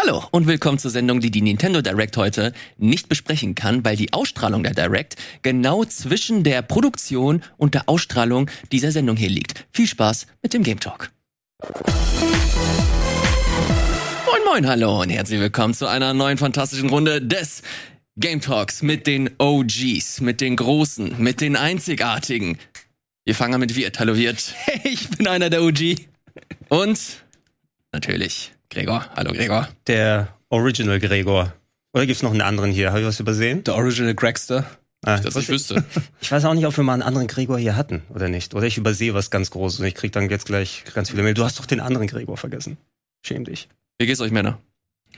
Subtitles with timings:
[0.00, 4.12] Hallo und willkommen zur Sendung, die die Nintendo Direct heute nicht besprechen kann, weil die
[4.12, 9.66] Ausstrahlung der Direct genau zwischen der Produktion und der Ausstrahlung dieser Sendung hier liegt.
[9.72, 11.10] Viel Spaß mit dem Game Talk.
[14.24, 17.62] Moin moin, hallo und herzlich willkommen zu einer neuen fantastischen Runde des
[18.16, 22.58] Game Talks mit den OGs, mit den Großen, mit den Einzigartigen.
[23.24, 23.98] Wir fangen an mit Wirt.
[23.98, 24.54] Hallo Wirt.
[24.58, 25.96] Hey, ich bin einer der OG.
[26.68, 27.00] Und
[27.90, 29.06] natürlich Gregor.
[29.16, 29.68] Hallo Gregor.
[29.86, 31.54] Der Original Gregor.
[31.94, 32.90] Oder gibt's noch einen anderen hier?
[32.90, 33.64] Habe ich was übersehen?
[33.64, 34.64] Der Original Gregster.
[35.04, 35.84] Ah, Das ich wüsste.
[36.20, 38.54] ich weiß auch nicht, ob wir mal einen anderen Gregor hier hatten oder nicht.
[38.54, 41.34] Oder ich übersehe was ganz Großes und ich krieg dann jetzt gleich ganz viele Mail.
[41.34, 42.76] Du hast doch den anderen Gregor vergessen.
[43.24, 43.68] Schäm dich.
[43.98, 44.58] Wie geht's euch Männer?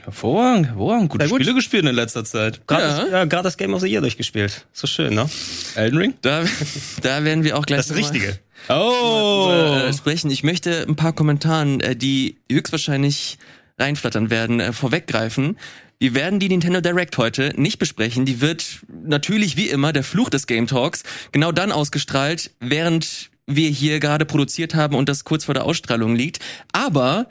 [0.03, 1.09] Hervorragend, hervorragend.
[1.09, 1.41] Gute Sehr gut.
[1.41, 2.65] Spiele gespielt in letzter Zeit.
[2.67, 3.01] Gerade Ja.
[3.01, 4.65] das, ja, gerade das Game of the Year durchgespielt.
[4.73, 5.29] So schön, ne?
[5.75, 6.13] Elden Ring?
[6.21, 6.43] Da,
[7.01, 8.39] da werden wir auch gleich Das Richtige.
[8.69, 9.49] Oh!
[9.87, 10.31] äh, sprechen.
[10.31, 13.37] Ich möchte ein paar Kommentaren, äh, die höchstwahrscheinlich
[13.79, 15.57] reinflattern werden, äh, vorweggreifen.
[15.99, 18.25] Wir werden die Nintendo Direct heute nicht besprechen.
[18.25, 18.65] Die wird
[19.05, 24.25] natürlich wie immer der Fluch des Game Talks genau dann ausgestrahlt, während wir hier gerade
[24.25, 26.39] produziert haben und das kurz vor der Ausstrahlung liegt.
[26.71, 27.27] Aber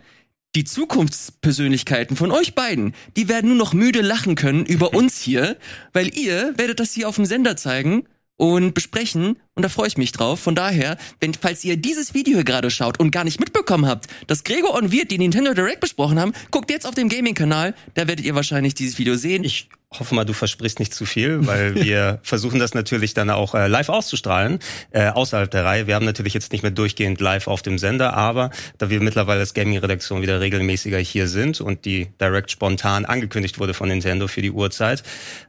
[0.55, 5.56] die Zukunftspersönlichkeiten von euch beiden, die werden nur noch müde lachen können über uns hier,
[5.93, 8.05] weil ihr werdet das hier auf dem Sender zeigen
[8.37, 10.41] und besprechen und da freue ich mich drauf.
[10.41, 14.06] Von daher, wenn falls ihr dieses Video hier gerade schaut und gar nicht mitbekommen habt,
[14.27, 18.09] dass Gregor und Wirt die Nintendo Direct besprochen haben, guckt jetzt auf dem Gaming-Kanal, da
[18.09, 19.45] werdet ihr wahrscheinlich dieses Video sehen.
[19.45, 23.55] Ich hoffe mal, du versprichst nicht zu viel, weil wir versuchen das natürlich dann auch
[23.55, 24.60] äh, live auszustrahlen,
[24.92, 25.86] äh, außerhalb der Reihe.
[25.86, 29.41] Wir haben natürlich jetzt nicht mehr durchgehend live auf dem Sender, aber da wir mittlerweile
[29.41, 34.42] als Gaming-Redaktion wieder regelmäßiger hier sind und die Direct spontan angekündigt wurde von Nintendo für
[34.42, 35.02] die Uhrzeit,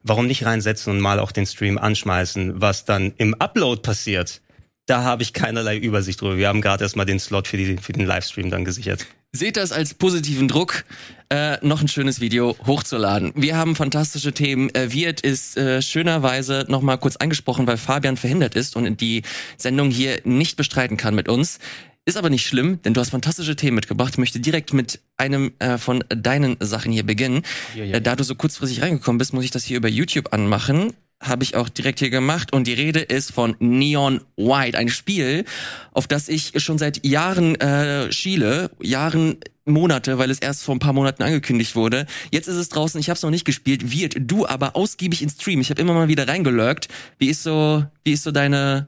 [0.04, 4.42] warum nicht reinsetzen und mal auch den Stream anschmeißen, was dann im Upload passiert?
[4.88, 6.38] Da habe ich keinerlei Übersicht drüber.
[6.38, 9.06] Wir haben gerade erstmal den Slot für, die, für den Livestream dann gesichert.
[9.34, 10.84] Seht das als positiven Druck,
[11.30, 13.32] äh, noch ein schönes Video hochzuladen.
[13.34, 14.70] Wir haben fantastische Themen.
[14.76, 19.22] Äh, Wirt ist äh, schönerweise noch mal kurz angesprochen, weil Fabian verhindert ist und die
[19.56, 21.60] Sendung hier nicht bestreiten kann mit uns.
[22.04, 24.16] Ist aber nicht schlimm, denn du hast fantastische Themen mitgebracht.
[24.16, 27.44] Ich möchte direkt mit einem äh, von deinen Sachen hier beginnen.
[27.74, 27.96] Ja, ja.
[27.96, 30.92] Äh, da du so kurzfristig reingekommen bist, muss ich das hier über YouTube anmachen.
[31.22, 32.52] Habe ich auch direkt hier gemacht.
[32.52, 35.46] Und die Rede ist von Neon White, ein Spiel,
[35.94, 40.80] auf das ich schon seit Jahren äh, schiele, Jahren, Monate, weil es erst vor ein
[40.80, 42.08] paar Monaten angekündigt wurde.
[42.32, 43.92] Jetzt ist es draußen, ich habe es noch nicht gespielt.
[43.92, 45.62] Wird du aber ausgiebig in Stream.
[45.62, 46.88] Ich habe immer mal wieder reingelurkt.
[47.20, 48.88] Wie ist so, wie ist so deine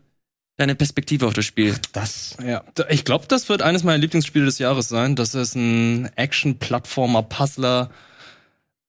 [0.58, 1.76] deine Perspektive auf das Spiel?
[1.94, 5.16] Das Ja, ich glaube, das wird eines meiner Lieblingsspiele des Jahres sein.
[5.16, 7.90] Das ist ein Action-Plattformer-Puzzler.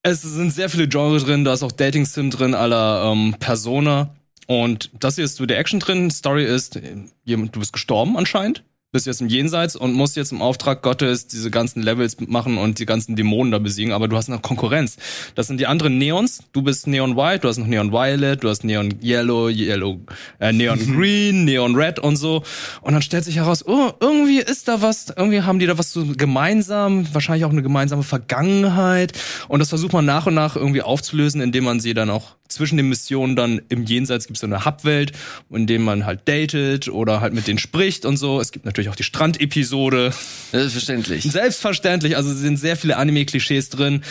[0.07, 4.15] Es sind sehr viele Genres drin, da ist auch Dating-Sim drin, aller ähm, Persona.
[4.47, 6.11] Und das hier ist so der Action drin.
[6.11, 6.95] Story ist, äh,
[7.25, 11.51] du bist gestorben anscheinend, bist jetzt im Jenseits und musst jetzt im Auftrag Gottes diese
[11.51, 14.97] ganzen Levels machen und die ganzen Dämonen da besiegen, aber du hast noch Konkurrenz.
[15.35, 16.45] Das sind die anderen Neons.
[16.53, 19.99] Du bist Neon White, du hast noch Neon Violet, du hast Neon Yellow, Yellow,
[20.39, 22.45] äh, Neon Green, Neon Red und so.
[22.83, 25.93] Und dann stellt sich heraus, oh, irgendwie ist da was, irgendwie haben die da was
[25.93, 29.13] so gemeinsam, wahrscheinlich auch eine gemeinsame Vergangenheit.
[29.49, 32.77] Und das versucht man nach und nach irgendwie aufzulösen, indem man sie dann auch zwischen
[32.77, 35.13] den Missionen dann im Jenseits gibt es so eine Hubwelt,
[35.51, 38.41] in dem man halt datet oder halt mit denen spricht und so.
[38.41, 40.13] Es gibt natürlich auch die Strandepisode.
[40.53, 41.23] Selbstverständlich.
[41.25, 44.03] Selbstverständlich, also es sind sehr viele Anime-Klischees drin,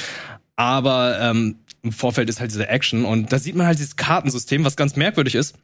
[0.56, 4.63] aber ähm, im Vorfeld ist halt diese Action und da sieht man halt dieses Kartensystem,
[4.66, 5.56] was ganz merkwürdig ist.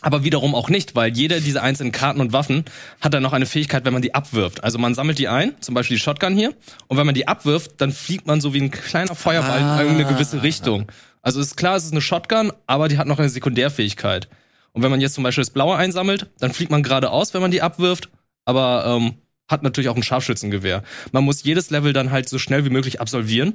[0.00, 2.64] Aber wiederum auch nicht, weil jeder dieser einzelnen Karten und Waffen
[3.00, 4.62] hat dann noch eine Fähigkeit, wenn man die abwirft.
[4.62, 6.52] Also man sammelt die ein, zum Beispiel die Shotgun hier,
[6.88, 9.74] und wenn man die abwirft, dann fliegt man so wie ein kleiner Feuerball Ah.
[9.80, 10.86] in irgendeine gewisse Richtung.
[11.22, 14.28] Also ist klar, es ist eine Shotgun, aber die hat noch eine Sekundärfähigkeit.
[14.72, 17.52] Und wenn man jetzt zum Beispiel das Blaue einsammelt, dann fliegt man geradeaus, wenn man
[17.52, 18.10] die abwirft,
[18.44, 19.14] aber ähm,
[19.48, 20.82] hat natürlich auch ein Scharfschützengewehr.
[21.12, 23.54] Man muss jedes Level dann halt so schnell wie möglich absolvieren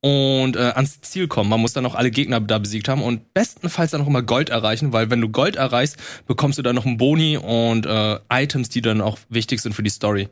[0.00, 1.48] und äh, ans Ziel kommen.
[1.48, 4.50] Man muss dann auch alle Gegner da besiegt haben und bestenfalls dann auch immer Gold
[4.50, 5.96] erreichen, weil wenn du Gold erreichst,
[6.26, 9.82] bekommst du dann noch einen Boni und äh, Items, die dann auch wichtig sind für
[9.82, 10.28] die Story.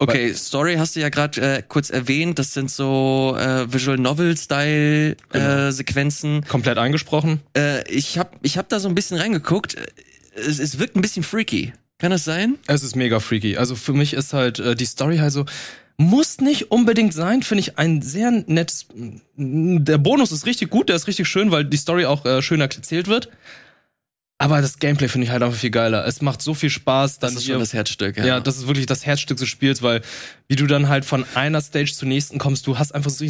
[0.00, 2.38] Okay, Story hast du ja gerade äh, kurz erwähnt.
[2.38, 6.44] Das sind so äh, Visual Novel-Style äh, Sequenzen.
[6.46, 7.40] Komplett eingesprochen.
[7.56, 9.74] Äh, ich hab, ich hab da so ein bisschen reingeguckt.
[9.74, 9.86] Äh,
[10.36, 11.72] Es, es wirkt ein bisschen freaky.
[11.98, 12.56] Kann das sein?
[12.66, 13.56] Es ist mega freaky.
[13.56, 15.46] Also für mich ist halt äh, die Story halt so,
[15.96, 18.86] muss nicht unbedingt sein, finde ich ein sehr nettes.
[19.36, 22.60] Der Bonus ist richtig gut, der ist richtig schön, weil die Story auch äh, schön
[22.60, 23.28] erzählt wird.
[24.40, 26.06] Aber das Gameplay finde ich halt einfach viel geiler.
[26.06, 27.18] Es macht so viel Spaß.
[27.18, 28.16] Dann Das ist hier- schon das Herzstück.
[28.18, 30.00] Ja, Ja, das ist wirklich das Herzstück des Spiels, weil
[30.46, 33.24] wie du dann halt von einer Stage zur nächsten kommst, du hast einfach so,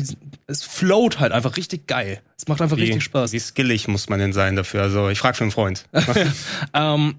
[0.46, 2.20] es float halt einfach richtig geil.
[2.36, 3.32] Es macht einfach richtig Spaß.
[3.32, 4.82] Wie skillig muss man denn sein dafür?
[4.82, 5.84] Also ich frage für einen Freund.
[6.74, 7.14] Ähm,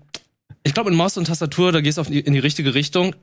[0.64, 3.16] ich glaube, in Maus und Tastatur, da gehst du auf die, in die richtige Richtung.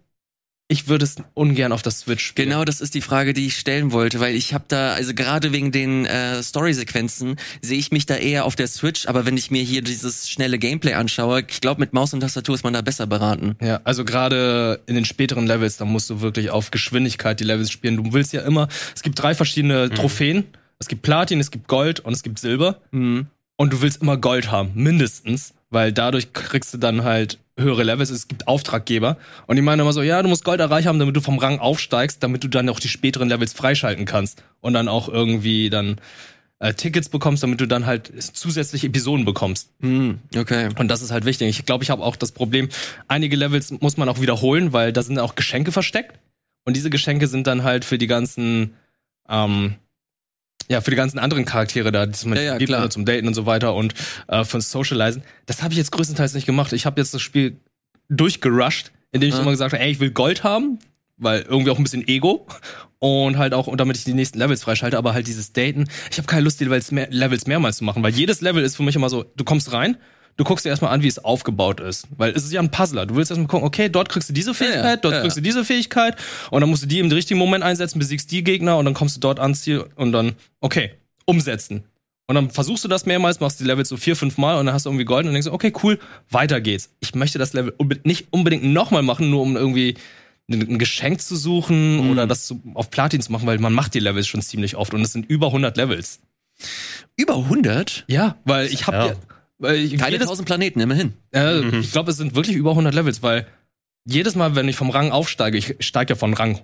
[0.69, 2.49] ich würde es ungern auf der Switch spielen.
[2.49, 5.53] Genau, das ist die Frage, die ich stellen wollte, weil ich habe da, also gerade
[5.53, 9.53] wegen den äh, Story-Sequenzen sehe ich mich da eher auf der Switch, aber wenn ich
[9.53, 12.81] mir hier dieses schnelle Gameplay anschaue, ich glaube, mit Maus und Tastatur ist man da
[12.81, 13.55] besser beraten.
[13.62, 17.71] Ja, also gerade in den späteren Levels, da musst du wirklich auf Geschwindigkeit die Levels
[17.71, 17.97] spielen.
[17.97, 20.47] Du willst ja immer, es gibt drei verschiedene Trophäen.
[20.79, 22.83] Es gibt Platin, es gibt Gold und es gibt Silber.
[22.91, 23.29] Mhm.
[23.56, 28.11] Und du willst immer Gold haben, mindestens, weil dadurch kriegst du dann halt höhere Levels.
[28.11, 29.17] Es gibt Auftraggeber.
[29.47, 31.58] Und die meinen immer so, ja, du musst Gold erreicht haben, damit du vom Rang
[31.58, 34.43] aufsteigst, damit du dann auch die späteren Levels freischalten kannst.
[34.61, 35.97] Und dann auch irgendwie dann
[36.58, 39.70] äh, Tickets bekommst, damit du dann halt zusätzliche Episoden bekommst.
[39.81, 40.19] Mhm.
[40.37, 40.69] Okay.
[40.79, 41.49] Und das ist halt wichtig.
[41.49, 42.69] Ich glaube, ich habe auch das Problem,
[43.09, 46.19] einige Levels muss man auch wiederholen, weil da sind auch Geschenke versteckt.
[46.64, 48.75] Und diese Geschenke sind dann halt für die ganzen,
[49.29, 49.76] ähm,
[50.69, 53.47] ja, für die ganzen anderen Charaktere da, die zum, Ja, ja, zum Daten und so
[53.47, 53.95] weiter und
[54.29, 55.23] äh, fürs Socializen.
[55.47, 56.73] Das habe ich jetzt größtenteils nicht gemacht.
[56.73, 57.59] Ich habe jetzt das Spiel
[58.09, 59.41] durchgerusht, indem ich Ah.
[59.43, 60.79] immer gesagt habe, ey, ich will Gold haben,
[61.17, 62.47] weil irgendwie auch ein bisschen Ego
[62.99, 66.19] und halt auch, und damit ich die nächsten Levels freischalte, aber halt dieses Daten, ich
[66.19, 68.83] habe keine Lust, die Levels, mehr, Levels mehrmals zu machen, weil jedes Level ist für
[68.83, 69.97] mich immer so, du kommst rein,
[70.37, 73.06] du guckst dir erstmal an, wie es aufgebaut ist, weil es ist ja ein Puzzler.
[73.06, 75.41] Du willst erstmal gucken, okay, dort kriegst du diese Fähigkeit, ja, dort ja, kriegst du
[75.41, 76.17] diese Fähigkeit
[76.50, 79.17] und dann musst du die im richtigen Moment einsetzen, besiegst die Gegner und dann kommst
[79.17, 80.91] du dort ans Ziel und dann, okay,
[81.25, 81.85] umsetzen.
[82.29, 84.75] Und dann versuchst du das mehrmals, machst die Levels so vier, fünf Mal und dann
[84.75, 85.99] hast du irgendwie Gold und denkst, okay, cool,
[86.29, 86.91] weiter geht's.
[87.00, 87.73] Ich möchte das Level
[88.03, 89.94] nicht unbedingt nochmal machen, nur um irgendwie
[90.49, 92.11] ein ein Geschenk zu suchen Mhm.
[92.11, 94.93] oder das zu, auf Platin zu machen, weil man macht die Levels schon ziemlich oft
[94.93, 96.21] und es sind über 100 Levels.
[97.17, 98.05] Über 100?
[98.09, 99.15] Ja, weil ich habe Ja.
[99.58, 101.14] Weil ich, Keine jedes, 1000 Planeten, immerhin.
[101.32, 101.81] äh, Mhm.
[101.81, 103.47] ich glaube, es sind wirklich über 100 Levels, weil
[104.05, 106.61] jedes Mal, wenn ich vom Rang aufsteige, ich steige ja von Rang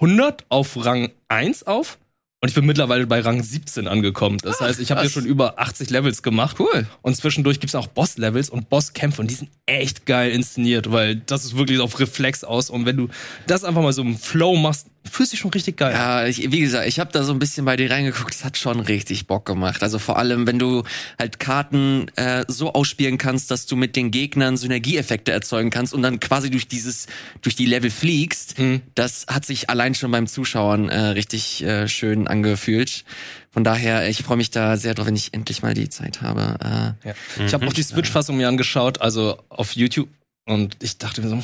[0.00, 1.98] 100 auf Rang 1 auf
[2.40, 4.38] und ich bin mittlerweile bei Rang 17 angekommen.
[4.42, 5.12] Das heißt, ich habe ja krass.
[5.12, 6.56] schon über 80 Levels gemacht.
[6.60, 6.86] Cool.
[7.02, 11.44] Und zwischendurch gibt's auch Boss-Levels und Bosskämpfe und die sind echt geil inszeniert, weil das
[11.44, 13.08] ist wirklich auf Reflex aus und wenn du
[13.48, 15.92] das einfach mal so im Flow machst, fühlst du dich schon richtig geil.
[15.92, 18.34] Ja, ich, wie gesagt, ich habe da so ein bisschen bei dir reingeguckt.
[18.34, 19.82] Es hat schon richtig Bock gemacht.
[19.82, 20.84] Also vor allem, wenn du
[21.18, 26.02] halt Karten äh, so ausspielen kannst, dass du mit den Gegnern Synergieeffekte erzeugen kannst und
[26.02, 27.06] dann quasi durch dieses,
[27.42, 28.58] durch die Level fliegst.
[28.58, 28.82] Mhm.
[28.94, 33.04] Das hat sich allein schon beim Zuschauen äh, richtig äh, schön angefühlt.
[33.50, 36.94] Von daher, ich freue mich da sehr drauf, wenn ich endlich mal die Zeit habe.
[37.04, 37.14] Äh, Ja.
[37.46, 40.08] Ich habe auch die Switch-Fassung mir angeschaut, also auf YouTube.
[40.48, 41.42] Und ich dachte mir so,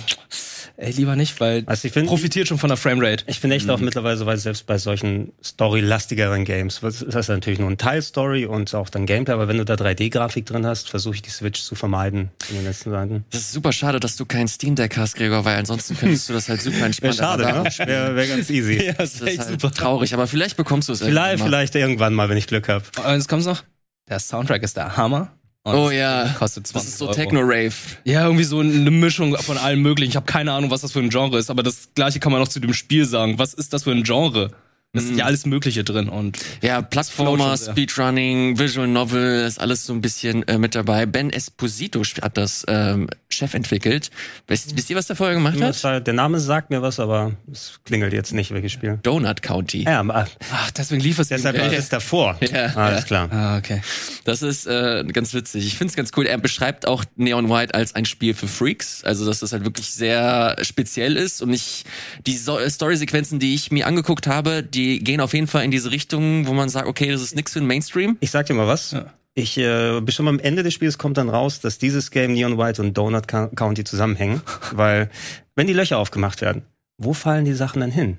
[0.79, 3.23] ey, lieber nicht, weil Also ich finde- profitiert schon von der Framerate.
[3.27, 7.29] Ich bin echt auch mittlerweile so weit, selbst bei solchen storylastigeren Games, was- das ist
[7.29, 10.67] natürlich nur ein Teil Story und auch dann Gameplay, aber wenn du da 3D-Grafik drin
[10.67, 13.25] hast, versuche ich die Switch zu vermeiden in den letzten Seiten.
[13.31, 16.33] das ist super schade, dass du kein Steam Deck hast, Gregor, weil ansonsten könntest du
[16.33, 17.71] das halt super Wäre entspannt schade, aber ne?
[17.87, 18.93] Wäre wär ganz easy.
[18.99, 21.45] Das ist halt traurig, aber vielleicht bekommst du es Vielleicht, irgendwann mal.
[21.57, 22.85] vielleicht irgendwann mal, wenn ich Glück habe.
[23.07, 23.63] Und jetzt kommt's noch.
[24.09, 25.33] Der Soundtrack ist der Hammer.
[25.65, 27.11] Und Oh ja, Kostet 20 das ist so.
[27.11, 27.73] Techno-Rave.
[28.05, 30.11] Ja, irgendwie so eine Mischung von allem möglichen.
[30.11, 32.43] Ich habe keine Ahnung, was das für ein Genre ist, aber das gleiche kann man
[32.43, 33.39] auch zu dem Spiel sagen.
[33.39, 34.51] Was ist das für ein Genre?
[34.95, 37.57] Es ist ja alles Mögliche drin und Ja, Plattformer.
[37.57, 41.05] Speedrunning, Visual Novel, ist alles so ein bisschen äh, mit dabei.
[41.07, 44.11] Ben Esposito hat das ähm, Chef entwickelt.
[44.47, 46.07] Wisst, wisst ihr, was der vorher gemacht hat?
[46.07, 48.99] Der Name sagt mir was, aber es klingelt jetzt nicht, welches Spiel.
[49.03, 49.83] Donut County.
[49.83, 51.67] Ja, aber ach, deswegen lief es deshalb eben.
[51.73, 52.39] ist es davor.
[52.55, 53.07] Ja, Alles ja.
[53.07, 53.33] klar.
[53.33, 53.81] Ah, okay.
[54.25, 55.67] Das ist äh, ganz witzig.
[55.67, 56.27] Ich find's ganz cool.
[56.27, 59.03] Er beschreibt auch Neon White als ein Spiel für Freaks.
[59.03, 61.43] Also, dass das halt wirklich sehr speziell ist.
[61.43, 61.85] Und ich,
[62.27, 65.91] die so Story-Sequenzen, die ich mir angeguckt habe, die gehen auf jeden Fall in diese
[65.91, 68.17] Richtung, wo man sagt, okay, das ist nix für den Mainstream.
[68.21, 68.95] Ich sag dir mal was.
[69.35, 72.81] Ich äh, bestimmt am Ende des Spiels kommt dann raus, dass dieses Game Neon White
[72.81, 75.11] und Donut Co- County zusammenhängen, weil
[75.57, 76.63] wenn die Löcher aufgemacht werden,
[76.99, 78.19] wo fallen die Sachen dann hin?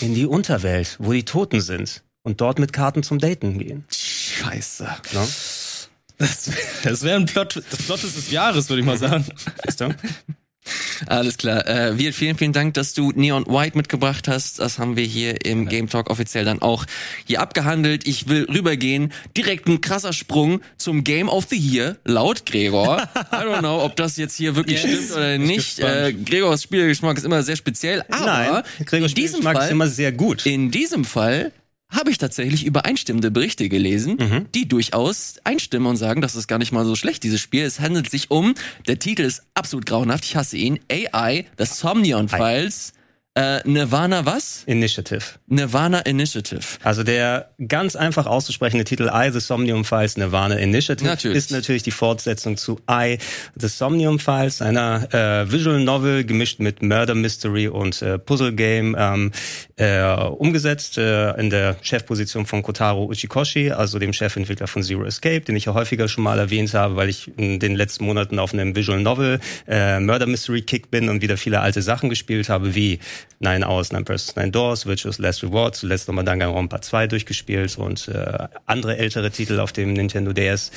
[0.00, 3.84] In die Unterwelt, wo die Toten sind und dort mit Karten zum Daten gehen.
[3.90, 4.84] Scheiße.
[4.84, 5.28] Ne?
[6.18, 6.50] Das,
[6.84, 9.24] das wäre ein Plot, das Plot des Jahres, würde ich mal sagen.
[9.64, 9.88] Weißt du?
[11.06, 11.66] Alles klar.
[11.66, 14.58] Äh, wir, vielen, vielen Dank, dass du Neon White mitgebracht hast.
[14.58, 16.84] Das haben wir hier im Game Talk offiziell dann auch
[17.26, 18.06] hier abgehandelt.
[18.06, 19.12] Ich will rübergehen.
[19.36, 23.02] Direkt ein krasser Sprung zum Game of the Year, laut Gregor.
[23.32, 24.92] I don't know, ob das jetzt hier wirklich Yes.
[25.06, 25.78] stimmt oder nicht.
[25.80, 28.02] Äh, Gregors Spielgeschmack ist immer sehr speziell.
[28.10, 30.46] Aber Nein, Gregor in diesem Fall, ist immer sehr gut.
[30.46, 31.52] in diesem Fall
[31.92, 34.46] habe ich tatsächlich übereinstimmende Berichte gelesen, Mhm.
[34.54, 37.64] die durchaus einstimmen und sagen, das ist gar nicht mal so schlecht, dieses Spiel.
[37.64, 38.54] Es handelt sich um,
[38.88, 42.92] der Titel ist absolut grauenhaft, ich hasse ihn, AI, The Somnion Files,
[43.34, 44.62] äh, Nirvana was?
[44.66, 45.22] Initiative.
[45.46, 46.60] Nirvana Initiative.
[46.82, 51.38] Also der ganz einfach auszusprechende Titel I, The Somnium Files Nirvana Initiative Natürlich.
[51.38, 53.16] ist natürlich die Fortsetzung zu I,
[53.54, 58.94] The Somnium Files, einer äh, Visual Novel gemischt mit Murder Mystery und äh, Puzzle Game,
[58.98, 59.32] ähm,
[59.76, 65.40] äh, umgesetzt äh, in der Chefposition von Kotaro Uchikoshi, also dem Chefentwickler von Zero Escape,
[65.40, 68.52] den ich ja häufiger schon mal erwähnt habe, weil ich in den letzten Monaten auf
[68.52, 72.74] einem Visual Novel äh, Murder Mystery Kick bin und wieder viele alte Sachen gespielt habe,
[72.74, 72.98] wie
[73.42, 78.08] Nine Hours, Nine Persons, Nine Doors, Virtuous Last Reward, zuletzt nochmal Danganronpa 2 durchgespielt und
[78.08, 80.70] äh, andere ältere Titel auf dem Nintendo DS.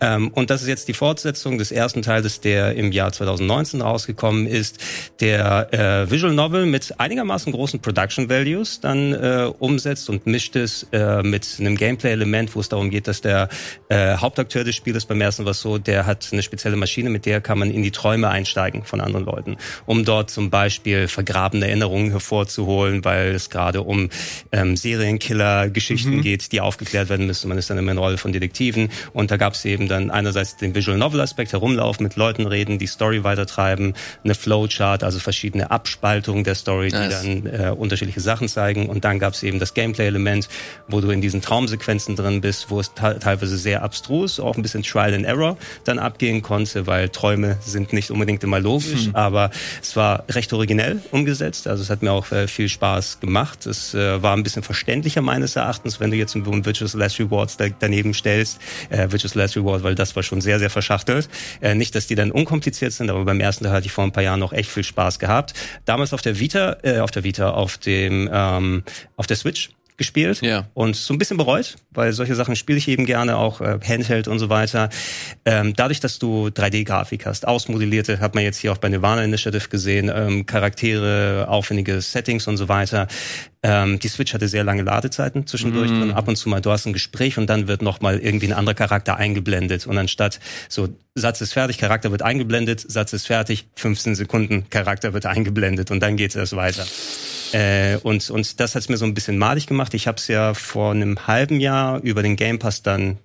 [0.00, 4.46] Ähm, und das ist jetzt die Fortsetzung des ersten Teils, der im Jahr 2019 rausgekommen
[4.46, 4.78] ist,
[5.20, 10.86] der äh, Visual Novel mit einigermaßen großen Production Values dann äh, umsetzt und mischt es
[10.92, 13.48] äh, mit einem Gameplay-Element, wo es darum geht, dass der
[13.88, 17.40] äh, Hauptakteur des Spieles beim ersten war so, der hat eine spezielle Maschine, mit der
[17.40, 19.56] kann man in die Träume einsteigen von anderen Leuten,
[19.86, 24.08] um dort zum Beispiel vergrabene Erinnerungen hervorzuholen, weil es gerade um
[24.50, 26.22] ähm, Serienkiller-Geschichten mhm.
[26.22, 27.48] geht, die aufgeklärt werden müssen.
[27.48, 30.56] Man ist dann immer in Rolle von Detektiven und da gab es eben dann einerseits
[30.56, 33.94] den Visual Novel-Aspekt, herumlaufen, mit Leuten reden, die Story weitertreiben,
[34.24, 37.22] eine Flowchart, also verschiedene Abspaltungen der Story, die nice.
[37.22, 40.48] dann äh, unterschiedliche Sachen zeigen und dann gab es eben das Gameplay-Element,
[40.88, 44.82] wo du in diesen Traumsequenzen drin bist, wo es teilweise sehr abstrus, auch ein bisschen
[44.82, 49.14] Trial and Error dann abgehen konnte, weil Träume sind nicht unbedingt immer logisch, hm.
[49.14, 51.66] aber es war recht originell umgesetzt.
[51.66, 53.66] Also es hat mir auch äh, viel Spaß gemacht.
[53.66, 57.56] Es äh, war ein bisschen verständlicher meines Erachtens, wenn du jetzt ein Virtuous Last Rewards
[57.56, 58.58] da, daneben stellst.
[58.88, 61.28] Äh, Virtuous Last Reward, weil das war schon sehr, sehr verschachtelt.
[61.74, 64.22] Nicht, dass die dann unkompliziert sind, aber beim ersten Teil hatte ich vor ein paar
[64.22, 65.54] Jahren noch echt viel Spaß gehabt.
[65.84, 68.84] Damals auf der Vita, äh, auf der Vita, auf dem, ähm,
[69.16, 69.70] auf der Switch
[70.02, 70.66] gespielt ja.
[70.74, 74.26] und so ein bisschen bereut, weil solche Sachen spiele ich eben gerne, auch äh, Handheld
[74.26, 74.90] und so weiter.
[75.44, 79.68] Ähm, dadurch, dass du 3D-Grafik hast, ausmodellierte, hat man jetzt hier auch bei Nirvana Initiative
[79.68, 83.06] gesehen, ähm, Charaktere, aufwendige Settings und so weiter.
[83.62, 86.02] Ähm, die Switch hatte sehr lange Ladezeiten zwischendurch mm.
[86.02, 88.52] und ab und zu mal, du hast ein Gespräch und dann wird nochmal irgendwie ein
[88.52, 93.68] anderer Charakter eingeblendet und anstatt so, Satz ist fertig, Charakter wird eingeblendet, Satz ist fertig,
[93.76, 96.84] 15 Sekunden, Charakter wird eingeblendet und dann geht es weiter.
[97.52, 99.94] Äh, und, und das hat es mir so ein bisschen madig gemacht.
[99.94, 103.18] Ich habe es ja vor einem halben Jahr über den Game Pass dann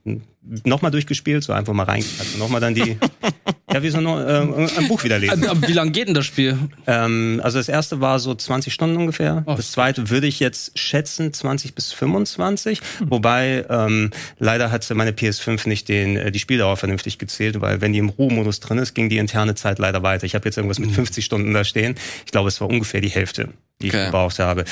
[0.66, 2.98] nochmal durchgespielt, so einfach mal rein, also nochmal dann die,
[3.74, 5.44] ja, wie so ein, äh, ein Buch wieder lesen.
[5.68, 6.58] Wie lange geht denn das Spiel?
[6.86, 9.44] Ähm, also das erste war so 20 Stunden ungefähr.
[9.46, 9.56] Oh.
[9.56, 12.80] Das zweite würde ich jetzt schätzen 20 bis 25.
[13.00, 13.12] Hm.
[13.12, 17.94] Wobei ähm, leider hat meine PS5 nicht den äh, die Spieldauer vernünftig gezählt, weil wenn
[17.94, 20.26] die im Ruhemodus drin ist, ging die interne Zeit leider weiter.
[20.26, 21.26] Ich habe jetzt irgendwas mit 50 hm.
[21.26, 21.96] Stunden da stehen.
[22.26, 23.50] Ich glaube, es war ungefähr die Hälfte
[23.82, 24.00] die okay.
[24.00, 24.66] ich gebraucht habe.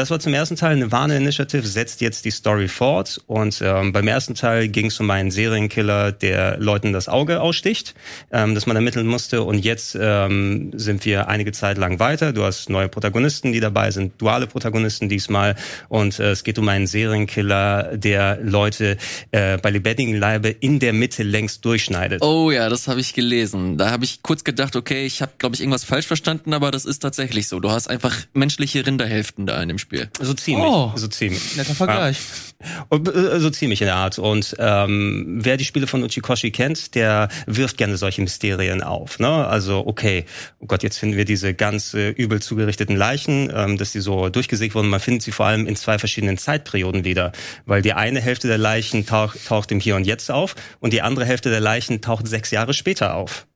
[0.00, 0.76] Das war zum ersten Teil.
[0.76, 3.20] Nirvana Initiative setzt jetzt die Story fort.
[3.26, 7.94] Und ähm, beim ersten Teil ging es um einen Serienkiller, der Leuten das Auge aussticht,
[8.32, 9.42] ähm, das man ermitteln musste.
[9.42, 12.32] Und jetzt ähm, sind wir einige Zeit lang weiter.
[12.32, 15.54] Du hast neue Protagonisten, die dabei sind, duale Protagonisten diesmal.
[15.90, 18.96] Und äh, es geht um einen Serienkiller, der Leute
[19.32, 22.22] äh, bei lebendigen Leibe in der Mitte längst durchschneidet.
[22.22, 23.76] Oh ja, das habe ich gelesen.
[23.76, 26.86] Da habe ich kurz gedacht, okay, ich habe, glaube ich, irgendwas falsch verstanden, aber das
[26.86, 27.60] ist tatsächlich so.
[27.60, 29.89] Du hast einfach menschliche Rinderhälften da in dem Spiel.
[30.20, 30.66] So ziemlich.
[30.66, 31.56] Oh, so ziemlich.
[31.56, 32.18] Netter Vergleich.
[32.20, 32.96] Ja.
[32.96, 34.18] Äh, so ziemlich in der Art.
[34.18, 39.18] Und ähm, wer die Spiele von Uchikoshi kennt, der wirft gerne solche Mysterien auf.
[39.18, 39.28] Ne?
[39.28, 40.26] Also, okay,
[40.60, 44.28] oh Gott, jetzt finden wir diese ganz äh, übel zugerichteten Leichen, ähm, dass die so
[44.28, 44.88] durchgesägt wurden.
[44.88, 47.32] Man findet sie vor allem in zwei verschiedenen Zeitperioden wieder.
[47.66, 51.02] Weil die eine Hälfte der Leichen taucht, taucht im Hier und Jetzt auf und die
[51.02, 53.46] andere Hälfte der Leichen taucht sechs Jahre später auf.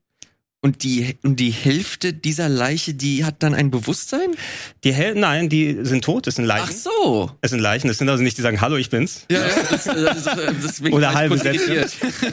[0.65, 4.31] Und die, und die Hälfte dieser Leiche, die hat dann ein Bewusstsein?
[4.83, 6.71] Die Hälfte, nein, die sind tot, das sind Leichen.
[6.71, 7.31] Ach so.
[7.43, 9.27] Es sind Leichen, das sind also nicht, die sagen, hallo, ich bin's.
[9.31, 11.87] Ja, ja das, das, das Oder halbe Sätze.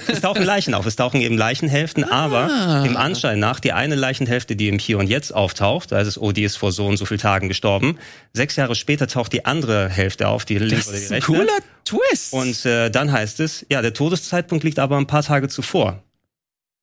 [0.08, 2.24] Es tauchen Leichen auf, es tauchen eben Leichenhälften, ah.
[2.24, 6.08] aber im Anschein nach, die eine Leichenhälfte, die im Hier und Jetzt auftaucht, da ist
[6.08, 7.98] es, oh, die ist vor so und so vielen Tagen gestorben.
[8.32, 11.34] Sechs Jahre später taucht die andere Hälfte auf, die links oder die rechte.
[11.34, 12.32] Cooler Twist.
[12.32, 16.02] Und äh, dann heißt es, ja, der Todeszeitpunkt liegt aber ein paar Tage zuvor.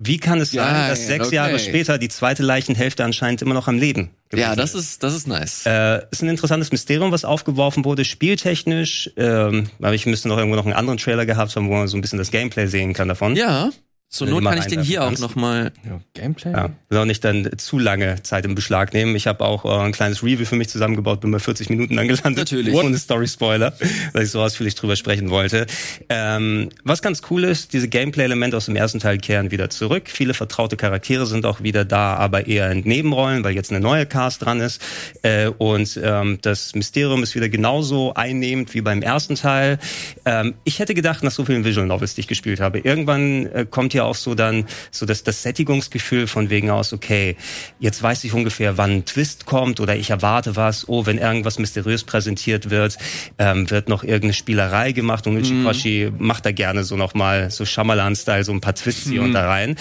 [0.00, 1.36] Wie kann es sein, dass sechs okay.
[1.36, 5.26] Jahre später die zweite Leichenhälfte anscheinend immer noch am Leben Ja, das ist, das ist
[5.26, 5.66] nice.
[5.66, 9.10] Äh, ist ein interessantes Mysterium, was aufgeworfen wurde, spieltechnisch.
[9.16, 11.96] Ähm, aber ich müsste noch irgendwo noch einen anderen Trailer gehabt haben, wo man so
[11.96, 13.34] ein bisschen das Gameplay sehen kann davon.
[13.34, 13.70] Ja.
[14.10, 15.70] Zur Not kann ich den hier auch nochmal.
[15.84, 16.50] Ja, Gameplay?
[16.50, 19.14] Ja, will auch nicht dann zu lange Zeit im Beschlag nehmen.
[19.14, 22.08] Ich habe auch äh, ein kleines Review für mich zusammengebaut, bin bei 40 Minuten dann
[22.08, 22.38] gelandet.
[22.38, 22.74] Natürlich.
[22.74, 23.74] Ohne Story-Spoiler,
[24.14, 25.66] weil ich so ausführlich drüber sprechen wollte.
[26.08, 30.04] Ähm, was ganz cool ist, diese Gameplay-Elemente aus dem ersten Teil kehren wieder zurück.
[30.08, 34.06] Viele vertraute Charaktere sind auch wieder da, aber eher in Nebenrollen, weil jetzt eine neue
[34.06, 34.80] Cast dran ist.
[35.20, 39.78] Äh, und ähm, das Mysterium ist wieder genauso einnehmend wie beim ersten Teil.
[40.24, 43.66] Ähm, ich hätte gedacht, nach so vielen Visual Novels, die ich gespielt habe, irgendwann äh,
[43.68, 47.36] kommt ja auch so dann so das, das Sättigungsgefühl von wegen aus, okay,
[47.78, 51.58] jetzt weiß ich ungefähr, wann ein Twist kommt oder ich erwarte was, oh, wenn irgendwas
[51.58, 52.96] mysteriös präsentiert wird,
[53.38, 56.26] ähm, wird noch irgendeine Spielerei gemacht und Ichikoshi mhm.
[56.26, 59.76] macht da gerne so nochmal so Shyamalan-Style so ein paar Twists hier und da rein.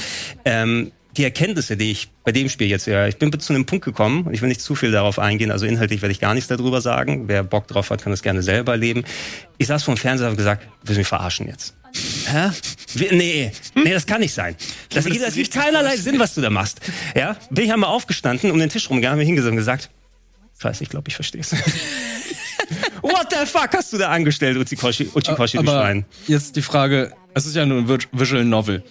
[0.46, 3.84] Ähm, die Erkenntnisse, die ich bei dem Spiel jetzt, ja, ich bin zu einem Punkt
[3.84, 6.48] gekommen und ich will nicht zu viel darauf eingehen, also inhaltlich werde ich gar nichts
[6.48, 7.28] darüber sagen.
[7.28, 9.04] Wer Bock drauf hat, kann das gerne selber erleben.
[9.58, 11.76] Ich saß vor dem Fernseher und gesagt, willst du mich verarschen jetzt?
[12.28, 12.52] Hä?
[13.12, 14.56] Nee, nee, das kann nicht sein.
[14.94, 16.80] Das, das, das gibt keinerlei Sinn, was du da machst.
[17.16, 19.90] Ja, bin ich einmal aufgestanden, um den Tisch rumgegangen, habe mir hingesetzt und gesagt,
[20.60, 21.52] Scheiße, ich glaube, ich verstehe es.
[23.02, 26.06] What the fuck hast du da angestellt, Uchikoshi, Uchikoshi, du Aber Schwein?
[26.28, 28.84] jetzt die Frage, es ist ja nur ein Visual Novel.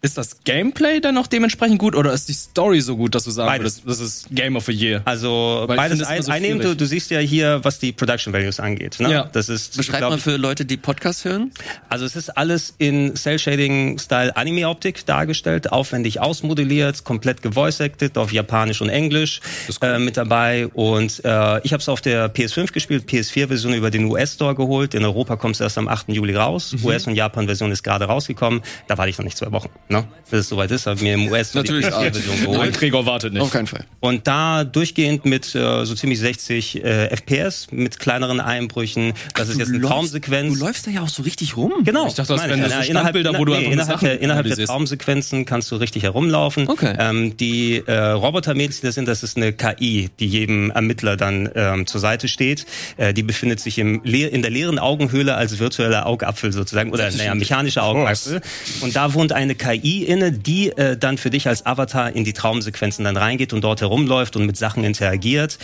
[0.00, 3.32] Ist das Gameplay dann noch dementsprechend gut oder ist die Story so gut, dass du
[3.32, 3.82] sagen Beides.
[3.84, 5.02] würdest, das ist Game of the Year?
[5.04, 6.60] Also Weil ich beides ein, so einnehmen.
[6.60, 9.00] Du, du siehst ja hier, was die Production Values angeht.
[9.00, 9.10] Ne?
[9.10, 9.24] Ja.
[9.32, 11.50] Das ist, Beschreib glaub mal für Leute, die Podcasts hören.
[11.88, 18.90] Also es ist alles in Cell-Shading-Style Anime-Optik dargestellt, aufwendig ausmodelliert, komplett gevoice-acted auf Japanisch und
[18.90, 19.40] Englisch
[19.82, 20.68] äh, mit dabei.
[20.68, 24.94] Und äh, ich habe es auf der PS5 gespielt, PS4-Version über den US-Store geholt.
[24.94, 26.10] In Europa kommt es erst am 8.
[26.10, 26.72] Juli raus.
[26.72, 26.84] Mhm.
[26.84, 28.62] US- und Japan-Version ist gerade rausgekommen.
[28.86, 29.70] Da warte ich noch nicht zwei Wochen.
[29.90, 30.04] Ne?
[30.30, 32.78] Bis es soweit ist, habe ich mir im US Natürlich, die PS4-Version Nein, geholt.
[32.78, 33.40] Gregor wartet nicht.
[33.40, 33.84] Auf keinen Fall.
[34.00, 39.14] Und da durchgehend mit äh, so ziemlich 60 äh, FPS, mit kleineren Einbrüchen.
[39.34, 40.58] Das ist jetzt eine läufst- Traumsequenz.
[40.58, 41.72] Du läufst da ja auch so richtig rum.
[41.84, 42.06] Genau.
[42.06, 44.66] Ich dachte, das wären so Ja, Standbilder, wo du einfach nur innerhalb, der, innerhalb der.
[44.66, 46.68] Traumsequenzen kannst du richtig herumlaufen.
[46.68, 46.94] Okay.
[46.98, 51.48] Ähm, die äh, Robotermädchen, die das sind, das ist eine KI, die jedem Ermittler dann
[51.54, 52.66] ähm, zur Seite steht.
[52.98, 57.10] Äh, die befindet sich im leer, in der leeren Augenhöhle als virtueller Augapfel sozusagen oder
[57.10, 58.42] naja, mechanischer Augapfel.
[58.82, 62.32] Und da wohnt eine KI inne, die äh, dann für dich als Avatar in die
[62.32, 65.58] Traumsequenzen dann reingeht und dort herumläuft und mit Sachen interagiert.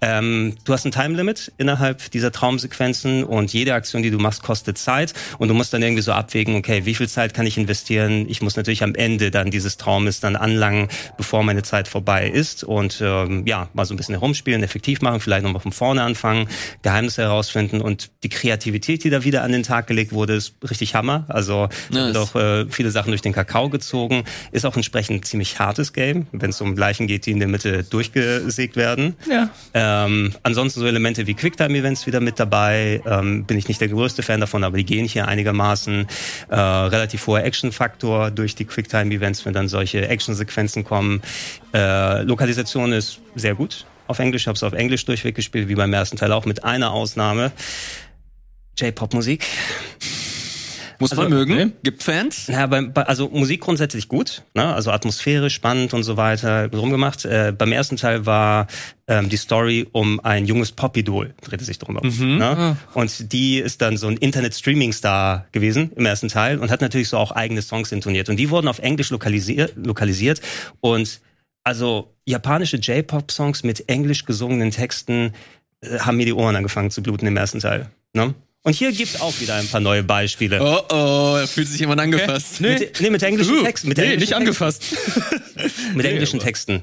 [0.00, 4.78] Ähm, du hast ein Time-Limit innerhalb dieser Traumsequenzen und jede Aktion, die du machst, kostet
[4.78, 8.26] Zeit und du musst dann irgendwie so abwägen, okay, wie viel Zeit kann ich investieren?
[8.28, 12.64] Ich muss natürlich am Ende dann dieses Traumes dann anlangen, bevor meine Zeit vorbei ist
[12.64, 16.48] und ähm, ja, mal so ein bisschen herumspielen, effektiv machen, vielleicht nochmal von vorne anfangen,
[16.82, 20.94] Geheimnisse herausfinden und die Kreativität, die da wieder an den Tag gelegt wurde, ist richtig
[20.94, 21.24] Hammer.
[21.28, 22.16] Also Nice.
[22.16, 24.24] auch äh, viele Sachen durch den Kakao gezogen.
[24.52, 27.48] Ist auch entsprechend ein ziemlich hartes Game, wenn es um Leichen geht, die in der
[27.48, 29.16] Mitte durchgesägt werden.
[29.28, 29.50] Ja.
[29.74, 33.02] Ähm, ansonsten so Elemente wie Quicktime-Events wieder mit dabei.
[33.04, 36.06] Ähm, bin ich nicht der größte Fan davon, aber die gehen hier einigermaßen.
[36.48, 41.20] Äh, relativ hoher Action-Faktor durch die Quicktime-Events, wenn dann solche Action-Sequenzen kommen.
[41.74, 44.42] Äh, Lokalisation ist sehr gut auf Englisch.
[44.42, 47.52] Ich habe es auf Englisch durchweg gespielt, wie beim ersten Teil auch, mit einer Ausnahme.
[48.76, 49.44] J-Pop-Musik.
[51.00, 51.54] Muss man Also, mögen.
[51.54, 51.72] nee.
[51.84, 52.48] Gibt Fans.
[52.48, 54.74] Ja, bei, bei, also Musik grundsätzlich gut, ne?
[54.74, 57.24] also atmosphärisch spannend und so weiter, rumgemacht.
[57.24, 58.66] Äh, beim ersten Teil war
[59.06, 62.38] ähm, die Story um ein junges Pop-Idol, drehte sich drum herum.
[62.38, 62.76] Ne?
[62.94, 67.16] Und die ist dann so ein Internet-Streaming-Star gewesen im ersten Teil und hat natürlich so
[67.18, 68.28] auch eigene Songs intoniert.
[68.28, 70.40] Und die wurden auf Englisch lokalisiert, lokalisiert
[70.80, 71.20] und
[71.64, 75.32] also japanische J-Pop-Songs mit englisch gesungenen Texten
[75.80, 77.90] äh, haben mir die Ohren angefangen zu bluten im ersten Teil.
[78.14, 78.34] Ne?
[78.64, 80.60] Und hier gibt auch wieder ein paar neue Beispiele.
[80.60, 82.60] Oh oh, da fühlt sich jemand angefasst.
[82.60, 83.88] Mit, nee, mit englischen Uh, Texten.
[83.88, 84.84] Mit nee, englischen nicht angefasst.
[85.94, 86.82] Mit englischen Texten.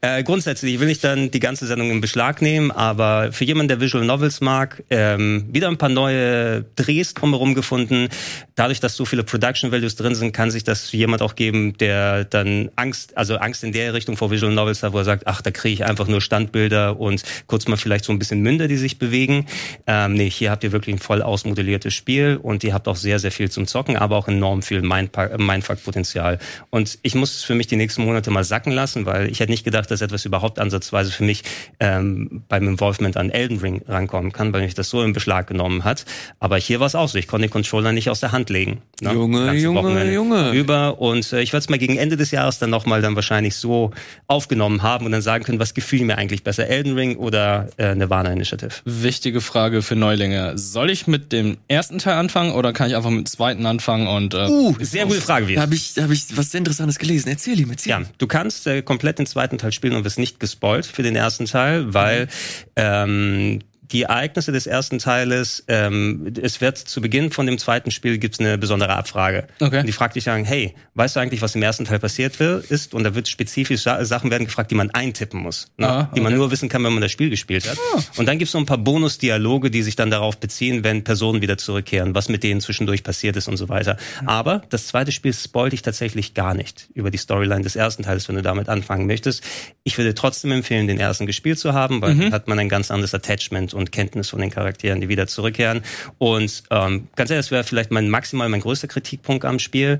[0.00, 3.80] Äh, grundsätzlich will ich dann die ganze Sendung in Beschlag nehmen, aber für jemanden, der
[3.80, 8.08] Visual Novels mag, ähm, wieder ein paar neue Drehs drumherum gefunden.
[8.56, 12.24] Dadurch, dass so viele Production Values drin sind, kann sich das jemand auch geben, der
[12.24, 15.40] dann Angst, also Angst in der Richtung vor Visual Novels hat, wo er sagt, ach,
[15.40, 18.76] da kriege ich einfach nur Standbilder und kurz mal vielleicht so ein bisschen Münder, die
[18.76, 19.46] sich bewegen.
[19.86, 23.18] Ähm, nee, hier habt ihr wirklich ein voll ausmodelliertes Spiel und ihr habt auch sehr,
[23.18, 26.38] sehr viel zum Zocken, aber auch enorm viel Mindfuck-Potenzial.
[26.70, 29.50] Und ich muss es für mich die nächsten Monate mal sacken lassen, weil ich hätte
[29.50, 31.42] nicht gedacht, dass etwas überhaupt ansatzweise für mich
[31.80, 35.82] ähm, beim Involvement an Elden Ring rankommen kann, weil mich das so in Beschlag genommen
[35.82, 36.04] hat.
[36.38, 37.18] Aber hier war es auch so.
[37.18, 38.80] Ich konnte den Controller nicht aus der Hand legen.
[39.00, 39.12] ne?
[39.12, 40.52] Junge, Junge, Wochenende Junge.
[40.52, 43.56] Über und äh, ich werde es mal gegen Ende des Jahres dann nochmal dann wahrscheinlich
[43.56, 43.90] so
[44.28, 47.96] aufgenommen haben und dann sagen können, was gefiel mir eigentlich besser, Elden Ring oder äh,
[47.96, 48.70] Nirvana Initiative.
[48.84, 50.56] Wichtige Frage für Neulinge.
[50.56, 54.06] Soll ich mit dem ersten Teil anfangen oder kann ich einfach mit dem zweiten anfangen
[54.06, 55.60] und äh, Uh, Sehr gute Frage, Da wieder.
[55.62, 57.28] habe ich, da hab ich was sehr Interessantes gelesen.
[57.28, 60.40] Erzähl ihm, erzähl Ja, du kannst äh, komplett den zweiten Teil spielen und wirst nicht
[60.40, 62.28] gespoilt für den ersten Teil, weil
[62.76, 63.60] ähm,
[63.92, 68.38] die Ereignisse des ersten Teiles, ähm, es wird zu Beginn von dem zweiten Spiel gibt's
[68.38, 69.46] eine besondere Abfrage.
[69.60, 69.80] Okay.
[69.80, 72.94] Und die fragt dich dann, hey, weißt du eigentlich, was im ersten Teil passiert ist?
[72.94, 75.88] Und da wird spezifisch Sa Sachen werden gefragt, die man eintippen muss, ne?
[75.88, 76.38] Ah, die man okay.
[76.38, 77.78] nur wissen kann, wenn man das Spiel gespielt hat.
[78.16, 81.58] Und dann gibt's so ein paar Bonusdialoge, die sich dann darauf beziehen, wenn Personen wieder
[81.58, 83.96] zurückkehren, was mit denen zwischendurch passiert ist und so weiter.
[84.24, 88.28] Aber das zweite Spiel spoilt dich tatsächlich gar nicht über die Storyline des ersten Teils,
[88.28, 89.42] wenn du damit anfangen möchtest.
[89.82, 92.90] Ich würde trotzdem empfehlen, den ersten gespielt zu haben, weil dann hat man ein ganz
[92.90, 95.82] anderes Attachment und Kenntnis von den Charakteren, die wieder zurückkehren.
[96.18, 99.98] Und ähm, ganz ehrlich, das wäre vielleicht mein maximal mein größter Kritikpunkt am Spiel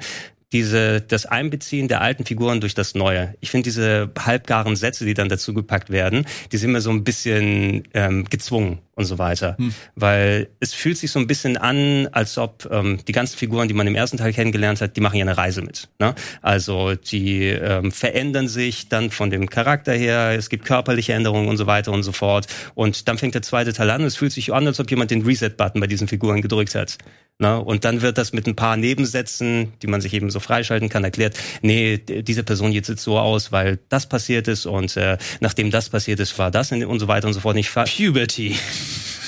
[0.53, 3.35] diese, das Einbeziehen der alten Figuren durch das Neue.
[3.41, 7.05] Ich finde diese halbgaren Sätze, die dann dazu gepackt werden, die sind mir so ein
[7.05, 8.79] bisschen ähm, gezwungen.
[9.01, 9.57] Und so weiter.
[9.97, 13.75] Weil es fühlt sich so ein bisschen an, als ob ähm, die ganzen Figuren, die
[13.75, 15.89] man im ersten Teil kennengelernt hat, die machen ja eine Reise mit.
[15.99, 16.15] Ne?
[16.43, 21.57] Also die ähm, verändern sich dann von dem Charakter her, es gibt körperliche Änderungen und
[21.57, 22.47] so weiter und so fort.
[22.75, 25.11] Und dann fängt der zweite Teil an und es fühlt sich an, als ob jemand
[25.11, 26.99] den Reset-Button bei diesen Figuren gedrückt hat.
[27.39, 27.59] Ne?
[27.59, 31.05] Und dann wird das mit ein paar Nebensätzen, die man sich eben so freischalten kann,
[31.05, 35.71] erklärt, nee, diese Person jetzt sieht so aus, weil das passiert ist und äh, nachdem
[35.71, 37.57] das passiert ist, war das und so weiter und so fort.
[37.57, 38.57] Ich Puberty.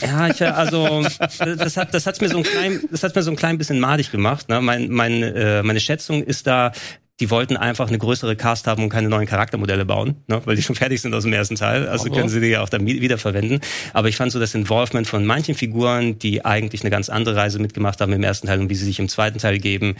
[0.03, 1.03] Ja, ich, äh, also
[1.39, 3.81] das hat das hat's mir so ein klein das hat mir so ein klein bisschen
[3.81, 4.49] madig gemacht.
[4.49, 4.61] Ne?
[4.61, 6.73] Mein, mein, äh, meine Schätzung ist da,
[7.21, 10.41] die wollten einfach eine größere Cast haben und keine neuen Charaktermodelle bauen, ne?
[10.45, 11.89] weil die schon fertig sind aus dem ersten Teil.
[11.89, 13.61] Also Aber- können sie die ja auch dann wiederverwenden.
[13.93, 17.59] Aber ich fand so das Involvement von manchen Figuren, die eigentlich eine ganz andere Reise
[17.59, 19.95] mitgemacht haben im ersten Teil und wie sie sich im zweiten Teil geben,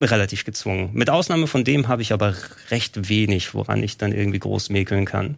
[0.00, 0.90] relativ gezwungen.
[0.92, 2.34] Mit Ausnahme von dem habe ich aber
[2.70, 5.36] recht wenig, woran ich dann irgendwie groß mäkeln kann.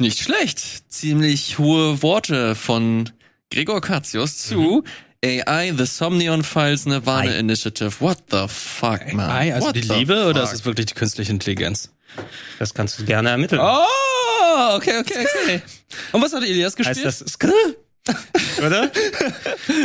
[0.00, 0.60] Nicht schlecht.
[0.92, 3.10] Ziemlich hohe Worte von
[3.50, 4.82] Gregor Katzius zu
[5.24, 7.38] AI, The Somnion Files, Nirvana Ei.
[7.38, 8.00] Initiative.
[8.00, 9.30] What the fuck, man?
[9.30, 10.52] Ei, also What die Liebe oder fuck?
[10.52, 11.90] ist es wirklich die künstliche Intelligenz?
[12.58, 13.60] Das kannst du gerne ermitteln.
[13.62, 15.62] Oh, okay, okay, okay.
[16.12, 17.04] Und was hat Elias gespielt?
[17.04, 17.48] heißt das Skr?
[18.64, 18.90] Oder?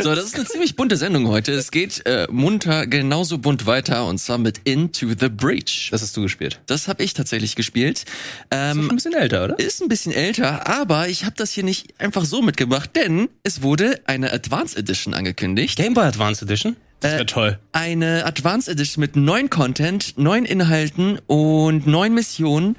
[0.02, 1.52] So, das ist eine ziemlich bunte Sendung heute.
[1.52, 5.88] Es geht äh, munter genauso bunt weiter und zwar mit Into the Breach.
[5.90, 6.60] das hast du gespielt.
[6.66, 8.04] Das habe ich tatsächlich gespielt.
[8.50, 9.58] Ähm, ein bisschen älter, oder?
[9.58, 13.62] ist ein bisschen älter, aber ich habe das hier nicht einfach so mitgebracht, denn es
[13.62, 15.76] wurde eine Advanced Edition angekündigt.
[15.76, 16.76] Game Boy Advance Edition?
[17.00, 17.58] Das wäre toll.
[17.72, 22.76] Eine Advanced Edition mit neuen Content, neuen Inhalten und neuen Missionen,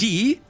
[0.00, 0.40] die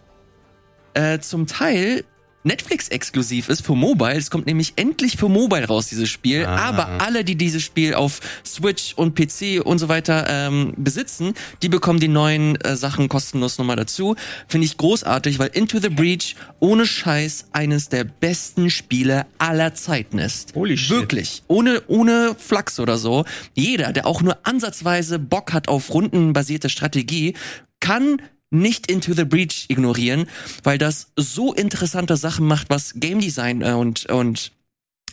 [0.95, 2.05] äh, zum Teil
[2.45, 4.15] Netflix-exklusiv ist für Mobile.
[4.15, 6.45] Es kommt nämlich endlich für Mobile raus, dieses Spiel.
[6.45, 6.69] Ah.
[6.69, 11.69] Aber alle, die dieses Spiel auf Switch und PC und so weiter ähm, besitzen, die
[11.69, 14.15] bekommen die neuen äh, Sachen kostenlos nochmal dazu.
[14.47, 20.19] Finde ich großartig, weil Into the Breach ohne Scheiß eines der besten Spiele aller Zeiten
[20.19, 20.55] ist.
[20.55, 20.91] Holy shit.
[20.91, 21.43] Wirklich.
[21.49, 23.25] Ohne, ohne Flachs oder so.
[23.55, 27.35] Jeder, der auch nur ansatzweise Bock hat auf rundenbasierte Strategie,
[27.81, 28.21] kann
[28.55, 30.27] nicht Into the Breach ignorieren,
[30.63, 34.53] weil das so interessante Sachen macht, was Game Design äh, und, und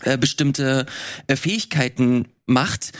[0.03, 0.85] äh, bestimmte
[1.27, 2.91] äh, Fähigkeiten macht,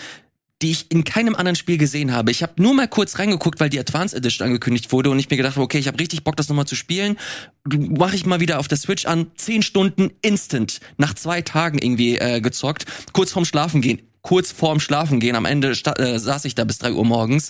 [0.62, 2.32] die ich in keinem anderen Spiel gesehen habe.
[2.32, 5.38] Ich habe nur mal kurz reingeguckt, weil die Advanced Edition angekündigt wurde und ich mir
[5.38, 7.18] gedacht habe, okay, ich habe richtig Bock, das nochmal zu spielen.
[7.66, 12.18] Mache ich mal wieder auf der Switch an, zehn Stunden instant, nach zwei Tagen irgendwie
[12.18, 14.02] äh, gezockt, kurz vorm Schlafen gehen.
[14.22, 17.50] Kurz vorm Schlafen gehen, am Ende äh, saß ich da bis drei Uhr morgens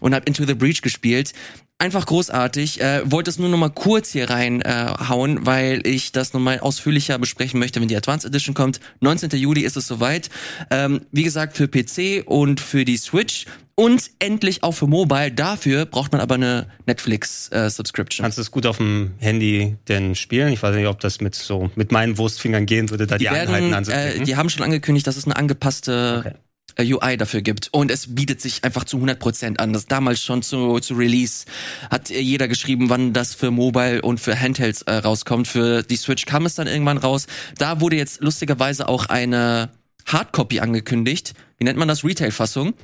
[0.00, 1.32] und habe Into the Breach gespielt.
[1.78, 2.80] Einfach großartig.
[2.80, 6.60] Äh, wollte es nur noch mal kurz hier reinhauen, äh, weil ich das noch mal
[6.60, 8.78] ausführlicher besprechen möchte, wenn die Advanced Edition kommt.
[9.00, 9.30] 19.
[9.30, 10.30] Juli ist es soweit.
[10.70, 15.32] Ähm, wie gesagt, für PC und für die Switch und endlich auch für Mobile.
[15.32, 18.22] Dafür braucht man aber eine Netflix-Subscription.
[18.22, 20.52] Kannst du es gut auf dem Handy denn spielen?
[20.52, 23.28] Ich weiß nicht, ob das mit so mit meinen Wurstfingern gehen würde, da die, die
[23.28, 26.34] Einheiten werden, äh, die haben schon angekündigt, dass es eine angepasste Okay.
[26.76, 27.68] Äh, UI dafür gibt.
[27.72, 29.72] Und es bietet sich einfach zu 100% an.
[29.72, 31.44] Das damals schon zu, zu Release
[31.90, 35.48] hat äh, jeder geschrieben, wann das für Mobile und für Handhelds äh, rauskommt.
[35.48, 37.26] Für die Switch kam es dann irgendwann raus.
[37.58, 39.70] Da wurde jetzt lustigerweise auch eine
[40.06, 41.34] Hardcopy angekündigt.
[41.58, 42.04] Wie nennt man das?
[42.04, 42.74] Retail-Fassung.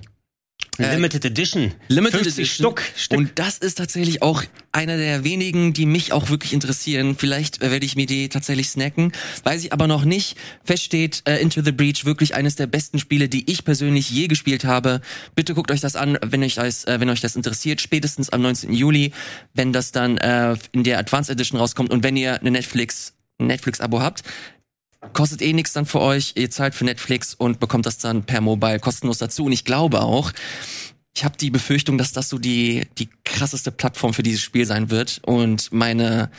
[0.79, 1.73] Limited Edition.
[1.89, 2.67] Limited 50 Edition.
[2.67, 2.83] Stück.
[2.97, 3.19] Stück.
[3.19, 7.17] Und das ist tatsächlich auch einer der wenigen, die mich auch wirklich interessieren.
[7.19, 9.13] Vielleicht äh, werde ich mir die tatsächlich snacken.
[9.43, 10.37] Weiß ich aber noch nicht.
[10.65, 14.29] Fest steht äh, Into the Breach wirklich eines der besten Spiele, die ich persönlich je
[14.29, 15.01] gespielt habe.
[15.35, 17.81] Bitte guckt euch das an, wenn euch das, äh, wenn euch das interessiert.
[17.81, 18.73] Spätestens am 19.
[18.73, 19.13] Juli,
[19.55, 24.01] wenn das dann äh, in der Advanced Edition rauskommt und wenn ihr eine Netflix Netflix-Abo
[24.01, 24.25] habt,
[25.13, 26.33] kostet eh nichts dann für euch.
[26.37, 29.45] Ihr zahlt für Netflix und bekommt das dann per Mobile kostenlos dazu.
[29.45, 30.33] Und ich glaube auch,
[31.15, 34.91] ich habe die Befürchtung, dass das so die, die krasseste Plattform für dieses Spiel sein
[34.91, 36.31] wird und meine,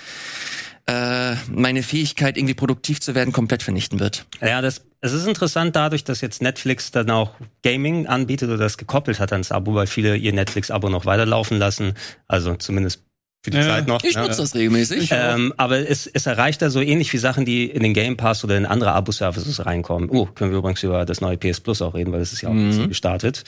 [0.86, 4.26] äh, meine Fähigkeit, irgendwie produktiv zu werden, komplett vernichten wird.
[4.41, 8.78] Ja, das, es ist interessant dadurch, dass jetzt Netflix dann auch Gaming anbietet oder das
[8.78, 11.95] gekoppelt hat ans Abo, weil viele ihr Netflix-Abo noch weiterlaufen lassen.
[12.28, 13.04] Also zumindest
[13.43, 14.04] für die Ja, Zeit noch.
[14.04, 15.10] Ich nutze das regelmäßig.
[15.13, 18.43] Ähm, aber es, es erreicht da so ähnlich wie Sachen, die in den Game Pass
[18.43, 20.10] oder in andere Abo-Services reinkommen.
[20.10, 22.49] Oh, können wir übrigens über das neue PS Plus auch reden, weil das ist ja
[22.49, 22.89] auch Mhm.
[22.89, 23.43] gestartet.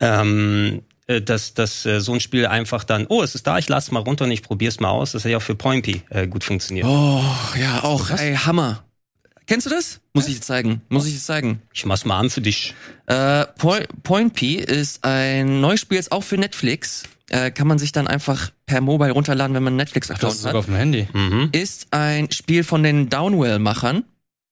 [0.00, 3.68] Ähm, äh, dass, dass äh, so ein Spiel einfach dann, oh, es ist da, ich
[3.68, 5.12] lasse mal runter und ich probier's mal aus.
[5.12, 6.86] Das hat ja auch für Pointy äh, gut funktioniert.
[6.86, 7.22] Oh,
[7.60, 8.84] ja, auch, ey, Hammer.
[9.46, 10.00] Kennst du das?
[10.14, 10.80] Muss ich dir zeigen.
[10.88, 11.60] Muss ich dir zeigen.
[11.74, 12.72] Ich mach's mal an für dich.
[13.06, 17.02] Äh, Point, Point P ist ein neues Spiel, jetzt auch für Netflix.
[17.30, 20.38] Äh, kann man sich dann einfach per Mobile runterladen, wenn man einen Das Netflix-Account ist
[20.40, 20.50] hat.
[20.50, 21.08] sogar auf dem Handy.
[21.12, 21.48] Mhm.
[21.52, 24.04] ist ein Spiel von den Downwell-Machern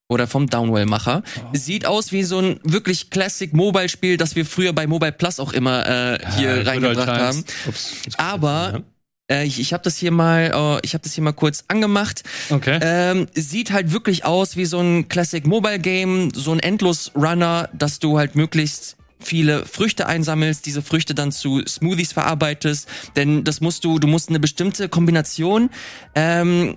[0.08, 1.22] oder vom Downwell-Macher.
[1.52, 5.52] Sieht aus wie so ein wirklich Classic Mobile-Spiel, das wir früher bei Mobile Plus auch
[5.52, 7.44] immer äh, hier good reingebracht haben.
[7.66, 7.92] Ups.
[8.16, 8.82] Aber
[9.30, 12.22] Äh, ich ich habe das hier mal, äh, ich habe das hier mal kurz angemacht.
[12.50, 12.78] Okay.
[12.82, 17.68] Ähm, sieht halt wirklich aus wie so ein Classic Mobile Game, so ein Endlos Runner,
[17.72, 23.60] dass du halt möglichst viele Früchte einsammelst, diese Früchte dann zu Smoothies verarbeitest, denn das
[23.60, 25.70] musst du, du musst eine bestimmte Kombination
[26.14, 26.76] ähm,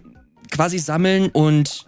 [0.52, 1.86] quasi sammeln und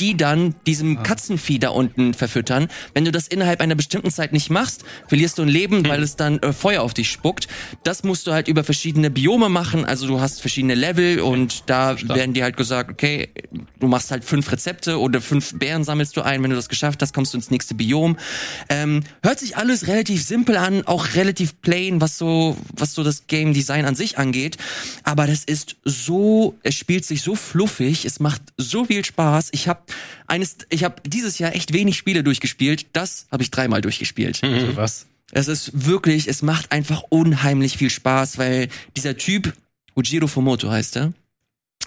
[0.00, 2.68] die dann diesem Katzenvieh da unten verfüttern.
[2.94, 6.16] Wenn du das innerhalb einer bestimmten Zeit nicht machst, verlierst du ein Leben, weil es
[6.16, 7.48] dann äh, Feuer auf dich spuckt.
[7.84, 9.84] Das musst du halt über verschiedene Biome machen.
[9.84, 13.30] Also du hast verschiedene Level und da werden dir halt gesagt, okay,
[13.78, 16.42] du machst halt fünf Rezepte oder fünf Beeren sammelst du ein.
[16.42, 18.16] Wenn du das geschafft hast, kommst du ins nächste Biom.
[18.68, 23.26] Ähm, hört sich alles relativ simpel an, auch relativ plain, was so, was so das
[23.26, 24.56] Game Design an sich angeht.
[25.02, 29.48] Aber das ist so, es spielt sich so fluffig, es macht so viel Spaß.
[29.52, 29.80] Ich habe
[30.26, 32.86] eines, ich habe dieses Jahr echt wenig Spiele durchgespielt.
[32.92, 34.42] Das habe ich dreimal durchgespielt.
[34.42, 35.06] Also was?
[35.32, 39.52] Es ist wirklich, es macht einfach unheimlich viel Spaß, weil dieser Typ,
[39.94, 41.12] Ujiro Fumoto heißt er,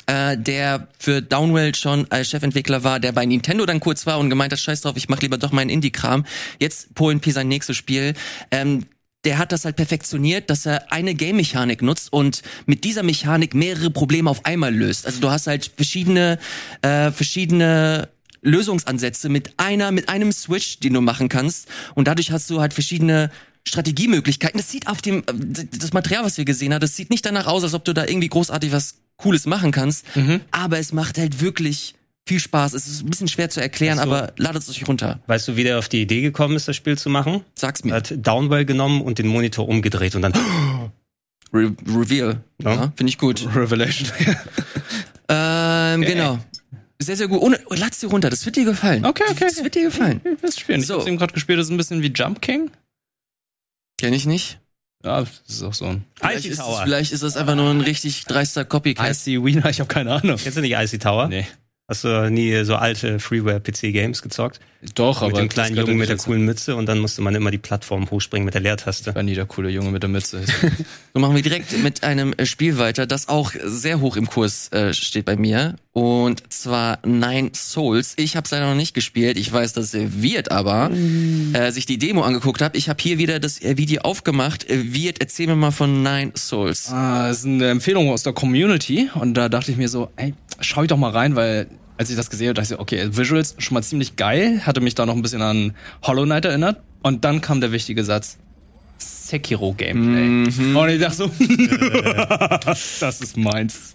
[0.08, 4.30] äh, der für Downwell schon als Chefentwickler war, der bei Nintendo dann kurz war und
[4.30, 6.26] gemeint hat, scheiß drauf, ich mach lieber doch meinen Indie-Kram.
[6.60, 8.14] Jetzt PoNP sein nächstes Spiel.
[8.52, 8.86] Ähm,
[9.25, 13.89] der hat das halt perfektioniert, dass er eine Game-Mechanik nutzt und mit dieser Mechanik mehrere
[13.89, 15.05] Probleme auf einmal löst.
[15.05, 16.39] Also du hast halt verschiedene,
[16.82, 18.10] äh, verschiedene
[18.41, 21.67] Lösungsansätze mit einer, mit einem Switch, den du machen kannst.
[21.95, 23.29] Und dadurch hast du halt verschiedene
[23.67, 24.58] Strategiemöglichkeiten.
[24.58, 27.63] Das sieht auf dem, das Material, was wir gesehen haben, das sieht nicht danach aus,
[27.63, 30.05] als ob du da irgendwie großartig was Cooles machen kannst.
[30.51, 31.95] Aber es macht halt wirklich
[32.30, 32.74] viel Spaß.
[32.74, 34.04] Es ist ein bisschen schwer zu erklären, so.
[34.04, 35.20] aber ladet es euch runter.
[35.28, 37.42] Weißt du, wie der auf die Idee gekommen ist, das Spiel zu machen?
[37.56, 37.94] Sag's Er mir.
[37.96, 40.34] hat Downwell genommen und den Monitor umgedreht und dann
[41.54, 42.42] Re Reveal.
[42.62, 42.74] Ja.
[42.76, 43.46] Ja, Finde ich gut.
[43.56, 44.10] Revelation.
[45.32, 46.39] Ähm, genau.
[47.00, 47.39] Sehr, sehr gut.
[47.42, 48.32] Ohne, oh, lad's dir runter.
[48.32, 49.06] Das wird dir gefallen.
[49.06, 50.22] Okay, okay, Das wird dir gefallen.
[50.26, 50.80] Ich will's spielen.
[50.82, 50.96] Ich So.
[50.96, 52.72] hab's eben gerade gespielt, das ist ein bisschen wie Jump King.
[54.00, 54.60] Kenn ich nicht.
[55.06, 56.82] Ja, das ist auch so ein Vielleicht Icy ist, Tower.
[56.84, 59.08] vielleicht ist das einfach nur ein richtig dreister Copycat.
[59.12, 60.38] Icy Wiener, ich habe keine Ahnung.
[60.38, 61.28] Kennst du nicht Icy Tower?
[61.28, 61.46] Nee.
[61.89, 64.60] Hast du nie so alte Freeware-PC-Games gezockt?
[64.93, 67.49] Doch, mit aber dem kleinen Jungen mit der coolen Mütze und dann musste man immer
[67.49, 69.10] die Plattform hochspringen mit der Leertaste.
[69.10, 70.41] Ich war nie der coole Junge mit der Mütze.
[71.12, 74.71] So machen wir direkt mit einem äh, Spiel weiter, das auch sehr hoch im Kurs
[74.71, 75.75] äh, steht bei mir.
[75.91, 78.13] Und zwar Nine Souls.
[78.17, 79.38] Ich habe es leider noch nicht gespielt.
[79.38, 80.91] Ich weiß, dass er wird aber
[81.54, 82.78] äh, sich die Demo angeguckt hat.
[82.78, 84.69] Ich habe hier wieder das äh, Video aufgemacht.
[84.69, 86.89] Äh, Wird, erzähl mir mal von Nine Souls.
[86.89, 90.36] Ah, das ist eine Empfehlung aus der Community und da dachte ich mir so, ey,
[90.60, 91.67] schau ich doch mal rein, weil
[92.00, 94.96] als ich das gesehen habe, dachte ich, okay, Visuals schon mal ziemlich geil, hatte mich
[94.96, 98.38] da noch ein bisschen an Hollow Knight erinnert und dann kam der wichtige Satz.
[98.98, 100.46] Sekiro Gameplay.
[100.76, 101.28] Und ich dachte so,
[102.66, 103.94] das ist meins.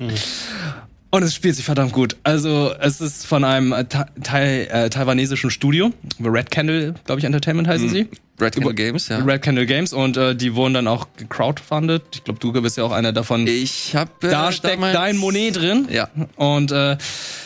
[1.15, 2.17] Und es spielt sich verdammt gut.
[2.25, 7.25] Also es ist von einem äh, Ta Tai äh, taiwanesischen Studio, Red Candle, glaube ich,
[7.25, 8.09] Entertainment heißen sie.
[8.41, 9.19] Red Candle Games, ja.
[9.19, 12.03] Red Candle Games und äh, die wurden dann auch gecrowdfundet.
[12.15, 13.47] Ich glaube, du bist ja auch einer davon.
[13.47, 15.87] Ich habe äh, da steckt dein Monet drin.
[15.89, 16.09] Ja.
[16.35, 16.97] Und äh,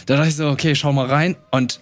[0.06, 1.36] da dachte ich so, okay, schau mal rein.
[1.50, 1.80] Und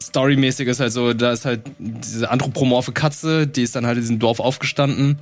[0.00, 4.02] storymäßig ist halt so, da ist halt diese anthropomorphe Katze, die ist dann halt in
[4.02, 5.18] diesem Dorf aufgestanden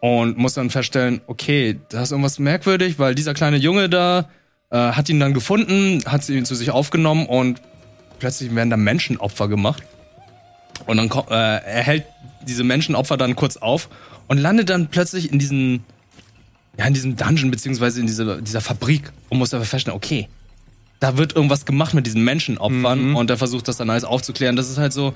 [0.00, 4.28] und muss dann feststellen, okay, da ist irgendwas merkwürdig, weil dieser kleine Junge da
[4.70, 7.60] äh, hat ihn dann gefunden, hat ihn zu sich aufgenommen und
[8.18, 9.82] plötzlich werden da Menschenopfer gemacht.
[10.86, 12.04] Und dann äh, er hält
[12.46, 13.88] diese Menschenopfer dann kurz auf
[14.28, 15.84] und landet dann plötzlich in diesen
[16.78, 20.28] ja, in diesem Dungeon, beziehungsweise in dieser, dieser Fabrik und muss aber feststellen, okay,
[20.98, 24.56] da wird irgendwas gemacht mit diesen Menschenopfern und er versucht das dann alles aufzuklären.
[24.56, 25.14] Das ist halt so,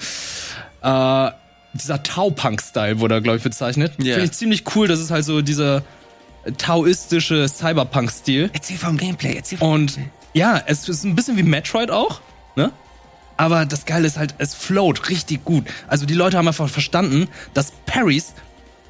[0.83, 1.31] äh,
[1.75, 3.93] dieser Tau-Punk-Style wurde er, glaube ich, bezeichnet.
[3.99, 4.15] Ja.
[4.15, 4.89] Finde ich ziemlich cool.
[4.89, 5.83] Das ist halt so dieser
[6.59, 8.51] taoistische Cyberpunk-Stil.
[8.53, 9.99] Erzähl vom Gameplay, erzähl vom Und
[10.33, 12.21] ja, es ist ein bisschen wie Metroid auch,
[12.57, 12.73] ne?
[13.37, 15.65] Aber das Geile ist halt, es float richtig gut.
[15.89, 18.35] Also die Leute haben einfach verstanden, dass Parries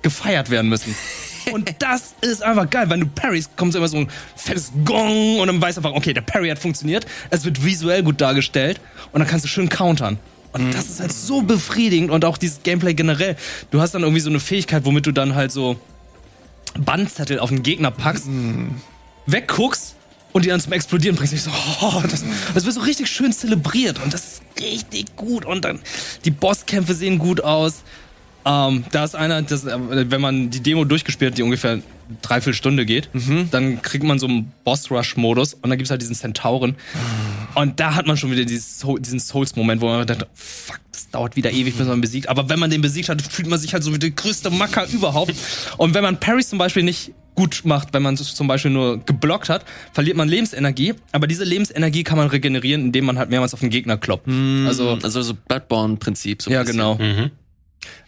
[0.03, 0.95] gefeiert werden müssen.
[1.53, 2.89] Und das ist einfach geil.
[2.89, 6.15] Wenn du parries, kommt immer so ein fettes Gong und dann weißt du einfach, okay,
[6.15, 7.05] der Parry hat funktioniert.
[7.29, 8.81] Es wird visuell gut dargestellt
[9.13, 10.19] und dann kannst du schön countern.
[10.53, 13.37] Und das ist halt so befriedigend und auch dieses Gameplay generell.
[13.71, 15.77] Du hast dann irgendwie so eine Fähigkeit, womit du dann halt so
[16.79, 18.29] Bandzettel auf den Gegner packst,
[19.27, 19.95] wegguckst
[20.33, 21.33] und die dann zum Explodieren bringst.
[21.33, 25.45] Ich so, oh, das, das wird so richtig schön zelebriert und das ist richtig gut.
[25.45, 25.81] Und dann
[26.25, 27.83] die Bosskämpfe sehen gut aus.
[28.45, 31.81] Ähm, da ist einer, das, äh, wenn man die Demo durchgespielt hat, die ungefähr
[32.23, 33.09] dreiviertel Stunde geht,
[33.51, 36.77] dann kriegt man so einen Boss-Rush-Modus und dann gibt's halt diesen Zentauren.
[37.55, 41.37] Und da hat man schon wieder dieses diesen Souls-Moment, wo man denkt, fuck, das dauert
[41.37, 42.29] wieder ewig, bis man besiegt.
[42.29, 44.87] Aber wenn man den besiegt hat, fühlt man sich halt so wie der größte Macker
[44.89, 45.35] überhaupt.
[45.77, 48.99] Und wenn man Parries zum Beispiel nicht gut macht, wenn man es zum Beispiel nur
[48.99, 50.95] geblockt hat, verliert man Lebensenergie.
[51.13, 54.29] Aber diese Lebensenergie kann man regenerieren, indem man halt mehrmals auf den Gegner kloppt.
[54.67, 56.43] Also, Also so Bloodborne-Prinzip.
[56.43, 56.77] So ja, bisschen.
[56.77, 56.95] genau.
[56.97, 57.31] Mhm.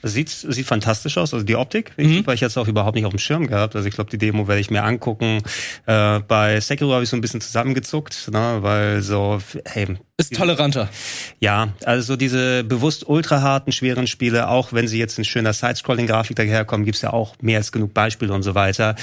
[0.02, 2.26] Das sieht, sieht fantastisch aus, also die Optik, mhm.
[2.26, 3.76] weil ich jetzt auch überhaupt nicht auf dem Schirm gehabt.
[3.76, 5.42] Also ich glaube, die Demo werde ich mir angucken.
[5.86, 10.88] Äh, bei Sekiro habe ich so ein bisschen zusammengezuckt, ne, weil so, hey, ist toleranter.
[11.40, 16.34] Ja, also diese bewusst ultra harten, schweren Spiele, auch wenn sie jetzt in schöner Sidescrolling-Grafik
[16.36, 18.96] daherkommen, gibt's ja auch mehr als genug Beispiele und so weiter.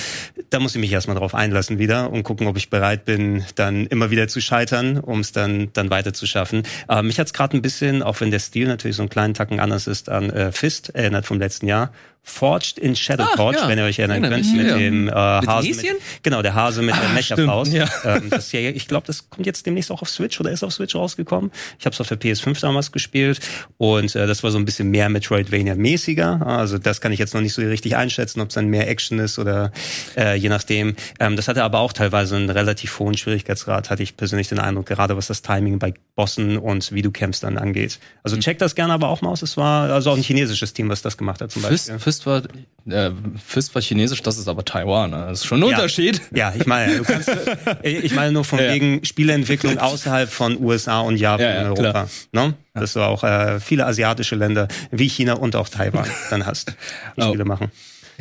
[0.50, 3.86] Da muss ich mich erstmal drauf einlassen wieder und gucken, ob ich bereit bin, dann
[3.86, 6.64] immer wieder zu scheitern, um es dann, dann weiter zu schaffen.
[6.88, 9.60] Aber mich hat's gerade ein bisschen, auch wenn der Stil natürlich so einen kleinen Tacken
[9.60, 11.92] anders ist, an äh, Fist erinnert vom letzten Jahr.
[12.26, 13.68] Forged in Shadow Forge, ja.
[13.68, 14.78] wenn ihr euch erinnern könnt, mit ja.
[14.78, 15.68] dem äh, Hase.
[15.68, 17.74] Mit, genau, der Hase mit ah, der Mecha-Faust.
[17.74, 17.90] Ja.
[18.06, 20.96] Ähm, das ich glaube, das kommt jetzt demnächst auch auf Switch oder ist auf Switch
[20.96, 21.52] rausgekommen.
[21.80, 23.42] Ich habe es auf der PS5 damals gespielt
[23.78, 26.46] und äh, das war so ein bisschen mehr Metroidvania-mäßiger.
[26.46, 29.20] Also das kann ich jetzt noch nicht so richtig einschätzen, ob es dann mehr Action
[29.20, 29.74] ist oder
[30.16, 30.96] äh, je nachdem.
[31.20, 34.86] Ähm, das hatte aber auch teilweise einen relativ hohen Schwierigkeitsgrad, hatte ich persönlich den Eindruck,
[34.86, 38.00] gerade was das Timing bei Bossen und wie du kämpfst dann angeht.
[38.24, 39.42] Also check das gerne aber auch mal aus.
[39.42, 42.00] Es war also auch ein chinesisches Team, was das gemacht hat zum Beispiel.
[42.00, 42.44] Fist, Fist war
[42.86, 43.12] äh,
[43.44, 45.12] Fist war chinesisch, das ist aber Taiwan.
[45.12, 45.26] Ne?
[45.30, 45.76] Das ist schon ein ja.
[45.78, 46.22] Unterschied.
[46.34, 47.32] Ja, ich meine, du kannst,
[47.84, 48.74] ich meine nur von ja.
[48.74, 52.10] wegen Spieleentwicklung außerhalb von USA und Japan ja, und Europa.
[52.34, 52.54] Ne?
[52.74, 56.76] Dass du auch äh, viele asiatische Länder wie China und auch Taiwan dann hast,
[57.18, 57.30] die oh.
[57.30, 57.72] Spiele machen.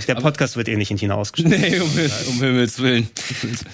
[0.09, 1.61] Der Podcast wird eh nicht in China ausgestrahlt.
[1.61, 1.91] Nee, um,
[2.29, 3.09] um Himmels Willen.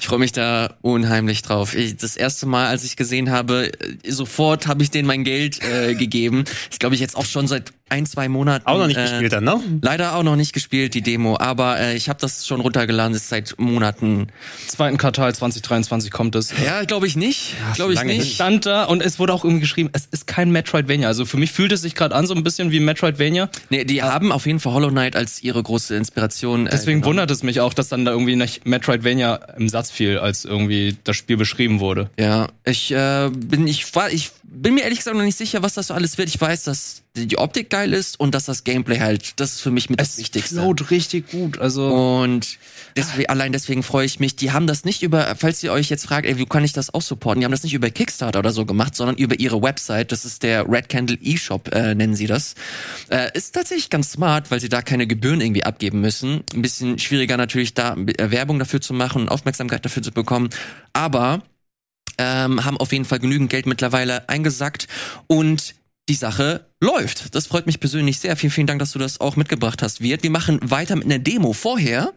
[0.00, 1.74] Ich freue mich da unheimlich drauf.
[1.76, 5.62] Ich, das erste Mal, als ich gesehen habe, äh, sofort habe ich denen mein Geld
[5.62, 6.44] äh, gegeben.
[6.72, 8.66] Ich glaube, ich jetzt auch schon seit ein, zwei Monaten.
[8.66, 9.60] Auch noch nicht äh, gespielt dann, ne?
[9.82, 11.38] Leider auch noch nicht gespielt, die Demo.
[11.38, 14.28] Aber äh, ich habe das schon runtergeladen, das ist seit Monaten.
[14.66, 16.52] Zweiten Quartal 2023 kommt es.
[16.64, 17.54] Ja, glaube ich nicht.
[17.74, 18.34] Glaube ich nicht.
[18.34, 21.08] Stand da und es wurde auch irgendwie geschrieben, es ist kein Metroidvania.
[21.08, 23.48] Also für mich fühlt es sich gerade an so ein bisschen wie Metroidvania.
[23.70, 26.66] Nee, die haben auf jeden Fall Hollow Knight als ihre große Inspiration.
[26.66, 27.18] Äh, Deswegen genommen.
[27.18, 30.96] wundert es mich auch, dass dann da irgendwie nicht Metroidvania im Satz fiel, als irgendwie
[31.04, 32.10] das Spiel beschrieben wurde.
[32.18, 35.74] Ja, ich äh, bin ich war ich bin mir ehrlich gesagt noch nicht sicher, was
[35.74, 36.28] das so alles wird.
[36.28, 39.70] Ich weiß, dass die Optik geil ist und dass das Gameplay halt, das ist für
[39.70, 40.60] mich mit es das Wichtigste.
[40.60, 41.88] Es richtig gut, also.
[41.88, 42.58] Und
[42.96, 44.36] deswegen, allein deswegen freue ich mich.
[44.36, 46.94] Die haben das nicht über, falls ihr euch jetzt fragt, ey, wie kann ich das
[46.94, 47.40] auch supporten?
[47.40, 50.12] Die haben das nicht über Kickstarter oder so gemacht, sondern über ihre Website.
[50.12, 52.54] Das ist der Red Candle eShop, äh, nennen sie das.
[53.10, 56.42] Äh, ist tatsächlich ganz smart, weil sie da keine Gebühren irgendwie abgeben müssen.
[56.54, 60.48] Ein bisschen schwieriger natürlich da äh, Werbung dafür zu machen und Aufmerksamkeit dafür zu bekommen.
[60.94, 61.42] Aber
[62.18, 64.88] ähm, haben auf jeden Fall genügend Geld mittlerweile eingesackt
[65.26, 65.74] und
[66.08, 67.34] die Sache läuft.
[67.34, 68.36] Das freut mich persönlich sehr.
[68.36, 70.22] Vielen, vielen Dank, dass du das auch mitgebracht hast, Wirt.
[70.22, 71.52] Wir machen weiter mit einer Demo.
[71.52, 72.12] Vorher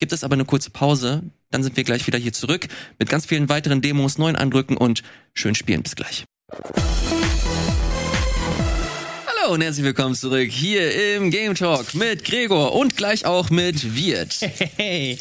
[0.00, 1.22] gibt es aber eine kurze Pause.
[1.50, 5.02] Dann sind wir gleich wieder hier zurück mit ganz vielen weiteren Demos, neuen Eindrücken und
[5.34, 5.82] schön spielen.
[5.82, 6.24] Bis gleich.
[9.42, 13.96] Hallo und herzlich willkommen zurück hier im Game Talk mit Gregor und gleich auch mit
[13.96, 14.38] Wirt.
[14.76, 15.18] Hey.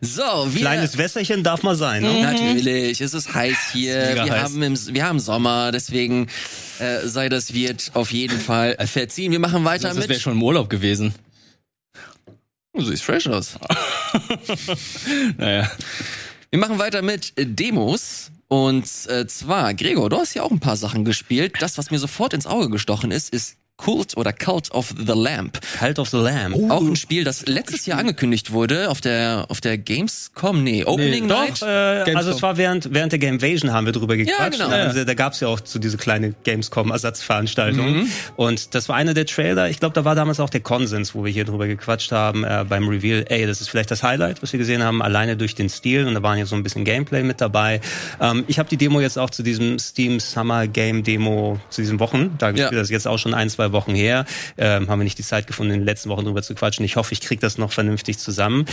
[0.00, 2.02] So, wir, Kleines Wässerchen darf mal sein.
[2.02, 2.10] Ne?
[2.10, 2.22] Mhm.
[2.22, 4.14] Natürlich, es ist heiß hier.
[4.14, 4.42] Wir heiß.
[4.42, 6.28] haben, im, wir haben Sommer, deswegen
[6.78, 9.32] äh, sei das Wirt auf jeden Fall verziehen.
[9.32, 10.04] Wir machen weiter das mit.
[10.04, 11.14] Das wäre schon im Urlaub gewesen.
[12.74, 13.58] Du siehst fresh aus.
[15.38, 15.70] naja.
[16.50, 18.30] Wir machen weiter mit Demos.
[18.48, 21.56] Und äh, zwar, Gregor, du hast ja auch ein paar Sachen gespielt.
[21.60, 25.60] Das, was mir sofort ins Auge gestochen ist, ist Cult oder Cult of the Lamp.
[25.78, 26.54] Cult of the Lamp.
[26.56, 26.68] Oh.
[26.68, 31.26] Auch ein Spiel, das letztes Jahr angekündigt wurde auf der auf der Gamescom, nee, Opening
[31.26, 31.62] nee, Night.
[31.62, 34.58] Doch, äh, also es war während während der Gamevasion haben wir drüber gequatscht.
[34.58, 34.76] Ja, genau.
[34.76, 38.10] Also, da gab's ja auch so diese kleine Gamescom Ersatzveranstaltung mhm.
[38.36, 39.70] und das war einer der Trailer.
[39.70, 42.64] Ich glaube, da war damals auch der Konsens, wo wir hier drüber gequatscht haben äh,
[42.68, 43.24] beim Reveal.
[43.28, 46.14] Ey, das ist vielleicht das Highlight, was wir gesehen haben, alleine durch den Stil und
[46.14, 47.80] da waren ja so ein bisschen Gameplay mit dabei.
[48.20, 52.00] Ähm, ich habe die Demo jetzt auch zu diesem Steam Summer Game Demo zu diesen
[52.00, 52.78] Wochen, da gespielt, ja.
[52.78, 54.24] das ist jetzt auch schon ein, zwei Wochen her.
[54.56, 56.84] Ähm, haben wir nicht die Zeit gefunden, in den letzten Wochen drüber zu quatschen.
[56.84, 58.66] Ich hoffe, ich kriege das noch vernünftig zusammen.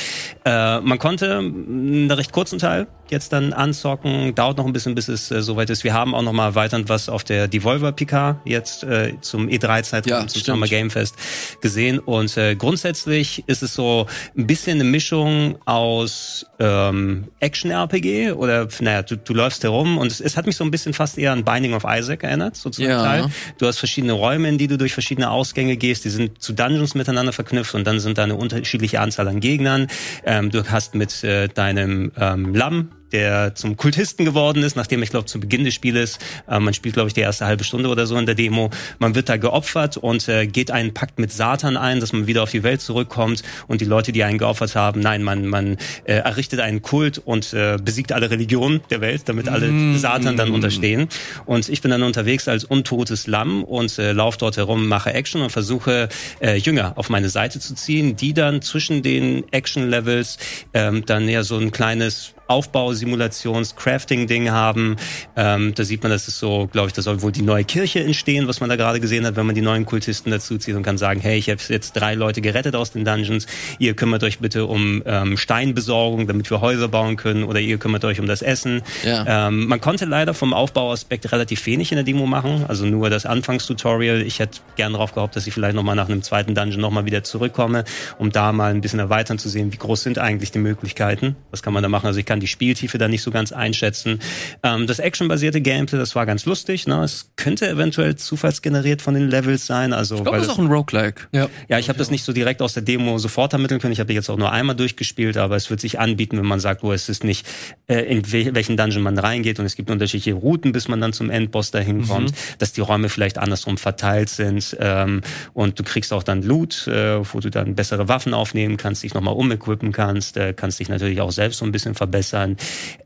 [0.46, 4.36] Äh, man konnte einen recht kurzen Teil jetzt dann anzocken.
[4.36, 5.84] Dauert noch ein bisschen, bis es äh, soweit ist.
[5.84, 10.22] Wir haben auch noch mal erweiternd was auf der Devolver PK jetzt äh, zum E3-Zeitraum,
[10.22, 11.16] ja, zum Summer Game Fest
[11.62, 12.00] gesehen.
[12.00, 19.04] Und äh, grundsätzlich ist es so ein bisschen eine Mischung aus ähm, Action-RPG oder, naja,
[19.04, 21.44] du, du läufst herum und es, es hat mich so ein bisschen fast eher an
[21.44, 23.02] Binding of Isaac erinnert, so zum ja.
[23.04, 23.28] Teil.
[23.58, 26.96] Du hast verschiedene Räume, in die du durch verschiedene Ausgänge gehst, die sind zu Dungeons
[26.96, 29.88] miteinander verknüpft und dann sind da eine unterschiedliche Anzahl an Gegnern.
[30.26, 35.10] Ähm, du hast mit äh, deinem ähm, Lamm der zum Kultisten geworden ist, nachdem ich
[35.10, 38.06] glaube zu Beginn des Spieles, äh, man spielt glaube ich die erste halbe Stunde oder
[38.06, 41.78] so in der Demo, man wird da geopfert und äh, geht einen Pakt mit Satan
[41.78, 45.00] ein, dass man wieder auf die Welt zurückkommt und die Leute, die einen geopfert haben,
[45.00, 49.48] nein, man man äh, errichtet einen Kult und äh, besiegt alle Religionen der Welt, damit
[49.50, 49.98] alle mm.
[49.98, 51.08] Satan dann unterstehen.
[51.46, 55.42] Und ich bin dann unterwegs als untotes Lamm und äh, laufe dort herum, mache Action
[55.42, 56.10] und versuche
[56.42, 60.38] äh, Jünger auf meine Seite zu ziehen, die dann zwischen den Action-Levels
[60.74, 64.98] ähm, dann ja so ein kleines Aufbausimulations-Crafting-Ding haben.
[65.36, 68.04] Ähm, da sieht man, das ist so, glaube ich, da soll wohl die neue Kirche
[68.04, 70.84] entstehen, was man da gerade gesehen hat, wenn man die neuen Kultisten dazu zieht und
[70.84, 73.48] kann sagen, hey, ich habe jetzt drei Leute gerettet aus den Dungeons,
[73.80, 78.06] ihr kümmert euch bitte um ähm, Steinbesorgung, damit wir Häuser bauen können oder ihr kümmert
[78.06, 78.82] euch um das Essen.
[79.04, 79.48] Ja.
[79.48, 83.26] Ähm, man konnte leider vom Aufbauaspekt relativ wenig in der Demo machen, also nur das
[83.26, 84.22] Anfangstutorial.
[84.22, 87.24] Ich hätte gern darauf gehofft, dass ich vielleicht nochmal nach einem zweiten Dungeon nochmal wieder
[87.24, 87.84] zurückkomme,
[88.18, 91.64] um da mal ein bisschen erweitern zu sehen, wie groß sind eigentlich die Möglichkeiten, was
[91.64, 92.08] kann man da machen.
[92.08, 94.20] Also ich kann die Spieltiefe da nicht so ganz einschätzen.
[94.64, 96.88] Ähm, das actionbasierte Gameplay, das war ganz lustig.
[96.88, 97.04] Ne?
[97.04, 99.94] Es könnte eventuell zufallsgeneriert von den Levels sein.
[99.94, 101.28] Also, Ich glaube, das ist auch ein Roguelike.
[101.32, 101.50] Ja.
[101.68, 103.94] ja, ich habe das nicht so direkt aus der Demo sofort ermitteln können.
[103.94, 106.84] Ich habe jetzt auch nur einmal durchgespielt, aber es wird sich anbieten, wenn man sagt,
[106.84, 107.46] wo es ist nicht,
[107.88, 111.14] äh, in wel welchen Dungeon man reingeht und es gibt unterschiedliche Routen, bis man dann
[111.14, 115.22] zum Endboss dahin kommt, dass die Räume vielleicht andersrum verteilt sind ähm,
[115.54, 119.14] und du kriegst auch dann Loot, äh, wo du dann bessere Waffen aufnehmen kannst, dich
[119.14, 122.25] nochmal umequippen kannst, äh, kannst dich natürlich auch selbst so ein bisschen verbessern.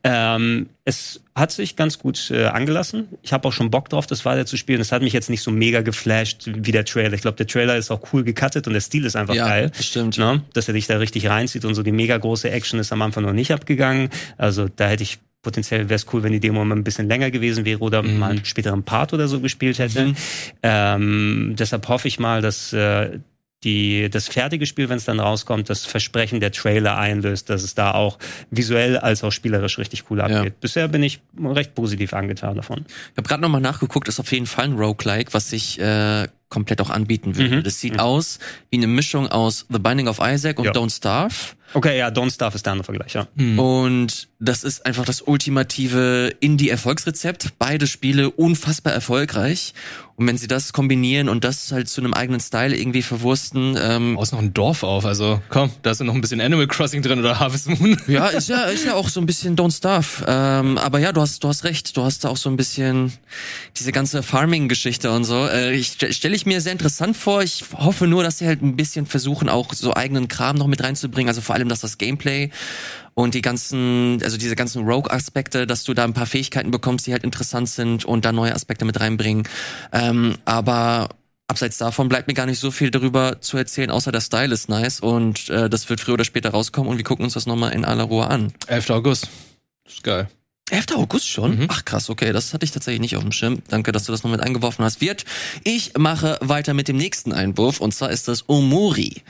[0.03, 3.07] Ähm, es hat sich ganz gut äh, angelassen.
[3.21, 4.81] Ich habe auch schon Bock drauf, das weiter zu spielen.
[4.81, 7.13] Es hat mich jetzt nicht so mega geflasht wie der Trailer.
[7.13, 9.71] Ich glaube, der Trailer ist auch cool gecuttet und der Stil ist einfach Ja, geil.
[9.79, 10.17] stimmt.
[10.17, 10.41] Ne?
[10.53, 13.23] Dass er dich da richtig reinzieht und so die mega große Action ist am Anfang
[13.23, 14.09] noch nicht abgegangen.
[14.37, 17.31] Also da hätte ich potenziell wäre es cool, wenn die Demo mal ein bisschen länger
[17.31, 18.19] gewesen wäre oder Mhm.
[18.19, 20.13] mal einen späteren Part oder so gespielt hätte.
[20.63, 23.19] Ähm, deshalb hoffe ich mal, dass äh,
[23.63, 27.75] die, das fertige Spiel, wenn es dann rauskommt, das Versprechen der Trailer einlöst, dass es
[27.75, 28.17] da auch
[28.51, 30.59] visuell als auch spielerisch richtig cool abgeht.
[30.61, 32.85] Bisher bin ich recht positiv angetan davon.
[32.87, 36.81] Ich habe gerade nochmal nachgeguckt, ist auf jeden Fall ein Roguelike, was sich äh, komplett
[36.81, 37.57] auch anbieten würde.
[37.57, 37.63] Mhm.
[37.63, 38.39] Das sieht aus
[38.69, 40.71] wie eine Mischung aus The Binding of Isaac und Ja.
[40.71, 41.33] Don't Starve.
[41.73, 43.27] Okay, ja, Don't Starve ist der andere Vergleich, ja.
[43.35, 47.53] Und das ist einfach das ultimative Indie-Erfolgsrezept.
[47.59, 49.73] Beide Spiele unfassbar erfolgreich.
[50.15, 54.17] Und wenn sie das kombinieren und das halt zu einem eigenen Style irgendwie verwursten, ähm,
[54.17, 57.01] Aus noch ein Dorf auf, also komm, da ist ja noch ein bisschen Animal Crossing
[57.01, 57.97] drin oder Harvest Moon.
[58.07, 60.25] ja, ist ja, ist ja auch so ein bisschen Don't Starve.
[60.27, 61.95] Ähm, aber ja, du hast, du hast recht.
[61.95, 63.13] Du hast da auch so ein bisschen
[63.77, 65.47] diese ganze Farming-Geschichte und so.
[65.47, 67.41] Äh, ich stelle ich mir sehr interessant vor.
[67.41, 70.83] Ich hoffe nur, dass sie halt ein bisschen versuchen, auch so eigenen Kram noch mit
[70.83, 71.29] reinzubringen.
[71.29, 72.51] Also vor allem, dass das Gameplay
[73.15, 77.11] und die ganzen, also diese ganzen Rogue-Aspekte, dass du da ein paar Fähigkeiten bekommst, die
[77.11, 79.47] halt interessant sind und da neue Aspekte mit reinbringen.
[79.91, 81.09] Ähm, aber
[81.47, 84.69] abseits davon bleibt mir gar nicht so viel darüber zu erzählen, außer der Style ist
[84.69, 87.73] nice und äh, das wird früher oder später rauskommen und wir gucken uns das nochmal
[87.73, 88.53] in aller Ruhe an.
[88.67, 88.89] 11.
[88.91, 89.29] August.
[89.83, 90.29] Das ist geil.
[90.69, 90.85] 11.
[90.95, 91.57] August schon?
[91.57, 91.67] Mhm.
[91.69, 93.61] Ach krass, okay, das hatte ich tatsächlich nicht auf dem Schirm.
[93.69, 95.01] Danke, dass du das noch mit eingeworfen hast.
[95.01, 95.25] Wird,
[95.63, 99.23] ich mache weiter mit dem nächsten Einwurf und zwar ist das Omori.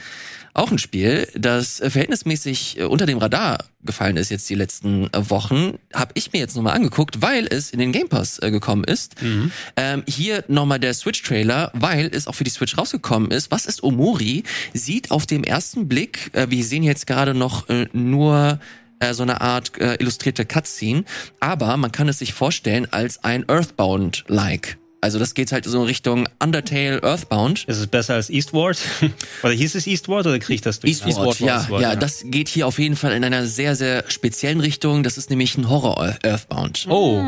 [0.54, 5.06] Auch ein Spiel, das äh, verhältnismäßig äh, unter dem Radar gefallen ist jetzt die letzten
[5.14, 8.84] äh, Wochen, habe ich mir jetzt nochmal angeguckt, weil es in den Game Pass gekommen
[8.84, 9.16] ist.
[9.76, 13.52] Ähm, hier nochmal der Switch-Trailer, weil es auch für die Switch rausgekommen ist.
[13.52, 14.44] Was ist Omori?
[14.74, 18.60] Sieht auf dem ersten Blick, äh, wir sehen jetzt gerade noch äh, nur
[19.14, 21.06] so eine Art äh, illustrierte Cutscene,
[21.40, 24.78] aber man kann es sich vorstellen als ein Earthbound-like.
[25.02, 27.64] Also das geht halt so in Richtung Undertale Earthbound.
[27.66, 28.78] Ist es besser als Eastward?
[29.44, 31.06] oder hieß es Eastward oder kriege ich das durch?
[31.06, 35.04] Eastward, ja, ja, das geht hier auf jeden Fall in einer sehr, sehr speziellen Richtung.
[35.04, 36.88] Das ist nämlich ein Horror Earthbound.
[36.90, 37.24] Oh.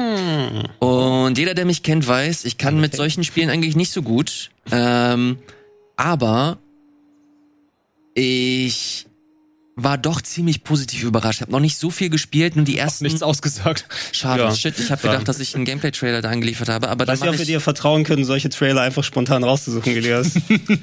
[0.80, 4.52] Und jeder, der mich kennt, weiß, ich kann mit solchen Spielen eigentlich nicht so gut.
[4.72, 5.38] Ähm,
[5.96, 6.58] aber
[8.14, 9.08] ich
[9.84, 11.38] war doch ziemlich positiv überrascht.
[11.38, 13.04] Ich habe noch nicht so viel gespielt, nur die ersten.
[13.06, 13.86] Nichts ausgesagt.
[14.12, 14.56] Schade, Ja.
[14.56, 14.78] shit.
[14.80, 17.46] Ich habe gedacht, dass ich einen Gameplay-Trailer da angeliefert habe, aber Weiß nicht, ob wir
[17.46, 20.34] dir vertrauen können, solche Trailer einfach spontan rauszusuchen, Elias.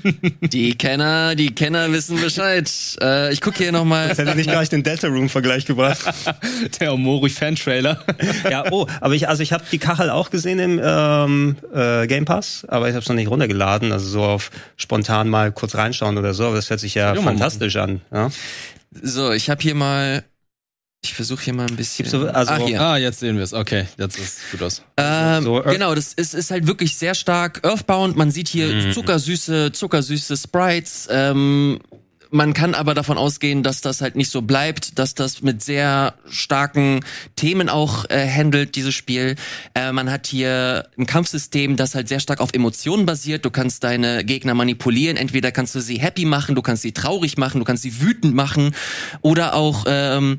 [0.40, 2.70] die Kenner, die Kenner wissen Bescheid.
[3.00, 4.08] Äh, ich gucke hier nochmal.
[4.08, 5.98] Das hätte nicht gleich den Delta Room Vergleich gebracht.
[6.80, 8.04] Der Omori Fan-Trailer.
[8.50, 12.24] ja, oh, aber ich, also ich habe die Kachel auch gesehen im ähm, äh, Game
[12.24, 13.92] Pass, aber ich habe es noch nicht runtergeladen.
[13.92, 16.46] Also so auf spontan mal kurz reinschauen oder so.
[16.46, 18.00] Aber das hört sich ja, Ja, fantastisch an.
[18.12, 18.30] Ja?
[18.90, 20.24] So, ich habe hier mal.
[21.04, 22.08] Ich versuche hier mal ein bisschen.
[22.08, 22.80] So- also- ah, hier.
[22.80, 23.52] Ah, jetzt sehen wir es.
[23.54, 24.82] Okay, jetzt ist gut aus.
[24.96, 28.16] Ähm, So Earth- genau, das ist, ist halt wirklich sehr stark Earthbound.
[28.16, 28.92] Man sieht hier Mhm.
[28.92, 31.06] zuckersüße, zuckersüße Sprites.
[31.10, 31.78] Ähm,
[32.30, 36.14] man kann aber davon ausgehen, dass das halt nicht so bleibt, dass das mit sehr
[36.28, 37.00] starken
[37.36, 39.36] Themen auch äh, handelt, dieses Spiel.
[39.74, 43.44] Äh, man hat hier ein Kampfsystem, das halt sehr stark auf Emotionen basiert.
[43.44, 45.16] Du kannst deine Gegner manipulieren.
[45.16, 48.34] Entweder kannst du sie happy machen, du kannst sie traurig machen, du kannst sie wütend
[48.34, 48.74] machen
[49.22, 50.38] oder auch ähm,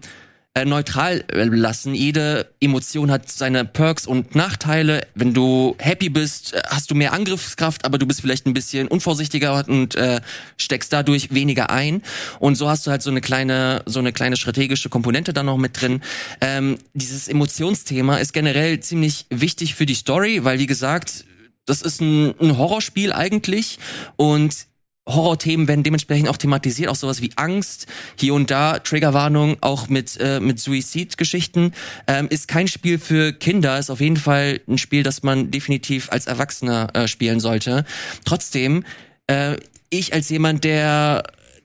[0.56, 1.94] äh, neutral äh, lassen.
[1.94, 5.06] Jede Emotion hat seine Perks und Nachteile.
[5.14, 8.88] Wenn du happy bist, äh, hast du mehr Angriffskraft, aber du bist vielleicht ein bisschen
[8.88, 10.22] unvorsichtiger und äh,
[10.58, 12.02] steckst dadurch weniger ein.
[12.40, 15.58] Und so hast du halt so eine kleine, so eine kleine strategische Komponente da noch
[15.58, 16.02] mit drin.
[16.42, 21.26] Ähm, dieses Emotionsthema ist generell ziemlich wichtig für die Story, weil wie gesagt,
[21.66, 23.78] das ist ein, ein Horrorspiel eigentlich
[24.16, 24.69] und
[25.10, 27.88] Horrorthemen werden dementsprechend auch thematisiert, auch sowas wie Angst,
[28.18, 31.74] hier und da Triggerwarnung, auch mit äh, mit Suizid-Geschichten.
[32.08, 36.12] Ähm, ist kein Spiel für Kinder, ist auf jeden Fall ein Spiel, das man definitiv
[36.12, 37.86] als Erwachsener äh, spielen sollte.
[38.26, 38.84] Trotzdem,
[39.28, 39.58] äh,
[39.90, 41.24] ich als jemand, der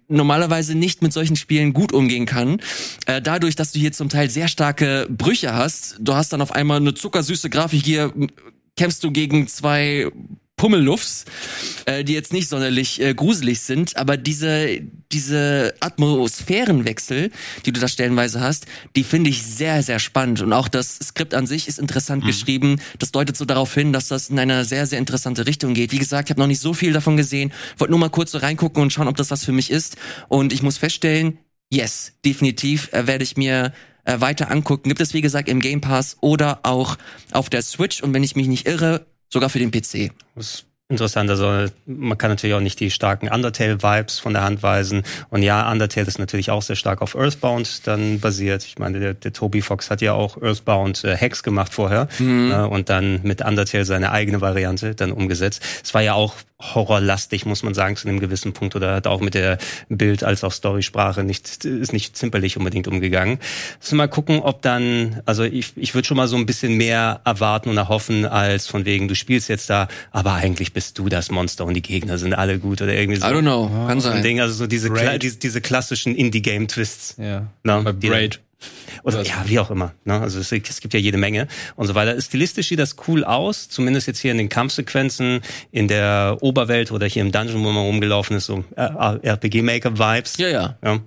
[0.09, 2.61] normalerweise nicht mit solchen Spielen gut umgehen kann.
[3.07, 6.53] Äh, dadurch, dass du hier zum Teil sehr starke Brüche hast, du hast dann auf
[6.53, 8.13] einmal eine zuckersüße Grafik hier,
[8.77, 10.11] kämpfst du gegen zwei
[10.57, 11.25] Pummelluffs,
[11.87, 14.81] äh, die jetzt nicht sonderlich äh, gruselig sind, aber diese,
[15.13, 17.31] diese Atmosphärenwechsel,
[17.67, 20.43] die du da stellenweise hast, die finde ich sehr, sehr spannend.
[20.43, 22.29] Und auch das Skript an sich ist interessant mhm.
[22.29, 22.81] geschrieben.
[22.99, 25.93] Das deutet so darauf hin, dass das in einer sehr, sehr interessante Richtung geht.
[25.93, 28.39] Wie gesagt, ich habe noch nicht so viel davon gesehen, wollte nur mal kurz so
[28.39, 29.97] reingucken und schauen, ob das was für mich ist.
[30.29, 31.39] Und ich muss feststellen,
[31.69, 33.73] yes, definitiv äh, werde ich mir
[34.05, 34.89] äh, weiter angucken.
[34.89, 36.97] Gibt es, wie gesagt, im Game Pass oder auch
[37.33, 38.03] auf der Switch.
[38.03, 40.13] Und wenn ich mich nicht irre, sogar für den PC.
[40.35, 41.31] Das interessant.
[41.31, 45.03] Also man kann natürlich auch nicht die starken Undertale-Vibes von der Hand weisen.
[45.31, 48.65] Und ja, Undertale ist natürlich auch sehr stark auf Earthbound dann basiert.
[48.65, 52.53] Ich meine, der, der Toby Fox hat ja auch Earthbound äh, Hacks gemacht vorher mhm.
[52.53, 55.63] äh, und dann mit Undertale seine eigene Variante dann umgesetzt.
[55.83, 59.21] Es war ja auch horrorlastig, muss man sagen, zu einem gewissen Punkt oder hat auch
[59.21, 63.39] mit der Bild- als auch Storysprache nicht, ist nicht zimperlich unbedingt umgegangen.
[63.81, 67.21] Also mal gucken, ob dann, also ich, ich würde schon mal so ein bisschen mehr
[67.25, 71.31] erwarten und erhoffen, als von wegen, du spielst jetzt da, aber eigentlich bist du das
[71.31, 73.27] Monster und die Gegner sind alle gut oder irgendwie so.
[73.27, 74.23] I don't know, kann sein.
[74.23, 77.17] Ding, also so diese, diese, diese klassischen Indie-Game-Twists.
[77.19, 77.49] Ja.
[77.65, 78.41] Na, Bei Braid.
[79.03, 79.93] Oder ja, wie auch immer.
[80.05, 80.19] Ne?
[80.21, 81.47] Also es, es, gibt ja jede Menge
[81.77, 82.21] und so weiter.
[82.21, 85.41] Stilistisch sieht das cool aus, zumindest jetzt hier in den Kampfsequenzen,
[85.73, 90.39] in der Oberwelt oder hier im Dungeon, wo man rumgelaufen ist, so äh, RPG-Maker-Vibes.
[90.39, 90.79] Ja, ja.
[90.83, 91.01] ja.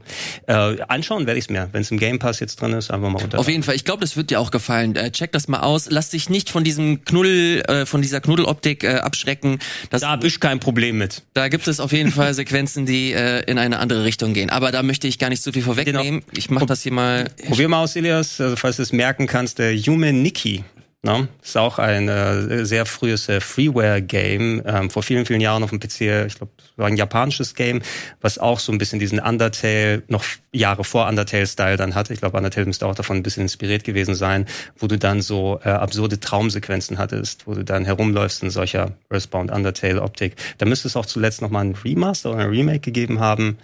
[0.71, 3.09] Äh, anschauen werde ich es mir, wenn es im Game Pass jetzt drin ist, einfach
[3.09, 3.39] mal unter.
[3.39, 3.75] Auf jeden Fall.
[3.75, 4.95] Ich glaube, das wird dir auch gefallen.
[4.95, 5.87] Äh, check das mal aus.
[5.89, 9.59] Lass dich nicht von diesem Knuddel, äh, von dieser Knuddeloptik äh, abschrecken.
[9.89, 11.23] Das, da habe ich kein Problem mit.
[11.33, 14.49] Da gibt es auf jeden Fall Sequenzen, die äh, in eine andere Richtung gehen.
[14.49, 16.21] Aber da möchte ich gar nicht so viel vorwegnehmen.
[16.21, 16.37] Genau.
[16.37, 17.29] Ich mache das hier mal.
[17.47, 20.63] Probier mal aus, Elias, also falls du es merken kannst, der Yume Nikki.
[21.03, 21.29] Ne?
[21.41, 25.79] Ist auch ein äh, sehr frühes äh, Freeware-Game, ähm, vor vielen, vielen Jahren auf dem
[25.79, 27.81] PC, ich glaube, war ein japanisches Game,
[28.19, 32.13] was auch so ein bisschen diesen Undertale, noch Jahre vor Undertale-Style dann hatte.
[32.13, 35.61] Ich glaube, Undertale müsste auch davon ein bisschen inspiriert gewesen sein, wo du dann so
[35.63, 40.35] äh, absurde Traumsequenzen hattest, wo du dann herumläufst in solcher Earthbound Undertale-Optik.
[40.57, 43.57] Da müsste es auch zuletzt nochmal ein Remaster oder ein Remake gegeben haben.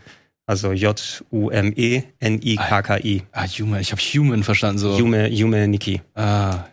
[0.46, 2.04] Also J-U-M-E-N-I-K-K-I.
[3.32, 3.80] Ah, Human.
[3.82, 4.78] Ich habe Human verstanden.
[4.80, 4.98] so.
[4.98, 6.02] Yume, Yume Nikki.
[6.16, 6.66] Ah.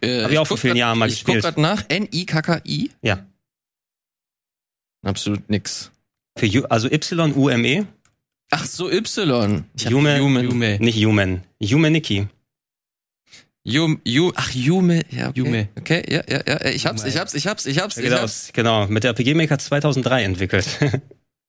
[0.00, 1.38] Äh, Hab ich auch vor vielen Jahren mal ich gespielt.
[1.38, 1.84] Ich guck grad nach.
[1.88, 2.90] N-I-K-K-I?
[3.02, 3.26] Ja.
[5.04, 5.90] Absolut nix.
[6.38, 7.84] Für, Ju- also Y-U-M-E.
[8.52, 9.64] Ach so, Y.
[9.78, 10.44] Yume, Human.
[10.44, 10.78] Yume.
[10.80, 11.42] Nicht Human.
[11.58, 12.28] Yume Nikki.
[13.64, 15.02] Yum, Yu, ach, Yume.
[15.10, 15.38] Ja, okay.
[15.38, 15.68] Yume.
[15.78, 16.64] Okay, ja, ja, ja.
[16.70, 18.50] Ich hab's, ich hab's, ich hab's, ich hab's, ich Genau, hab's.
[18.54, 18.86] genau.
[18.86, 20.66] Mit der RPG Maker 2003 entwickelt.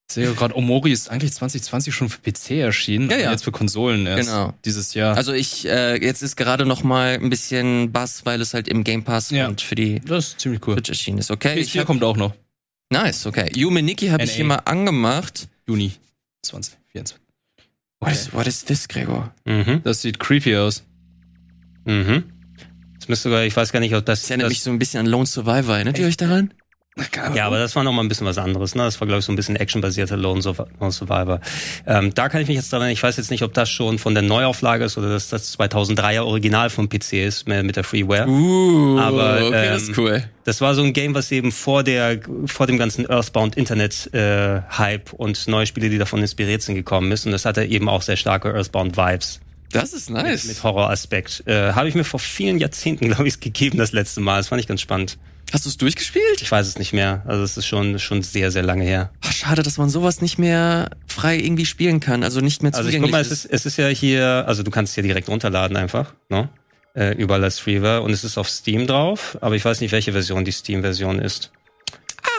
[0.10, 3.10] Ich sehe gerade, Omori ist eigentlich 2020 schon für PC erschienen.
[3.10, 3.32] Ja, ja.
[3.32, 4.28] Jetzt für Konsolen erst.
[4.30, 4.54] Genau.
[4.66, 5.16] Dieses Jahr.
[5.16, 8.84] Also ich, äh, jetzt ist gerade noch mal ein bisschen Bass, weil es halt im
[8.84, 9.48] Game Pass Ja.
[9.48, 10.74] und für die das ist ziemlich cool.
[10.76, 11.32] Switch erschienen ist.
[11.32, 12.34] Okay, ich PS4 hab, kommt auch noch.
[12.92, 13.50] nice, okay.
[13.56, 15.48] Yume Nikki habe ich hier mal angemacht.
[15.66, 15.94] Juni
[16.44, 17.18] 2024.
[18.02, 19.34] What is, what is this, Gregor?
[19.46, 19.80] mhm.
[19.86, 20.84] Das sieht creepy aus.
[21.86, 22.26] Mhm.
[23.00, 24.78] Das müsste sogar, ich weiß gar nicht, ob das, Das erinnert das mich so ein
[24.80, 25.76] bisschen an Lone Survivor.
[25.76, 26.54] Erinnert ihr euch daran?
[27.36, 28.76] Ja, aber das war noch mal ein bisschen was anderes.
[28.76, 28.84] Ne?
[28.84, 31.40] Das war, glaube ich, so ein bisschen actionbasierter Lone Surv- Lone Survivor.
[31.88, 34.14] Ähm, da kann ich mich jetzt daran, ich weiß jetzt nicht, ob das schon von
[34.14, 38.28] der Neuauflage ist oder dass das 2003er Original vom PC ist mit mit der Freeware.
[38.28, 40.24] Uh, Aber, okay, das ähm, ist cool.
[40.44, 44.62] Das war so ein Game, was eben vor der vor dem ganzen Earthbound Internet äh,
[44.78, 47.26] Hype und neue Spiele, die davon inspiriert sind, gekommen ist.
[47.26, 49.40] Und das hatte eben auch sehr starke Earthbound Vibes
[49.72, 50.44] Das ist nice.
[50.46, 51.44] mit Horroraspekt.
[51.48, 54.38] Äh, Habe ich mir vor vielen Jahrzehnten, glaube ich, gegeben das letzte Mal.
[54.38, 55.18] Das fand ich ganz spannend.
[55.52, 56.42] Hast du es durchgespielt?
[56.42, 57.24] Ich weiß es nicht mehr.
[57.28, 59.12] Also es ist schon schon sehr sehr lange her.
[59.22, 62.24] Ach, schade, dass man sowas nicht mehr frei irgendwie spielen kann.
[62.24, 64.64] Also nicht mehr Also ich zugänglich guck mal, es ist, es ist ja hier, also
[64.64, 66.50] du kannst es ja direkt runterladen einfach, ne?
[66.94, 70.12] Äh, überall als Freeware und es ist auf Steam drauf, aber ich weiß nicht, welche
[70.12, 71.52] Version die Steam-Version ist.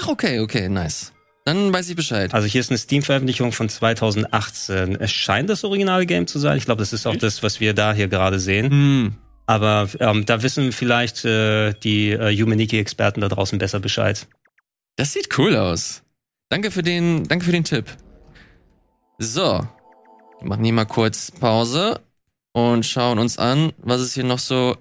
[0.01, 1.13] Ach, okay, okay, nice.
[1.45, 2.33] Dann weiß ich Bescheid.
[2.35, 4.97] Also hier ist eine Steam-Veröffentlichung von 2018.
[5.01, 6.57] Es scheint das originale Game zu sein.
[6.57, 8.71] Ich glaube, das ist auch das, was wir da hier gerade sehen.
[8.71, 9.15] Hm.
[9.47, 14.27] Aber ähm, da wissen vielleicht äh, die äh, Humaniki-Experten da draußen besser Bescheid.
[14.97, 16.03] Das sieht cool aus.
[16.49, 17.87] Danke für den, danke für den Tipp.
[19.19, 19.67] So.
[20.41, 22.01] Wir machen hier mal kurz Pause
[22.53, 24.77] und schauen uns an, was es hier noch so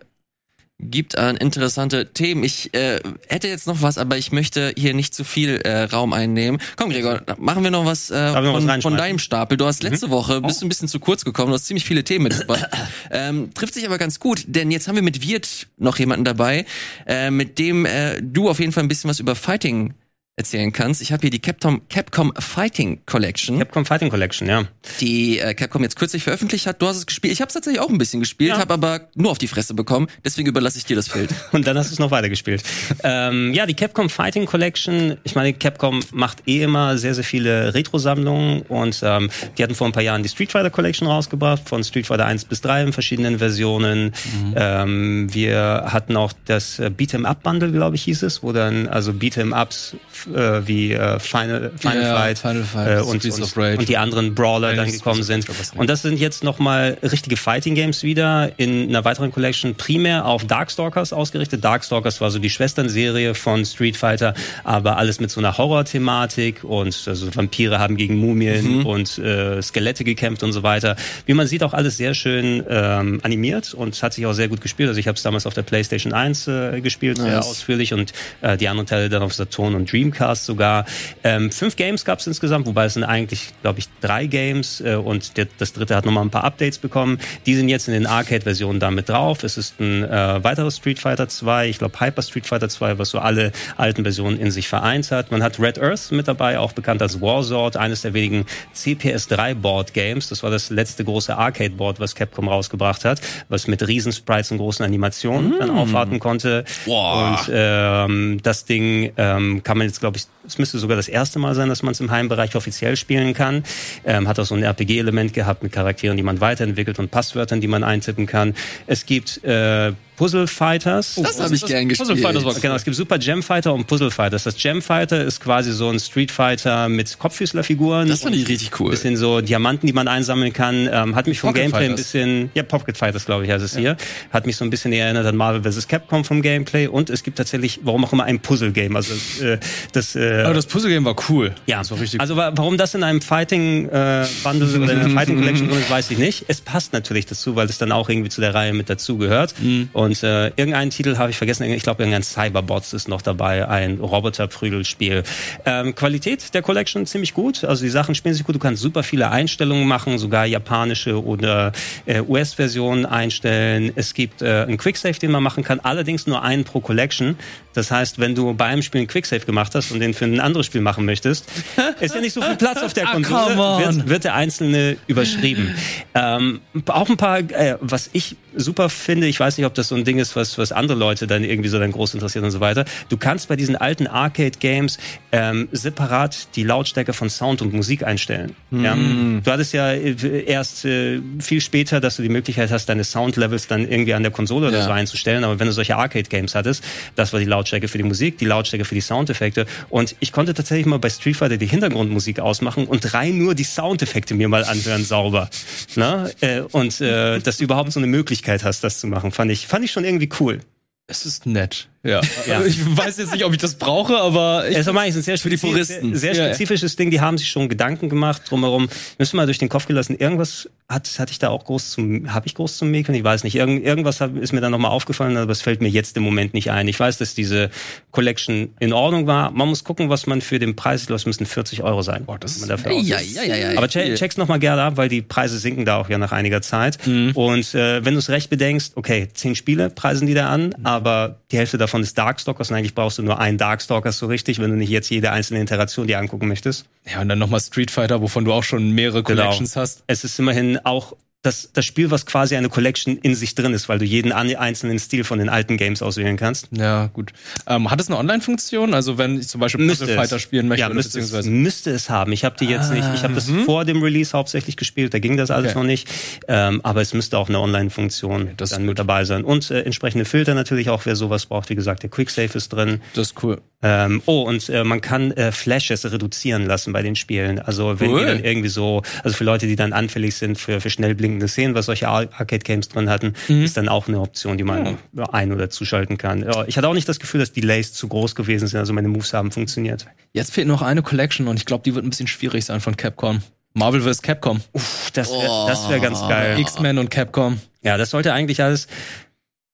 [0.82, 2.44] gibt an interessante Themen.
[2.44, 6.14] Ich äh, hätte jetzt noch was, aber ich möchte hier nicht zu viel äh, Raum
[6.14, 6.62] einnehmen.
[6.76, 9.58] Komm, Gregor, machen wir noch was, äh, noch was von, von deinem Stapel.
[9.58, 12.04] Du hast letzte Woche, bist du ein bisschen zu kurz gekommen, du hast ziemlich viele
[12.04, 12.68] Themen mitgebracht.
[13.12, 16.66] ähm, trifft sich aber ganz gut, denn jetzt haben wir mit Wirt noch jemanden dabei,
[17.06, 19.94] äh, mit dem äh, du auf jeden Fall ein bisschen was über Fighting
[20.42, 21.02] erzählen kannst.
[21.02, 24.64] Ich habe hier die Capcom, Capcom Fighting Collection, Capcom Fighting Collection, ja.
[25.00, 26.82] die äh, Capcom jetzt kürzlich veröffentlicht hat.
[26.82, 27.34] Du hast es gespielt.
[27.34, 28.58] Ich habe es tatsächlich auch ein bisschen gespielt, Ja.
[28.60, 30.08] habe aber nur auf die Fresse bekommen.
[30.26, 31.30] Deswegen überlasse ich dir das Feld.
[31.52, 32.64] Und dann hast du es noch weitergespielt.
[33.04, 35.18] ähm, ja, die Capcom Fighting Collection.
[35.24, 39.88] Ich meine, Capcom macht eh immer sehr, sehr viele Retro-Sammlungen und ähm, die hatten vor
[39.88, 42.94] ein paar Jahren die Street Fighter Collection rausgebracht, von Street Fighter 1 bis 3 in
[42.94, 44.12] verschiedenen Versionen.
[44.56, 48.88] Ähm, wir hatten auch das äh, Beat'em Up Bundle, glaube ich, hieß es, wo dann
[48.88, 49.96] also Beat'em Ups
[50.36, 53.78] äh, wie äh, Final, Final Ja, Fight, Final Fight, äh, und, und, Rage.
[53.78, 55.48] und die anderen Brawler Nein, dann gekommen sind.
[55.48, 60.26] Rage, Und das sind jetzt nochmal richtige Fighting Games wieder in einer weiteren Collection, primär
[60.26, 61.64] auf Darkstalkers ausgerichtet.
[61.64, 67.04] Darkstalkers war so die Schwesternserie von Street Fighter, aber alles mit so einer Horror-Thematik und
[67.08, 70.96] also Vampire haben gegen Mumien und äh, Skelette gekämpft und so weiter.
[71.26, 74.62] Wie man sieht, auch alles sehr schön ähm, animiert und hat sich auch sehr gut
[74.62, 74.90] gespielt.
[74.90, 77.48] Also ich habe es damals auf der PlayStation 1 äh, gespielt, sehr Nice.
[77.48, 80.86] ausführlich und äh, die anderen Teile dann auf Saturn und Dreamcast sogar.
[81.24, 84.95] Ähm, fünf Games gab es insgesamt, wobei es sind eigentlich, glaube ich, drei Games äh,
[84.95, 87.20] und der, das dritte hat nochmal ein paar Updates bekommen.
[87.45, 89.43] Die sind jetzt in den Arcade-Versionen damit drauf.
[89.43, 93.09] Es ist ein äh, weiteres Street Fighter 2, ich glaube Hyper Street Fighter 2, was
[93.09, 95.32] so alle alten Versionen in sich vereint hat.
[95.32, 98.45] Man hat Red Earth mit dabei, auch bekannt als Warsword, eines der wenigen
[98.76, 100.30] CPS3 Board Games.
[100.30, 104.84] Das war das letzte große Arcade-Board, was Capcom rausgebracht hat, was mit Riesensprites und großen
[104.84, 106.66] Animationen dann aufwarten konnte.
[106.86, 107.39] Boah.
[107.47, 111.39] Und ähm, das Ding ähm, kann man jetzt, glaube ich, es müsste sogar das erste
[111.39, 113.64] Mal sein, dass man es im Heimbereich offiziell spielen kann.
[114.04, 117.68] Ähm, hat auch so ein RPG-Element gehabt mit Charakteren, die man weiterentwickelt und Passwörtern, die
[117.68, 118.54] man eintippen kann.
[118.88, 121.16] Es gibt äh, Puzzle Fighters.
[121.24, 122.20] Das habe ich gern Puzzle gespielt.
[122.28, 124.44] Fighters war Genau, es gibt Super Gem Fighter und Puzzle Fighters.
[124.44, 128.08] Das Gem Fighter ist quasi so ein Street Fighter mit Kopffüßlerfiguren.
[128.08, 128.92] Das fand ich richtig cool.
[128.92, 130.88] Bisschen so Diamanten, die man einsammeln kann.
[130.92, 132.06] Ähm, hat mich vom Pocket Gameplay ein Fighters.
[132.06, 133.98] bisschen, ja, Pocket Fighters, glaube ich, heißt es hier.
[134.32, 135.88] Hat mich so ein bisschen erinnert an Marvel vs.
[135.88, 136.86] Capcom vom Gameplay.
[136.86, 138.96] Und es gibt tatsächlich, warum auch immer, ein Puzzle-Game.
[138.96, 139.58] Also äh,
[139.92, 141.56] das, äh, Aber das Puzzle-Game war cool.
[141.66, 145.00] ja, Das war richtig also wa- warum das in einem Fighting äh, Bundle oder in
[145.00, 146.46] einer Fighting Collection drin ist, weiß ich nicht.
[146.48, 149.56] Es passt natürlich dazu, weil es dann auch irgendwie zu der Reihe mit dazu gehört.
[149.60, 149.90] Mhm.
[149.94, 153.99] Und äh, irgendeinen Titel habe ich vergessen, ich glaube irgendein Cyberbots ist noch dabei, ein
[153.99, 155.24] Roboter-Prügelspiel.
[155.66, 159.03] Ähm, Qualität der Collection ziemlich gut, also die Sachen spielen sich gut, du kannst super
[159.03, 161.72] viele Einstellungen machen, sogar japanische oder
[162.05, 163.91] äh, US-Versionen einstellen.
[163.95, 167.38] Es gibt äh, einen Quicksave, den man machen kann, allerdings nur einen pro Collection.
[167.74, 170.39] Das heißt, wenn du bei einem Spiel einen Quicksave gemacht hast und den für ein
[170.39, 171.49] anderes Spiel machen möchtest,
[171.99, 173.95] ist ja nicht so viel Platz auf der Ah, Konsole, on.
[173.95, 175.74] wird, wird der einzelne überschrieben.
[176.14, 179.95] ähm, auch ein paar, äh, was ich super finde, ich weiß nicht, ob das so
[179.95, 182.60] ein Ding ist, was, was andere Leute dann irgendwie so dann groß interessiert und so
[182.60, 182.86] weiter.
[183.10, 184.97] Du kannst bei diesen alten Arcade-Games
[185.32, 188.56] ähm, separat die Lautstärke von Sound und Musik einstellen.
[188.72, 188.95] Ja?
[188.95, 193.68] Du hattest ja äh, erst äh, viel später, dass du die Möglichkeit hast, deine Sound-Levels
[193.68, 194.86] dann irgendwie an der Konsole oder Ja.
[194.86, 196.84] so einzustellen, aber wenn du solche Arcade-Games hattest,
[197.16, 200.54] das war die Lautstärke für die Musik, die Lautstärke für die Soundeffekte und ich konnte
[200.54, 204.66] tatsächlich mal bei Street Fighter die Hintergrundmusik ausmachen und rein nur die Soundeffekte mir mal
[204.66, 205.49] anhören sauber.
[205.95, 206.30] Na?
[206.41, 209.84] Äh, und äh, dass überhaupt so eine Möglichkeit hast, das zu machen, fand ich, fand
[209.86, 210.60] ich schon irgendwie cool.
[211.08, 211.89] Es ist nett.
[212.04, 212.22] Ja.
[212.48, 212.64] Ja.
[212.64, 215.42] Ich weiß jetzt nicht, ob ich das brauche, aber ich, Es ist ein sehr, die
[215.58, 216.16] spezi- Puristen.
[216.16, 216.54] sehr, sehr Ja, ja.
[216.56, 217.12] spezifisches Ding.
[217.12, 218.88] Die haben sich schon Gedanken gemacht drumherum.
[219.18, 220.16] Müssen mal durch den Kopf gelassen.
[220.18, 223.18] Irgendwas hat, hatte ich da auch groß zum, habe ich groß zum Mäkeln?
[223.18, 223.56] Ich weiß nicht.
[223.56, 226.72] Irgend, irgendwas ist mir dann nochmal aufgefallen, aber es fällt mir jetzt im Moment nicht
[226.72, 226.88] ein.
[226.88, 227.70] Ich weiß, dass diese
[228.12, 229.52] Collection in Ordnung war.
[229.52, 232.26] Man muss gucken, was man für den Preis, ich glaube, es müssen 40 Euro sein.
[232.26, 233.78] Boah, das man dafür Ja, ja, ja, ja.
[233.78, 236.32] Aber che check's noch mal gerne ab, weil die Preise sinken da auch ja nach
[236.32, 236.98] einiger Zeit.
[237.08, 241.38] Und äh, wenn du es recht bedenkst, okay, zehn Spiele preisen die da an, aber
[241.52, 244.70] die Hälfte davon ist Darkstalkers und eigentlich brauchst du nur einen Darkstalkers so richtig, wenn
[244.72, 246.86] du nicht jetzt jede einzelne Interaktion dir angucken möchtest.
[247.12, 249.44] ja, und dann nochmal Street Fighter, wovon du auch schon mehrere Genau.
[249.44, 250.04] Collections hast.
[250.08, 251.14] Es ist immerhin auch
[251.44, 255.00] das, das Spiel, was quasi eine Collection in sich drin ist, weil du jeden einzelnen
[255.00, 256.68] Stil von den alten Games auswählen kannst.
[256.72, 257.34] Ja, gut.
[257.68, 258.94] Ähm, hat es eine Online-Funktion?
[258.94, 260.42] Also wenn ich zum Beispiel Müsste Puzzle Fighter es.
[260.44, 262.32] spielen möchte, ja, müsste es, beziehungsweise müsste es haben.
[262.32, 263.08] Ich habe die jetzt nicht.
[263.16, 265.14] Ich habe das vor dem Release hauptsächlich gespielt.
[265.14, 265.80] Da ging das alles Okay.
[265.80, 266.08] noch nicht.
[266.48, 269.44] Ähm, aber es müsste auch eine Online-Funktion ist dann mit dabei sein.
[269.44, 271.70] Und äh, entsprechende Filter natürlich auch, wer sowas braucht.
[271.70, 273.02] Wie gesagt, der Quicksave ist drin.
[273.16, 273.62] das ist cool.
[273.84, 277.58] Ähm, oh, und äh, man kann äh, Flashes reduzieren lassen bei den Spielen.
[277.58, 278.20] Also wenn Cool.
[278.20, 281.48] die dann irgendwie so, also für Leute, die dann anfällig sind für, für schnell blinkende
[281.48, 284.98] Szenen, was solche Ar- Arcade-Games drin hatten, ist dann auch eine Option, die man
[285.32, 286.44] ein- oder zuschalten kann.
[286.44, 289.08] Ja, ich hatte auch nicht das Gefühl, dass Delays zu groß gewesen sind, also meine
[289.08, 290.06] Moves haben funktioniert.
[290.34, 292.98] Jetzt fehlt noch eine Collection und ich glaube, die wird ein bisschen schwierig sein von
[292.98, 293.42] Capcom.
[293.74, 294.22] Marvel vs.
[294.22, 294.60] Capcom.
[294.74, 294.82] Puh,
[295.14, 296.60] das wäre das wär ganz geil.
[296.60, 297.60] X-Men und Capcom.
[297.82, 298.88] Ja, das sollte eigentlich alles.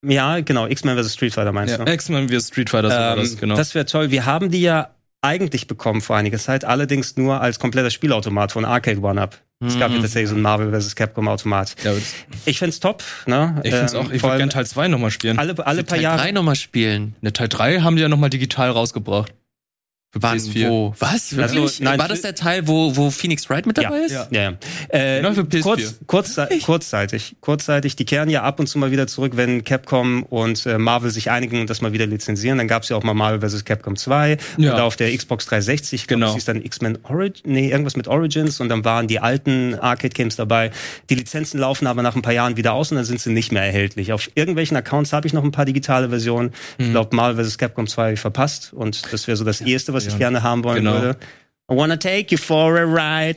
[0.05, 1.13] Ja, genau, X-Men vs.
[1.13, 1.91] Street Fighter meinst Ja, du?
[1.91, 2.49] X-Men vs.
[2.49, 3.13] Street Fighter.
[3.13, 3.55] Ähm, das, genau.
[3.55, 4.11] Das wäre toll.
[4.11, 4.91] Wir haben die ja
[5.21, 9.37] eigentlich bekommen vor einiger Zeit, allerdings nur als kompletter Spielautomat von Arcade One-Up.
[9.65, 10.95] Es gab ja tatsächlich so ein Marvel vs.
[10.95, 11.73] Capcom Automat.
[11.83, 11.91] ja,
[12.45, 13.59] Ich find's top, ne?
[13.63, 14.11] ich finde Ähm, auch.
[14.11, 15.39] Ich würde gerne Teil 2 nochmal spielen.
[15.39, 16.21] alle, alle paar Teil Jahre.
[16.21, 17.15] 3 nochmal spielen.
[17.21, 19.33] Ne, Teil 3 haben die ja nochmal digital rausgebracht.
[20.13, 20.69] Wann, PS4.
[20.69, 20.95] wo?
[20.99, 21.35] Was?
[21.35, 21.61] Wirklich?
[21.61, 24.11] Also, nein, War das der Teil, wo, wo Phoenix Wright mit dabei ist?
[24.13, 24.27] Ja.
[24.31, 24.57] Ja, ja.
[24.89, 25.61] Äh, Genau für PS4.
[25.61, 27.95] kurz, kurz, kurzzeitig, kurzzeitig.
[27.97, 31.29] Die kehren ja ab und zu mal wieder zurück, wenn Capcom und äh, Marvel sich
[31.29, 32.57] einigen und das mal wieder lizenzieren.
[32.57, 33.65] Dann gab's ja auch mal Marvel vs.
[33.65, 34.73] Capcom 2 Ja.
[34.75, 36.27] und auf der Xbox 360 ich glaub, Genau.
[36.27, 40.35] das hieß dann X-Men Origins, nee, irgendwas mit Origins und dann waren die alten Arcade-Games
[40.37, 40.71] dabei.
[41.09, 43.51] Die Lizenzen laufen aber nach ein paar Jahren wieder aus und dann sind sie nicht
[43.51, 44.13] mehr erhältlich.
[44.13, 46.53] Auf irgendwelchen Accounts habe ich noch ein paar digitale Versionen.
[46.77, 46.85] Mhm.
[46.85, 47.57] Ich glaube, Marvel vs.
[47.57, 50.63] Capcom 2 hab ich verpasst und das wäre so das Erste, was ich gerne haben
[50.63, 50.93] wollen Genau.
[50.93, 51.17] würde.
[51.69, 53.35] I wanna take you for a ride.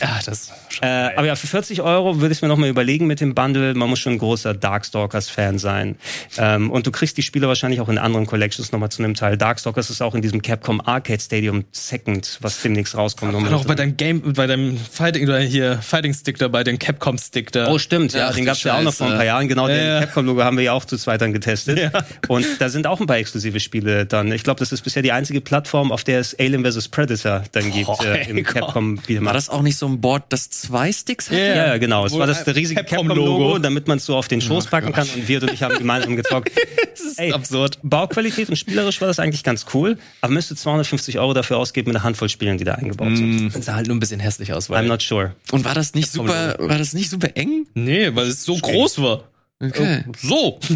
[0.00, 0.86] Ja, das Äh,
[1.16, 3.74] aber ja, für 40 Euro würde ich mir nochmal überlegen mit dem Bundle.
[3.74, 5.96] Man muss schon ein großer Darkstalkers-Fan sein.
[6.38, 9.36] Ähm, und du kriegst die Spiele wahrscheinlich auch in anderen Collections nochmal zu einem Teil.
[9.36, 13.32] Darkstalkers ist auch in diesem Capcom Arcade Stadium Second, was demnächst rauskommt.
[13.34, 17.18] war doch bei deinem Game, bei deinem Fighting oder hier Fighting Stick dabei, den Capcom
[17.18, 17.70] Stick da.
[17.72, 19.16] Oh, stimmt, ja, Ach, den gab's ja auch noch vor ein Scheiße.
[19.18, 19.48] paar Jahren.
[19.48, 20.00] Genau, Ja, den ja.
[20.00, 21.78] Capcom-Logo haben wir ja auch zu zweit dann getestet.
[21.78, 21.90] Ja.
[22.28, 24.30] Und da sind auch ein paar exklusive Spiele dann.
[24.32, 26.88] Ich glaube, das ist bisher die einzige Plattform, auf der es Alien vs.
[26.88, 28.42] Predator dann gibt Oh, äh, im.
[28.44, 31.38] Capcom War das auch nicht so ein Board, das zwei Sticks hatte?
[31.38, 32.06] Ja, ja, genau.
[32.06, 33.58] Es Wo war das riesige Capcom-Logo.
[33.58, 35.08] Damit man es so auf den Schoß packen kann.
[35.08, 36.50] Und wir und ich haben gemeinsam gezockt.
[36.90, 37.78] das ist Ey, absurd.
[37.82, 41.96] Bauqualität und spielerisch war das eigentlich ganz cool, aber müsste 250 Euro dafür ausgeben mit
[41.96, 43.54] einer Handvoll Spielen, die da eingebaut sind.
[43.54, 44.86] Das sah halt nur ein bisschen hässlich aus, I'm weil.
[44.86, 45.34] not sure.
[45.52, 47.66] Und war das nicht super, war das nicht super eng?
[47.74, 49.24] Nee, weil es so groß war.
[49.60, 50.04] Okay.
[50.20, 50.58] So.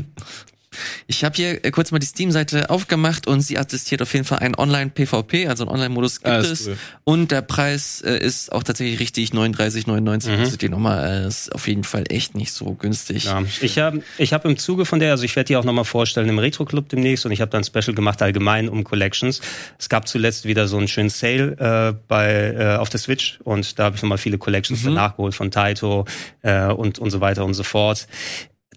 [1.07, 4.39] Ich habe hier äh, kurz mal die Steam-Seite aufgemacht und sie attestiert auf jeden Fall
[4.41, 6.67] einen Online-PvP, also einen Online-Modus gibt Ah, es.
[6.67, 6.77] cool.
[7.05, 10.39] Und der Preis äh, ist auch tatsächlich richtig, 39,99 Mhm.
[10.43, 11.05] kostet die Nummer.
[11.07, 13.25] Äh, ist auf jeden Fall echt nicht so günstig.
[13.25, 15.85] Ja, ich habe ich hab im Zuge von der, also ich werde die auch nochmal
[15.85, 19.41] vorstellen im Retro Club demnächst und ich habe da ein Special gemacht allgemein um Collections.
[19.79, 21.57] Es gab zuletzt wieder so einen schönen Sale
[21.93, 25.35] äh, bei äh, auf der Switch und da habe ich nochmal viele Collections dann nachgeholt
[25.35, 26.05] von Taito
[26.43, 28.07] äh, und und so weiter und so fort.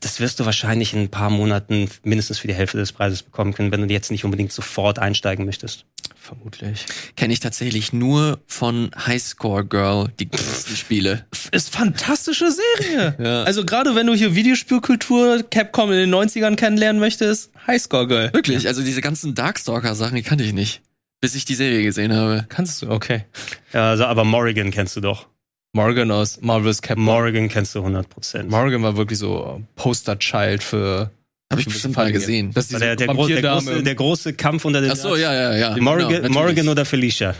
[0.01, 3.53] Das wirst du wahrscheinlich in ein paar Monaten mindestens für die Hälfte des Preises bekommen
[3.53, 5.85] können, wenn du jetzt nicht unbedingt sofort einsteigen möchtest.
[6.19, 6.85] Vermutlich.
[7.15, 11.25] Kenne ich tatsächlich nur von Highscore Girl, die, die Spiele.
[11.51, 13.15] Ist fantastische Serie.
[13.21, 13.43] Ja.
[13.43, 18.33] Also gerade wenn du hier Videospielkultur Capcom in den 90ern kennenlernen möchtest, Highscore Girl.
[18.33, 20.81] Wirklich, also diese ganzen Darkstalker-Sachen, die kannte ich nicht.
[21.19, 22.45] Bis ich die Serie gesehen habe.
[22.49, 23.25] Kannst du, okay.
[23.73, 25.27] Ja, also, aber Morrigan kennst du doch.
[25.73, 27.05] Morgan aus Marvel's Capcom.
[27.05, 28.49] Morrigan kennst du 100 Prozent.
[28.49, 31.11] Morgan war wirklich so Poster-Child für.
[31.49, 32.51] Habe ich bestimmt mal gesehen.
[32.53, 35.33] Das ist Der, der, gro der, große, der große Kampf unter den Ach so, ja,
[35.33, 35.73] ja, ja.
[35.73, 36.29] Genau, natürlich.
[36.29, 37.35] Morrigan oder Felicia?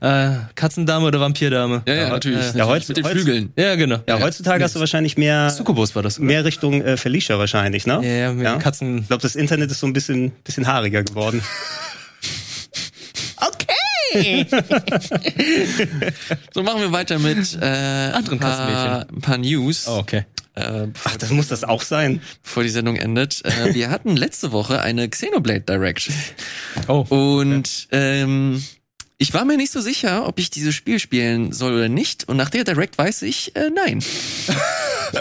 [0.00, 1.82] äh, Katzendame oder Vampirdame?
[1.86, 2.38] Ja, ja, natürlich.
[2.38, 2.54] Ja, natürlich.
[2.58, 3.52] Ja, heute- Mit den heute- Flügeln.
[3.58, 3.98] ja genau.
[4.08, 6.18] Ja, heutzutage hast du wahrscheinlich mehr, Succubus war das.
[6.18, 6.26] oder?
[6.26, 8.00] mehr Richtung äh, Felicia wahrscheinlich, ne?
[8.02, 8.54] Ja, ja, mit Ja.
[8.56, 8.98] den Katzen.
[9.00, 11.42] Ich glaube, das Internet ist so ein bisschen, bisschen haariger geworden.
[16.54, 20.24] So, machen wir weiter mit äh, Anderen ein paar, ein paar News, Oh, okay.
[20.54, 22.20] äh, Ach, das muss das auch sein.
[22.42, 23.44] bevor die Sendung endet.
[23.44, 26.10] Äh, wir hatten letzte Woche eine Xenoblade Direct.
[26.88, 27.04] Oh.
[27.08, 28.62] Und ähm,
[29.18, 32.28] ich war mir nicht so sicher, ob ich dieses Spiel spielen soll oder nicht.
[32.28, 34.02] Und nach der Direct weiß ich, äh, nein.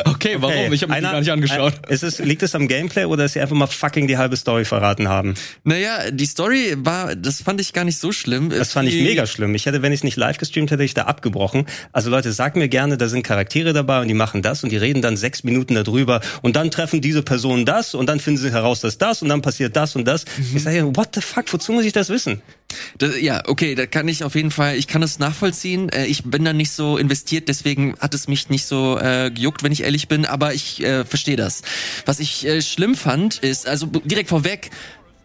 [0.04, 0.52] Okay, warum?
[0.56, 1.74] Hey, ich habe mir einer- gar nicht angeschaut.
[1.88, 4.36] Ein, ist es, liegt es am Gameplay oder dass sie einfach mal fucking die halbe
[4.36, 5.36] Story verraten haben?
[5.64, 8.50] Naja, die Story war, das fand ich gar nicht so schlimm.
[8.50, 9.54] Das fand ich mega schlimm.
[9.54, 11.68] Ich hätte, wenn ich es nicht live gestreamt hätte, ich da abgebrochen.
[11.94, 14.78] Also Leute, sagt mir gerne, da sind Charaktere dabei und die machen das und die
[14.78, 18.52] reden dann sechs Minuten darüber und dann treffen diese Personen das und dann finden sie
[18.52, 20.26] heraus, dass das und dann passiert das und das.
[20.56, 22.42] Ich sage, what the fuck, wozu muss ich das wissen?
[22.98, 25.90] Das, ja, okay, da kann ich auf jeden Fall, ich kann es nachvollziehen.
[25.90, 29.64] Äh, ich bin da nicht so investiert, deswegen hat es mich nicht so äh, gejuckt,
[29.64, 31.62] wenn ich ehrlich bin, aber ich äh, verstehe das.
[32.06, 34.72] Was ich äh, schlimm fand, ist, also direkt vorweg,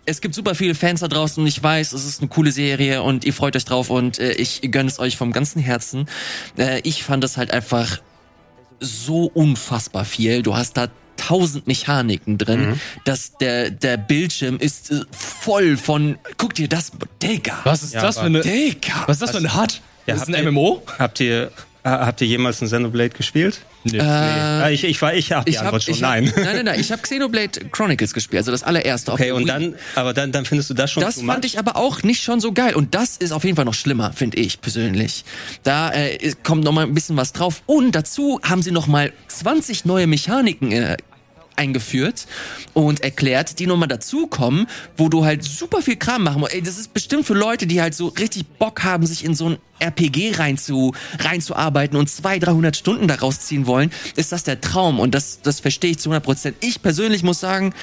[0.06, 3.02] es gibt super viele Fans da draußen und ich weiß, es ist eine coole Serie
[3.02, 6.06] und ihr freut euch drauf und äh, ich gönne es euch vom ganzen Herzen.
[6.56, 8.00] Äh, ich fand es halt einfach
[8.80, 10.42] so unfassbar viel.
[10.42, 10.88] Du hast da
[11.20, 12.80] tausend Mechaniken drin, Mhm.
[13.04, 16.92] dass der der Bildschirm ist voll von guck dir das
[17.22, 17.58] Digga.
[17.64, 18.40] Was ist Ja, das für eine.
[18.40, 19.04] Digga.
[19.06, 19.80] Was ist das für eine Hut?
[20.06, 20.82] Ja, das ist habt ein ihr- MMO?
[20.98, 21.42] Habt ihr,
[21.82, 23.60] äh, habt ihr jemals ein Xenoblade gespielt?
[23.84, 23.96] Nee.
[23.98, 26.24] Äh, ich, ich, war- ich habe die ich hab, Antwort schon ich hab, nein.
[26.36, 26.80] nein, nein, nein.
[26.80, 29.10] Ich habe Xenoblade Chronicles gespielt, also das allererste.
[29.12, 29.46] Okay, und Wii.
[29.46, 31.44] dann, aber dann, dann findest du das schon Das fand much?
[31.44, 32.74] ich aber auch nicht schon so geil.
[32.74, 35.24] Und das ist auf jeden Fall noch schlimmer, finde ich persönlich.
[35.62, 37.62] Da äh, kommt noch mal ein bisschen was drauf.
[37.66, 40.96] Und dazu haben sie noch mal 20 neue Mechaniken äh,
[41.60, 42.26] eingeführt
[42.72, 46.54] und erklärt, die nochmal dazukommen, wo du halt super viel Kram machen musst.
[46.54, 49.50] Ey, das ist bestimmt für Leute, die halt so richtig Bock haben, sich in so
[49.50, 54.60] ein RPG rein zu, reinzuarbeiten und 200, 300 Stunden daraus ziehen wollen, ist das der
[54.60, 54.98] Traum.
[54.98, 56.56] Und das, das verstehe ich zu 100 Prozent.
[56.60, 57.74] Ich persönlich muss sagen,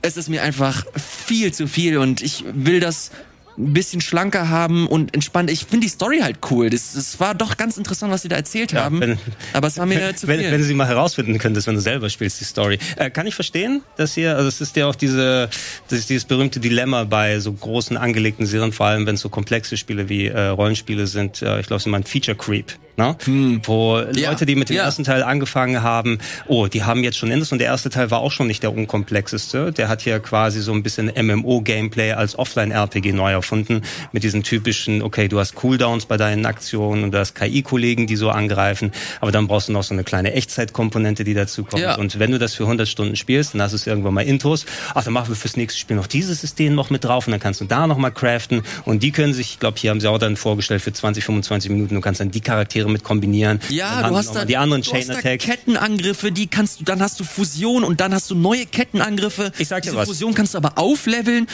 [0.00, 3.10] es ist mir einfach viel zu viel und ich will das
[3.58, 5.50] ein bisschen schlanker haben und entspannt.
[5.50, 6.70] Ich finde die Story halt cool.
[6.70, 9.00] Das, das war doch ganz interessant, was sie da erzählt haben.
[9.00, 9.18] wenn-
[9.52, 10.50] aber es war mir zu wenn, viel.
[10.52, 12.78] wenn du sie mal herausfinden könntest, wenn du selber spielst, die Story.
[12.96, 15.50] Äh, kann ich verstehen, dass hier, also es ist ja auch diese,
[15.88, 19.28] das ist dieses berühmte Dilemma bei so großen angelegten Serien, vor allem wenn es so
[19.28, 23.16] komplexe Spiele wie äh, Rollenspiele sind, äh, ich glaube, sie meinen Feature Creep, ne?
[23.62, 24.84] Wo Ja, Leute, die mit dem ja.
[24.84, 28.18] ersten Teil angefangen haben, oh, die haben jetzt schon Endes und der erste Teil war
[28.20, 29.72] auch schon nicht der unkomplexeste.
[29.72, 33.82] Der hat hier quasi so ein bisschen MMO-Gameplay als Offline-RPG neu erfunden,
[34.12, 38.16] mit diesen typischen, okay, du hast Cooldowns bei deinen Aktionen und du hast KI-Kollegen, die
[38.16, 41.82] so angreifen, aber dann brauchst du noch so eine kleine Echtzeitkomponente, die dazu kommt.
[41.82, 41.96] Ja.
[41.96, 44.66] Und wenn du das für 100 Stunden spielst, dann hast du es irgendwann mal Intos,
[44.94, 47.40] ach, dann machen wir fürs nächste Spiel noch dieses System noch mit drauf und dann
[47.40, 50.08] kannst du da noch mal craften und die können sich, ich glaube, hier haben sie
[50.08, 53.60] auch dann vorgestellt für 20, 25 Minuten, du kannst dann die Charaktere mit kombinieren.
[53.68, 55.40] Ja, dann du hast da die anderen du Chain hast da Attack.
[55.40, 59.52] Kettenangriffe, die kannst du, dann hast du Fusion und dann hast du neue Kettenangriffe.
[59.58, 60.08] Ich sag dir Diese was.
[60.08, 61.46] Fusion kannst du aber aufleveln.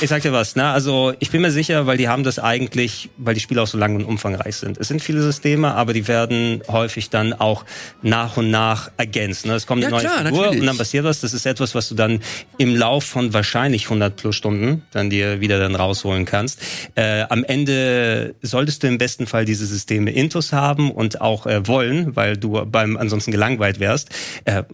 [0.00, 0.66] Ich sag dir was, ne?
[0.66, 3.78] Also ich bin mir sicher, weil die haben das eigentlich, weil die Spiele auch so
[3.78, 4.78] lang und umfangreich sind.
[4.78, 7.64] Es sind viele Systeme, aber die werden häufig dann auch
[8.02, 9.46] nach und nach ergänzt.
[9.46, 9.54] Ne?
[9.54, 10.60] Es kommt eine Ja, neue klar, Figur natürlich.
[10.60, 11.20] und dann passiert was.
[11.20, 12.20] Das ist etwas, was du dann
[12.58, 16.60] im Lauf von wahrscheinlich 100 plus Stunden dann dir wieder dann rausholen kannst.
[16.94, 20.59] Äh, am Ende solltest du im besten Fall diese Systeme intus haben
[20.90, 24.10] und auch äh, wollen, weil du beim ansonsten gelangweilt wärst.
[24.44, 24.64] Äh,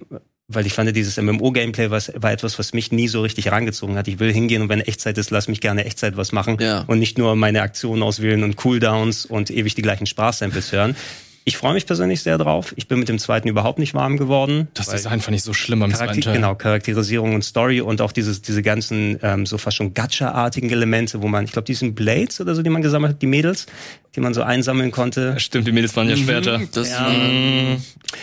[0.48, 4.06] weil ich fand, dieses MMO-Gameplay war, war etwas, was mich nie so richtig herangezogen hat.
[4.06, 6.84] Ich will hingehen und wenn Echtzeit ist, lass mich gerne Echtzeit was machen Ja.
[6.86, 10.94] und nicht nur meine Aktionen auswählen und Cooldowns und ewig die gleichen Sprachsamples hören.
[11.48, 12.74] Ich freue mich persönlich sehr drauf.
[12.76, 14.66] Ich bin mit dem zweiten überhaupt nicht warm geworden.
[14.74, 16.34] Das Design fand ich so schlimm am zweiten Charakter Teil.
[16.34, 21.22] genau, Charakterisierung und Story und auch dieses, diese ganzen ähm, so fast schon Gacha-artigen Elemente,
[21.22, 23.66] wo man, ich glaube, die sind Blades oder so, die man gesammelt hat, die Mädels,
[24.16, 25.38] die man so einsammeln konnte.
[25.38, 26.60] Stimmt, die Mädels waren ja später.
[26.72, 27.06] Das Ja.
[27.06, 27.06] war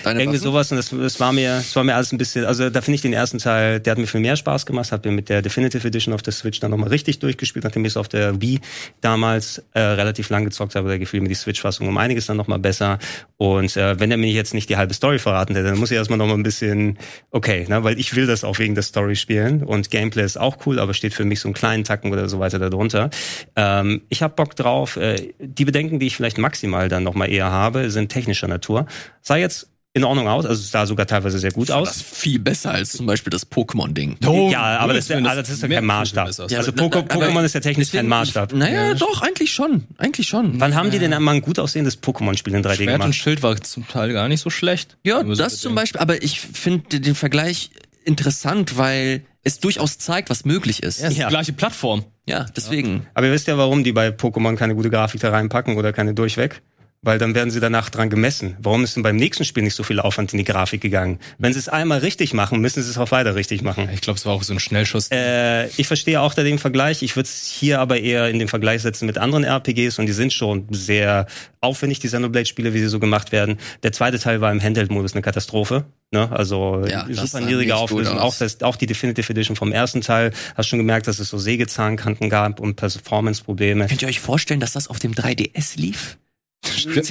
[0.03, 0.43] deine Irgendwie Waffen?
[0.43, 2.95] sowas und das, das war mir, das war mir alles ein bisschen, also da finde
[2.95, 5.41] ich den ersten Teil, der hat mir viel mehr Spaß gemacht, habe mir mit der
[5.41, 8.59] Definitive Edition auf der Switch dann nochmal richtig durchgespielt, nachdem ich es auf der Wii
[8.99, 12.59] damals äh, relativ lang gezockt habe, da gefiel mir die Switch-Fassung um einiges dann nochmal
[12.59, 12.99] besser
[13.37, 15.97] und äh, wenn er mir jetzt nicht die halbe Story verraten hätte, dann muss ich
[15.97, 16.97] erstmal nochmal ein bisschen,
[17.31, 20.57] okay, ne, weil ich will das auch wegen der Story spielen und Gameplay ist auch
[20.65, 23.09] cool, aber steht für mich so einen kleinen Tacken oder so weiter darunter.
[23.55, 27.51] Ähm, ich habe Bock drauf, äh, die Bedenken, die ich vielleicht maximal dann nochmal eher
[27.51, 28.85] habe, sind technischer Natur.
[29.21, 31.95] Sah jetzt in Ordnung aus, also es sah sogar teilweise sehr gut Das aus.
[31.97, 34.17] ist viel besser als zum Beispiel das Pokémon-Ding.
[34.49, 36.25] ja, aber das, also das ist ja mehr kein Maßstab.
[36.25, 36.43] besser.
[36.43, 38.53] also na- aber Pokémon ist ja technisch kein Maßstab.
[38.53, 39.83] Naja, doch, eigentlich schon.
[39.99, 40.59] Eigentlich schon.
[40.59, 43.15] Wann haben die denn mal ein gut aussehendes Pokémon-Spiel in 3D Schwert und gemacht?
[43.15, 44.97] Schild war zum Teil gar nicht so schlecht.
[45.03, 45.75] Ja, so das zum.
[45.75, 47.69] Beispiel, aber ich finde den Vergleich
[48.03, 51.01] interessant, weil es durchaus zeigt, was möglich ist.
[51.01, 51.27] Ja, ist Ja.
[51.27, 52.03] die gleiche Plattform.
[52.25, 53.05] Ja, deswegen.
[53.13, 56.13] Aber ihr wisst ja, warum die bei Pokémon keine gute Grafik da reinpacken oder keine
[56.13, 56.61] durchweg.
[57.03, 58.57] Weil dann werden sie danach dran gemessen.
[58.59, 61.19] Warum ist denn beim nächsten Spiel nicht so viel Aufwand in die Grafik gegangen?
[61.37, 63.89] Wenn sie es einmal richtig machen, müssen sie es auch weiter richtig machen.
[63.93, 65.09] Ich glaube, es war auch so ein Schnellschuss.
[65.11, 67.03] Äh, ich verstehe auch da den Vergleich.
[67.03, 70.13] Ich würde es hier aber eher in den Vergleich setzen mit anderen RPGs und die
[70.13, 71.27] sind schon sehr
[71.59, 73.57] aufwendig, die Xenoblade-Spiele, wie sie so gemacht werden.
[73.83, 75.85] Der zweite Teil war im Handheld-Modus eine Katastrophe.
[76.11, 76.31] Ne?
[76.31, 78.19] Also Ja, super niedrige Auflösung.
[78.19, 80.31] Auch, das, auch die Definitive Edition vom ersten Teil.
[80.55, 83.87] Hast schon gemerkt, dass es so Sägezahnkanten gab und Performance-Probleme.
[83.87, 86.17] Könnt ihr euch vorstellen, dass das auf dem 3DS lief?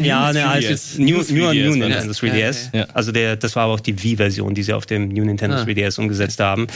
[0.03, 0.69] Ja, ne, als 3DS.
[0.71, 2.21] jetzt New, New New, 3DS New Nintendo das.
[2.23, 2.71] 3DS.
[2.73, 2.87] Ja, ja.
[2.95, 5.63] Also der, das war aber auch die Wii-Version, die sie auf dem New Nintendo Ah.
[5.65, 6.67] 3DS umgesetzt haben.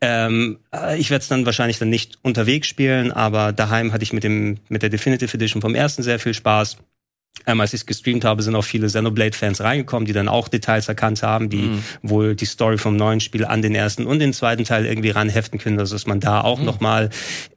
[0.00, 4.12] Ähm, äh, ich werde es dann wahrscheinlich dann nicht unterwegs spielen, aber daheim hatte ich
[4.12, 6.78] mit dem mit der Definitive Edition vom ersten sehr viel Spaß.
[7.44, 10.88] Ähm, als ich es gestreamt habe, sind auch viele Xenoblade-Fans reingekommen, die dann auch Details
[10.88, 11.82] erkannt haben, die Mhm.
[12.02, 15.58] wohl die Story vom neuen Spiel an den ersten und den zweiten Teil irgendwie ranheften
[15.60, 16.64] können, also dass man da auch Mhm.
[16.64, 17.10] noch mal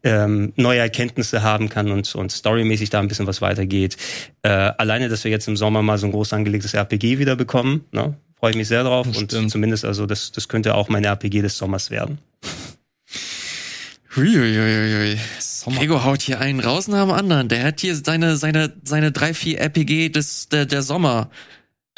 [0.03, 3.97] ähm, neue Erkenntnisse haben kann und, und storymäßig da ein bisschen was weitergeht.
[4.43, 7.85] Äh, alleine, dass wir jetzt im Sommer mal so ein groß angelegtes RPG wieder bekommen,
[7.91, 8.15] ne?
[8.39, 9.51] freue ich mich sehr drauf und Stimmt.
[9.51, 12.19] zumindest also das, das könnte auch mein RPG des Sommers werden.
[14.19, 15.17] Huiuiuiui.
[15.77, 17.47] Gregor haut hier einen raus nach dem anderen.
[17.47, 21.29] Der hat hier seine, seine, seine drei, vier RPG des, der, der Sommer.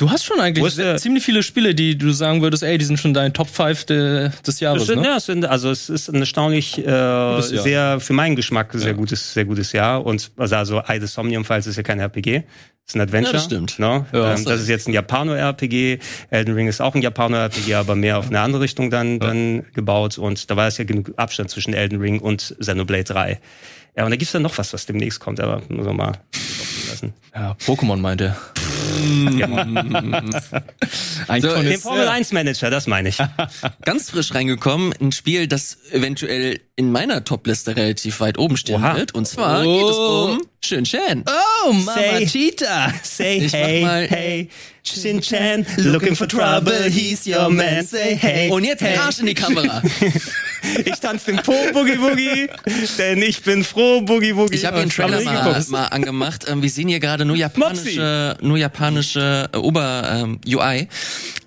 [0.02, 2.86] Du hast schon eigentlich ist der- ziemlich viele Spiele, die du sagen würdest, ey, die
[2.86, 5.10] sind schon deine Top 5 de, des Jahres, Es sind, ne?
[5.10, 8.94] ja, es sind, also es ist ein erstaunlich äh, sehr für meinen Geschmack sehr Ja.
[8.98, 12.42] gutes sehr gutes Jahr und also also Eye of Somnium Falls ist ja kein RPG,
[12.88, 13.34] ist ein Adventure.
[13.34, 13.78] Ja, das stimmt.
[13.78, 14.08] Ne?
[14.12, 16.00] Ja, ähm, das ist jetzt ein Japano RPG.
[16.32, 19.66] Elden Ring ist auch ein Japano RPG, aber mehr auf eine andere Richtung dann dann
[19.76, 23.40] gebaut und da war es ja genug Abstand zwischen Elden Ring und Xenoblade 3.
[23.96, 26.12] Ja, und da gibt's dann noch was, was demnächst kommt, aber muss man mal
[27.02, 27.14] lassen.
[27.34, 28.36] Ja, Pokémon meinte.
[31.28, 31.62] Ein So.
[31.62, 33.18] Den Formel 1 Manager, das meine ich.
[33.84, 38.96] Ganz frisch reingekommen, ein Spiel, das eventuell in meiner Top-Liste relativ weit oben stehen Oha.
[38.96, 39.14] wird.
[39.14, 39.78] Und zwar Oh.
[39.78, 41.24] geht es um Shin Chan.
[41.68, 42.94] Oh, Mama Say- Cheetah.
[43.04, 44.50] Say Ich hey, mal- hey,
[44.84, 47.86] Shin-Chan, looking for trouble, he's your man.
[47.86, 48.50] Say hey.
[48.50, 48.98] Und jetzt hey.
[48.98, 49.82] Arsch in die Kamera.
[50.86, 52.48] Ich tanze den Po Boogie Boogie,
[53.00, 54.54] denn ich bin froh Boogie Boogie.
[54.56, 56.46] Ich habe den Trailer mal, mal angemacht.
[56.48, 60.88] Ähm, wir sehen hier gerade nur japanische, nur japanische äh, Ober-UI.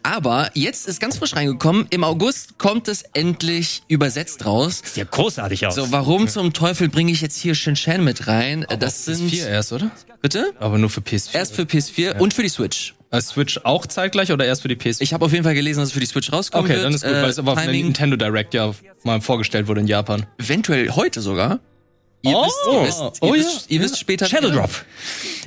[0.03, 1.87] Aber jetzt ist ganz frisch reingekommen.
[1.91, 4.83] Im August kommt es endlich übersetzt raus.
[4.85, 5.75] Sieht ja großartig aus.
[5.75, 8.65] So, warum zum Teufel bringe ich jetzt hier Shinshan mit rein?
[8.69, 9.91] Äh, das sind PS4 erst, oder?
[10.21, 11.35] bitte Aber nur für PS4.
[11.35, 12.95] erst für PS4 und für die Switch.
[13.11, 15.01] Äh, Switch auch zeitgleich oder erst für die PS4?
[15.03, 17.05] Ich habe auf jeden Fall gelesen, dass es für die Switch rauskommen okay, dann ist
[17.05, 18.73] gut, Äh, weil es aber auf der Timing Nintendo Direct ja
[19.03, 20.27] mal vorgestellt wurde in Japan.
[20.39, 21.61] eventuell heute sogar.
[22.23, 23.77] Ihr Oh, wisst, ihr wisst, ihr oh wisst, ja.
[23.77, 24.27] ihr wisst später.
[24.27, 24.51] Shadow.
[24.51, 24.71] Drop.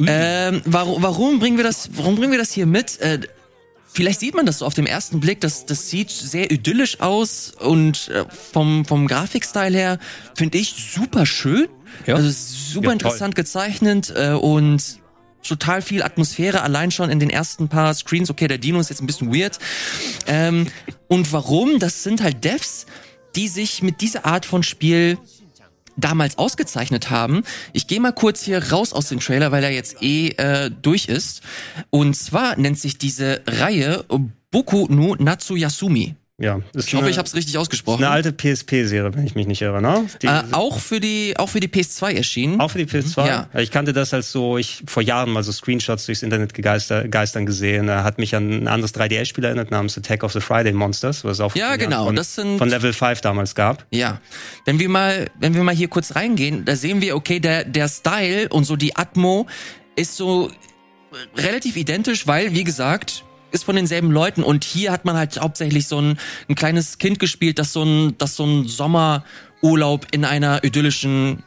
[0.06, 3.00] Ähm, warum, warum bringen wir das, warum bringen wir das hier mit?
[3.02, 3.20] Äh,
[3.92, 7.54] vielleicht sieht man das so auf dem ersten Blick, das, das sieht sehr idyllisch aus
[7.60, 10.00] und äh, vom, vom Grafikstyle her
[10.36, 11.68] finde ich super schön.
[12.06, 12.16] Ja.
[12.16, 12.94] Also super Ja, toll.
[12.94, 15.00] interessant gezeichnet äh, und
[15.48, 18.30] total viel Atmosphäre allein schon in den ersten paar Screens.
[18.30, 19.58] Okay, der Dino ist jetzt ein bisschen weird.
[20.28, 20.68] Ähm,
[21.08, 21.80] und warum?
[21.80, 22.86] Das sind halt Devs,
[23.36, 25.18] die sich mit dieser Art von Spiel
[25.98, 27.44] damals ausgezeichnet haben.
[27.74, 31.08] Ich gehe mal kurz hier raus aus dem Trailer, weil er jetzt eh äh, durch
[31.08, 31.42] ist.
[31.90, 34.06] Und zwar nennt sich diese Reihe
[34.52, 36.16] Boku no Natsu Yasumi.
[36.40, 38.04] Ja, ist Ich hoffe, eine, ich habe es richtig ausgesprochen.
[38.04, 40.06] eine alte PSP-Serie, wenn ich mich nicht irre, ne?
[40.22, 42.62] Die, äh, auch für die auch für die PS2 erschienen.
[42.62, 43.26] Auch für die PS2?
[43.26, 43.50] Ja.
[43.56, 47.48] Ich kannte das als so, ich vor Jahren mal so Screenshots durchs Internet gegeister, geistern
[47.48, 47.88] gesehen.
[47.90, 51.38] Er hat mich an ein anderes 3DS-Spiel erinnert namens Attack of the Friday Monsters, was
[51.38, 53.88] es auch Ja, von, genau, von, das sind- von Level 5 damals gab.
[53.90, 54.22] Ja,
[54.66, 57.88] wenn wir mal, wenn wir mal hier kurz reingehen, da sehen wir, okay, der der
[57.90, 59.48] Style und so die Atmo
[59.96, 60.52] ist so
[61.36, 65.88] relativ identisch, weil wie gesagt ist von denselben Leuten und hier hat man halt hauptsächlich
[65.88, 66.18] so ein,
[66.50, 71.44] ein kleines Kind gespielt, das so ein das so ein Sommerurlaub in einer idyllischen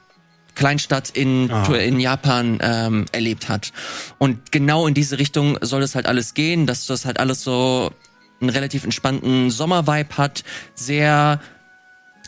[0.55, 1.73] Kleinstadt in, Ah.
[1.75, 3.73] in Japan ähm, erlebt hat.
[4.19, 7.93] Und genau in diese Richtung soll es halt alles gehen, dass das halt alles so
[8.41, 10.45] einen relativ entspannten Sommervibe hat,
[10.75, 11.41] sehr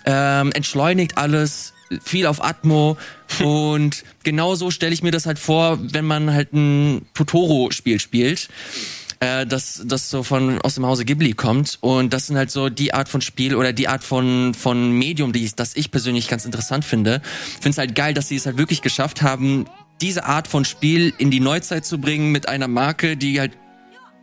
[0.05, 2.97] ähm, entschleunigt alles, viel auf Atmo
[3.45, 8.49] und genauso stelle ich mir das halt vor, wenn man halt ein Totoro-Spiel spielt,
[9.23, 12.69] äh, das, das so von aus dem Hause Ghibli kommt und das sind halt so
[12.69, 16.27] die Art von Spiel oder die Art von von Medium, die ich, das ich persönlich
[16.27, 17.23] ganz interessant finde.
[17.61, 19.67] Finde es halt geil, dass sie es halt wirklich geschafft haben,
[20.01, 23.53] diese Art von Spiel in die Neuzeit zu bringen mit einer Marke, die halt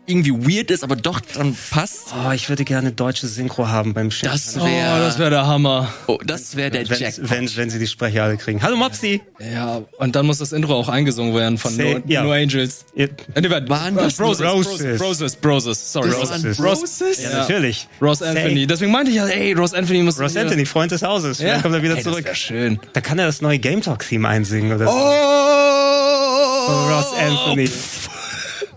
[0.10, 2.07] irgendwie weird ist, aber doch dann passt.
[2.28, 4.30] Oh, ich würde gerne deutsche Synchro haben beim Schiff.
[4.32, 5.93] Das Oh, wäre das wäre der Hammer.
[6.07, 7.30] oh, das wäre der wenn, Jackpot.
[7.30, 8.62] wenn, wenn sie die Sprecher alle kriegen.
[8.64, 9.22] Hallo Mopsi!
[9.39, 12.24] Ja, und dann muss das Intro auch eingesungen werden von Say- No, ja.
[12.24, 12.86] no Angels.
[12.95, 14.78] Ihr- Äh, warte, Waren das Broses, Roses?
[14.80, 16.10] Broses, Broses, Broses, sorry.
[16.10, 16.60] Das Ross, waren Roses.
[16.99, 17.24] Roses?
[17.24, 17.38] Ja, Ja.
[17.39, 17.88] natürlich.
[18.01, 18.66] Ross Anthony.
[18.68, 21.39] Deswegen meinte ich ja, ey, Ross Anthony muss Ross hier- Anthony, Freund des Hauses.
[21.39, 21.53] Ja.
[21.53, 22.18] Dann kommt er wieder Ey, zurück.
[22.18, 22.80] Das wär schön.
[22.93, 24.91] Da kann er das neue Game Talk-Theme einsingen oder so.
[24.91, 27.70] Oh, Ross Anthony.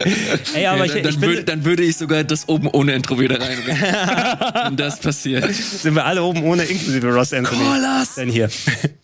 [0.54, 3.18] Ey, aber ich, dann, ich bin, würde, dann würde ich sogar das oben ohne Intro
[3.18, 3.82] wieder reinbringen.
[4.64, 5.52] Wenn das passiert.
[5.54, 7.62] sind wir alle oben ohne inklusive Ross Anthony.
[7.64, 8.14] Kolas!
[8.16, 8.48] Denn hier.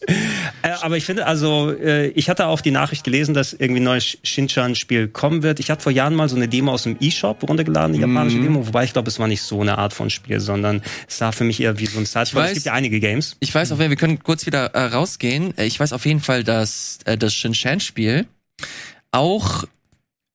[0.63, 3.85] äh, aber ich finde, also, äh, ich hatte auch die Nachricht gelesen, dass irgendwie ein
[3.85, 5.61] neues Shinchan-Spiel kommen wird.
[5.61, 8.67] Ich hatte vor Jahren mal so eine Demo aus dem E-Shop runtergeladen, die japanische Demo,
[8.67, 11.45] wobei ich glaube, es war nicht so eine Art von Spiel, sondern es sah für
[11.45, 13.37] mich eher wie so ein side Es weiß- gibt ja einige Games.
[13.41, 15.57] Ich weiß auf jeden Fall, wir können kurz wieder äh, rausgehen.
[15.57, 18.27] Äh, Ich weiß auf jeden Fall, dass das Shinshan-Spiel
[19.13, 19.65] auch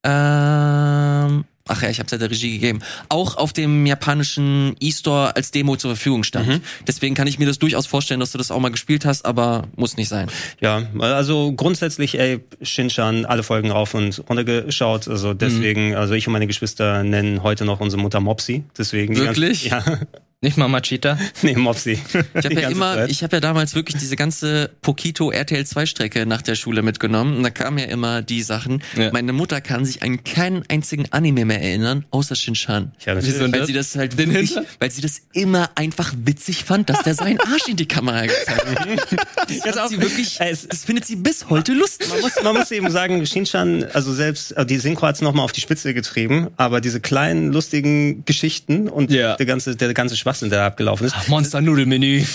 [0.04, 2.80] ähm, Ach ja, ich habe es ja der Regie gegeben.
[3.08, 6.62] Auch auf dem japanischen E-Store als Demo zur Verfügung stand.
[6.86, 9.68] Deswegen kann ich mir das durchaus vorstellen, dass du das auch mal gespielt hast, aber
[9.78, 10.28] muss nicht sein.
[10.60, 15.08] Ja, also grundsätzlich, ey, Shinchan, alle Folgen rauf und runter geschaut.
[15.08, 18.66] Also deswegen, also ich und meine Geschwister nennen heute noch unsere Mutter Mopsi.
[18.78, 19.70] Deswegen Wirklich?
[19.70, 20.00] Ganze, ja,
[20.44, 21.18] Nicht mal Machita.
[21.42, 21.94] nee, Mopsi.
[21.94, 26.26] Ich habe ja immer, ich habe ja damals wirklich diese ganze Pokito RTL 2 Strecke
[26.26, 28.84] nach der Schule mitgenommen und da kamen ja immer die Sachen.
[28.98, 29.10] Ja.
[29.14, 32.92] Meine Mutter kann sich an keinen einzigen Anime mehr erinnern, außer Shinshan.
[33.06, 33.68] ja, das ist, Weil das?
[33.68, 34.68] sie das halt Den wirklich, Hinter?
[34.80, 38.80] weil sie das immer einfach witzig fand, dass der seinen Arsch in die Kamera gezeigt
[38.80, 38.88] hat.
[39.66, 42.10] Das, hat sie wirklich, es- das findet sie bis heute lustig.
[42.10, 45.44] man muss, man muss eben sagen, Shinchan, also selbst äh, die Synchro hat's noch mal
[45.44, 49.36] auf die Spitze getrieben, aber diese kleinen lustigen Geschichten und Ja.
[49.36, 52.24] der ganze der ganze Schwachsinn, der da abgelaufen ist, Monster-Nudelmenü.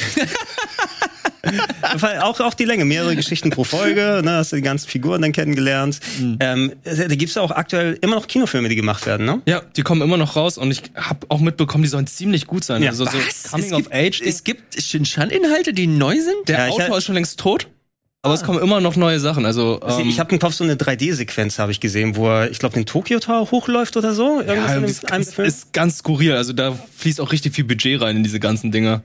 [2.21, 5.33] Auch auch die Länge, mehrere Geschichten pro Folge, ne, hast du die ganzen Figuren dann
[5.33, 6.01] kennengelernt.
[6.19, 6.37] Mhm.
[6.41, 9.41] Ähm, da gibt's auch aktuell immer noch Kinofilme, die gemacht werden, ne?
[9.47, 12.65] Ja, die kommen immer noch raus und ich habe auch mitbekommen, die sollen ziemlich gut
[12.65, 12.83] sein.
[12.83, 12.91] Ja.
[12.91, 13.51] Also so Was?
[13.51, 14.21] Coming es of gibt, Age.
[14.23, 16.49] Es gibt Shinshan-Inhalte, die neu sind?
[16.49, 17.69] der Ja, Autor ist schon längst tot,
[18.23, 19.47] aber es kommen immer noch neue Sachen.
[19.47, 22.51] Also Also ähm, ich habe im Kopf so eine 3D-Sequenz habe ich gesehen, wo er,
[22.51, 24.41] ich glaube, den Tokyo Tower hochläuft oder so.
[24.41, 25.49] Irgendwas ja, in ist, einem ist, Film.
[25.49, 26.33] ist ganz skurril.
[26.33, 29.03] Also da fließt auch richtig viel Budget rein in diese ganzen Dinger.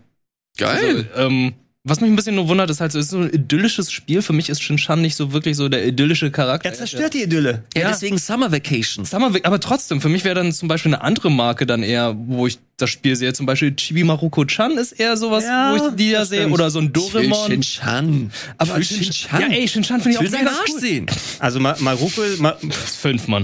[0.57, 1.07] Geil.
[1.13, 1.53] Also, ähm,
[1.85, 4.21] Was mich ein bisschen nur wundert, ist halt so, es ist so ein idyllisches Spiel.
[4.21, 6.69] Für mich ist Shinshan nicht so wirklich so der idyllische Charakter.
[6.69, 7.63] Er zerstört die Idylle.
[7.75, 7.87] Ja, Ja.
[7.89, 9.03] deswegen Summer Vacation.
[9.03, 12.47] Summer, aber trotzdem, für mich wäre dann zum Beispiel eine andere Marke dann eher, wo
[12.47, 13.33] ich das Spiel sehe.
[13.33, 16.47] Zum Beispiel Chibi Maruko-chan ist eher sowas, Ja, wo ich die da das sehe.
[16.47, 17.47] Oder so ein Ich will Doraemon.
[17.51, 18.31] Shinchan.
[18.57, 19.41] Aber ich will Shin- Shinchan.
[19.41, 20.79] Ja, ey, Shinchan finde ich ich auch seinen mega Arsch cool.
[20.79, 21.05] sehen.
[21.39, 23.43] Also Ma Maruko, Ma Das ist fünf, Mann.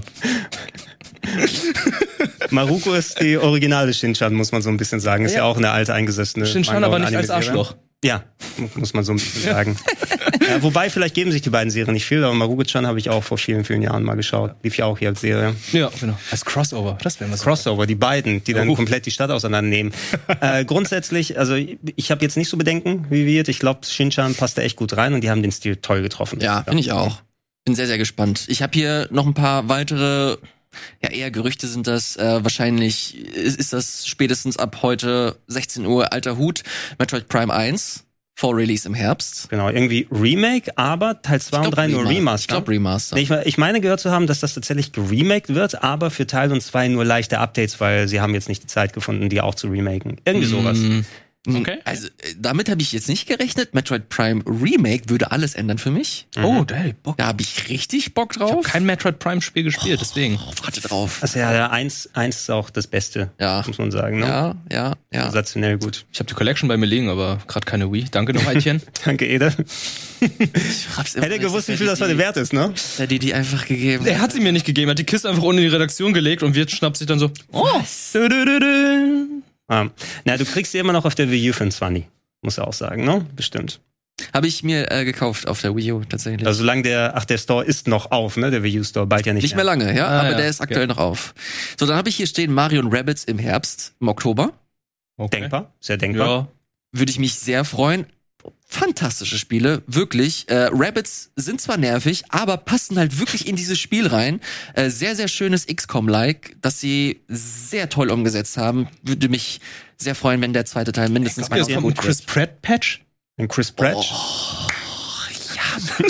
[2.51, 5.25] Maruko ist die originale Shinchan, muss man so ein bisschen sagen.
[5.25, 5.43] Ist ja, Ja.
[5.43, 6.45] auch eine alte eingesessene.
[6.45, 7.29] Shinchan Manga- aber nicht als.
[7.29, 7.75] Arschloch.
[8.03, 8.23] Ja,
[8.57, 9.75] mu- muss man so ein bisschen sagen.
[10.47, 13.23] ja, wobei, vielleicht geben sich die beiden Serien nicht viel, aber Maruko-chan habe ich auch
[13.25, 14.55] vor vielen, vielen Jahren mal geschaut.
[14.63, 15.53] Lief ja auch hier als Serie.
[15.73, 16.17] Ja, genau.
[16.31, 16.97] Als Crossover.
[17.03, 17.41] Das wäre was.
[17.41, 18.75] Crossover, die beiden, die dann Oh.
[18.75, 19.91] komplett die Stadt auseinandernehmen.
[20.39, 23.45] äh, grundsätzlich, also ich habe jetzt nicht so Bedenken wie wir.
[23.49, 26.39] Ich glaube, Shinchan passt da echt gut rein und die haben den Stil toll getroffen.
[26.39, 27.21] Ja, finde ich auch.
[27.65, 28.45] Bin sehr, sehr gespannt.
[28.47, 30.37] Ich habe hier noch ein paar weitere,
[31.01, 32.15] ja eher Gerüchte sind das.
[32.17, 36.63] Äh, wahrscheinlich ist, ist das spätestens ab heute 16 Uhr alter Hut.
[36.97, 38.05] Metroid Prime 1
[38.35, 39.49] vor Release im Herbst.
[39.49, 42.47] Genau, irgendwie Remake, aber Teil 2 und 3 nur Ich Remaster.
[42.55, 43.17] glaube Remaster.
[43.17, 46.51] Nee, Ich, ich meine gehört zu haben, dass das tatsächlich geremaked wird, aber für Teil
[46.53, 49.55] und 2 nur leichte Updates, weil sie haben jetzt nicht die Zeit gefunden, die auch
[49.55, 50.21] zu remaken.
[50.23, 50.77] Irgendwie sowas.
[51.47, 51.79] Okay.
[51.85, 53.73] Also äh, damit habe ich jetzt nicht gerechnet.
[53.73, 56.27] Metroid Prime Remake würde alles ändern für mich.
[56.43, 57.15] Oh, hey, Bock.
[57.17, 58.65] Da habe ich richtig Bock Ich habe drauf.
[58.65, 60.35] kein Metroid Prime Spiel gespielt, deswegen.
[60.45, 61.19] Oh, warte drauf.
[61.21, 63.63] Also ja, 1, 1 ist auch das Beste, Ja.
[63.65, 64.19] muss man sagen.
[64.19, 64.25] Ne?
[64.27, 65.23] Ja, ja, ja.
[65.23, 66.05] Sensationell gut.
[66.11, 68.05] Ich habe die Collection bei mir liegen, aber gerade keine Wii.
[68.11, 68.81] Danke noch, Eitchen.
[69.05, 69.53] Danke, Ede.
[70.19, 72.73] Ich hab's immer Hätte nicht, gewusst, wie viel das die- heute wert ist, ne?
[72.97, 74.05] er die die einfach gegeben.
[74.05, 76.11] er hat sie mir nicht gegeben, er hat die Kiste einfach unten in die Redaktion
[76.13, 77.31] gelegt und wir schnappt sich dann so.
[77.53, 77.65] Oh,
[78.13, 79.73] du, du.
[79.73, 79.89] Ah.
[80.25, 82.05] Na, du kriegst sie immer noch auf der Wii U für einen 20.
[82.41, 83.25] Muss er auch sagen, ne?
[83.35, 83.81] Bestimmt.
[84.33, 86.45] Habe ich mir äh, gekauft auf der Wii U tatsächlich.
[86.45, 88.51] Also solange der, ach, der Store ist noch auf, ne?
[88.51, 90.49] Der Wii U Store, bald ja nicht, nicht mehr lange, ja, Ah, aber ja, der
[90.49, 90.89] ist aktuell okay.
[90.89, 91.33] noch auf.
[91.79, 94.51] So, dann habe ich hier stehen Mario und Rabbids im Herbst, im Oktober.
[95.17, 95.39] Okay.
[95.41, 96.27] Denkbar, sehr denkbar.
[96.27, 96.47] Ja.
[96.91, 98.05] Würde ich mich sehr freuen.
[98.71, 100.47] Fantastische Spiele, wirklich.
[100.47, 104.41] Äh, Rabbids sind zwar nervig, aber passen halt wirklich in dieses Spiel rein.
[104.75, 108.87] Äh, sehr, sehr schönes XCOM-like, das sie sehr toll umgesetzt haben.
[109.01, 109.59] Würde mich
[109.97, 113.01] sehr freuen, wenn der zweite Teil mindestens glaub, mal es kommt gut Chris Pratt Patch.
[113.37, 113.95] Ein Chris Pratt.
[113.97, 114.68] Oh,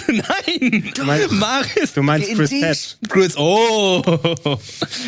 [0.07, 0.91] Nein!
[0.95, 1.93] Du meinst, Marius!
[1.93, 2.49] du meinst Chris.
[2.49, 3.09] Pratt.
[3.09, 4.01] Chris, oh!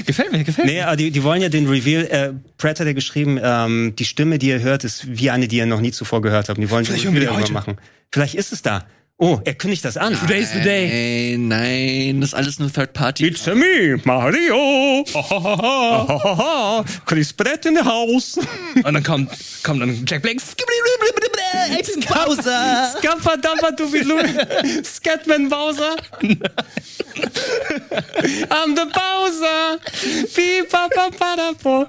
[0.05, 0.74] gefällt mir, gefällt mir.
[0.74, 4.05] Nee, aber die, die wollen ja den Reveal, äh, Pratt hat ja geschrieben, ähm, die
[4.05, 6.57] Stimme, die ihr hört, ist wie eine, die ihr noch nie zuvor gehört habt.
[6.57, 7.78] Und die wollen Vielleicht den Reveal die irgendwann machen.
[8.12, 8.86] Vielleicht ist es da.
[9.24, 10.18] Oh, er kündigt das an.
[10.20, 11.38] Today's the day.
[11.38, 13.28] Nein, nein, das ist alles nur Third Party.
[13.28, 15.05] It's a me, Mario.
[17.05, 18.39] Chris Pratt in the house.
[18.84, 19.30] Und dann kommt,
[19.62, 20.38] kommt dann Jack Black.
[22.08, 22.93] Bowser!
[22.97, 24.04] Skappadabba, du wie
[24.84, 25.95] Scatman Bowser.
[28.49, 29.80] I'm the Bowser.
[30.34, 31.88] Pipapapadabo.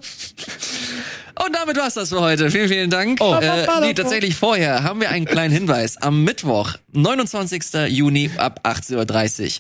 [1.45, 2.51] Und damit war's das für heute.
[2.51, 3.19] Vielen, vielen Dank.
[3.21, 3.35] Oh.
[3.35, 5.97] Äh, nee, tatsächlich vorher haben wir einen kleinen Hinweis.
[5.97, 7.89] Am Mittwoch, 29.
[7.89, 9.51] Juni ab 18.30 Uhr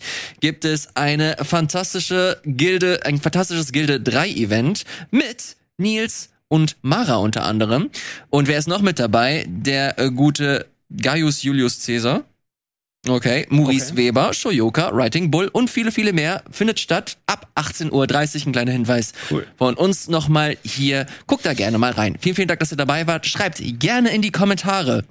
[0.40, 7.44] gibt es eine fantastische Gilde, ein fantastisches Gilde 3 Event mit Nils und Mara unter
[7.44, 7.88] anderem.
[8.28, 9.46] Und wer ist noch mit dabei?
[9.48, 12.24] Der äh, gute Gaius Julius Caesar.
[13.08, 13.96] Okay, Maurice Okay.
[13.96, 18.46] Weber, Shoyoka, Writing Bull und viele, viele mehr findet statt ab 18.30 Uhr.
[18.46, 19.46] Ein kleiner Hinweis Cool.
[19.56, 21.06] von uns nochmal hier.
[21.26, 22.18] Guckt da gerne mal rein.
[22.20, 23.26] Vielen, vielen Dank, dass ihr dabei wart.
[23.26, 25.04] Schreibt gerne in die Kommentare.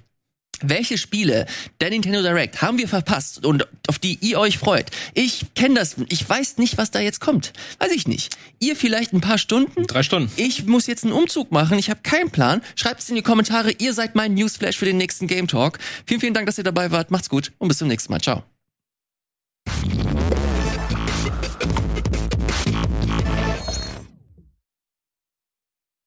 [0.62, 1.45] Welche Spiele
[1.80, 4.91] der Nintendo Direct haben wir verpasst und auf die ihr euch freut?
[5.14, 7.53] Ich kenne das, ich weiß nicht, was da jetzt kommt.
[7.80, 8.36] Weiß ich nicht.
[8.59, 9.88] Ihr vielleicht ein paar Stunden?
[9.88, 10.32] Drei Stunden.
[10.36, 12.62] Ich muss jetzt einen Umzug machen, ich habe keinen Plan.
[12.76, 15.80] Schreibt es in die Kommentare, ihr seid mein Newsflash für den nächsten Game Talk.
[16.05, 17.12] Vielen, vielen Dank, dass ihr dabei wart.
[17.12, 18.22] Macht's gut und bis zum nächsten Mal.
[18.22, 18.43] Ciao.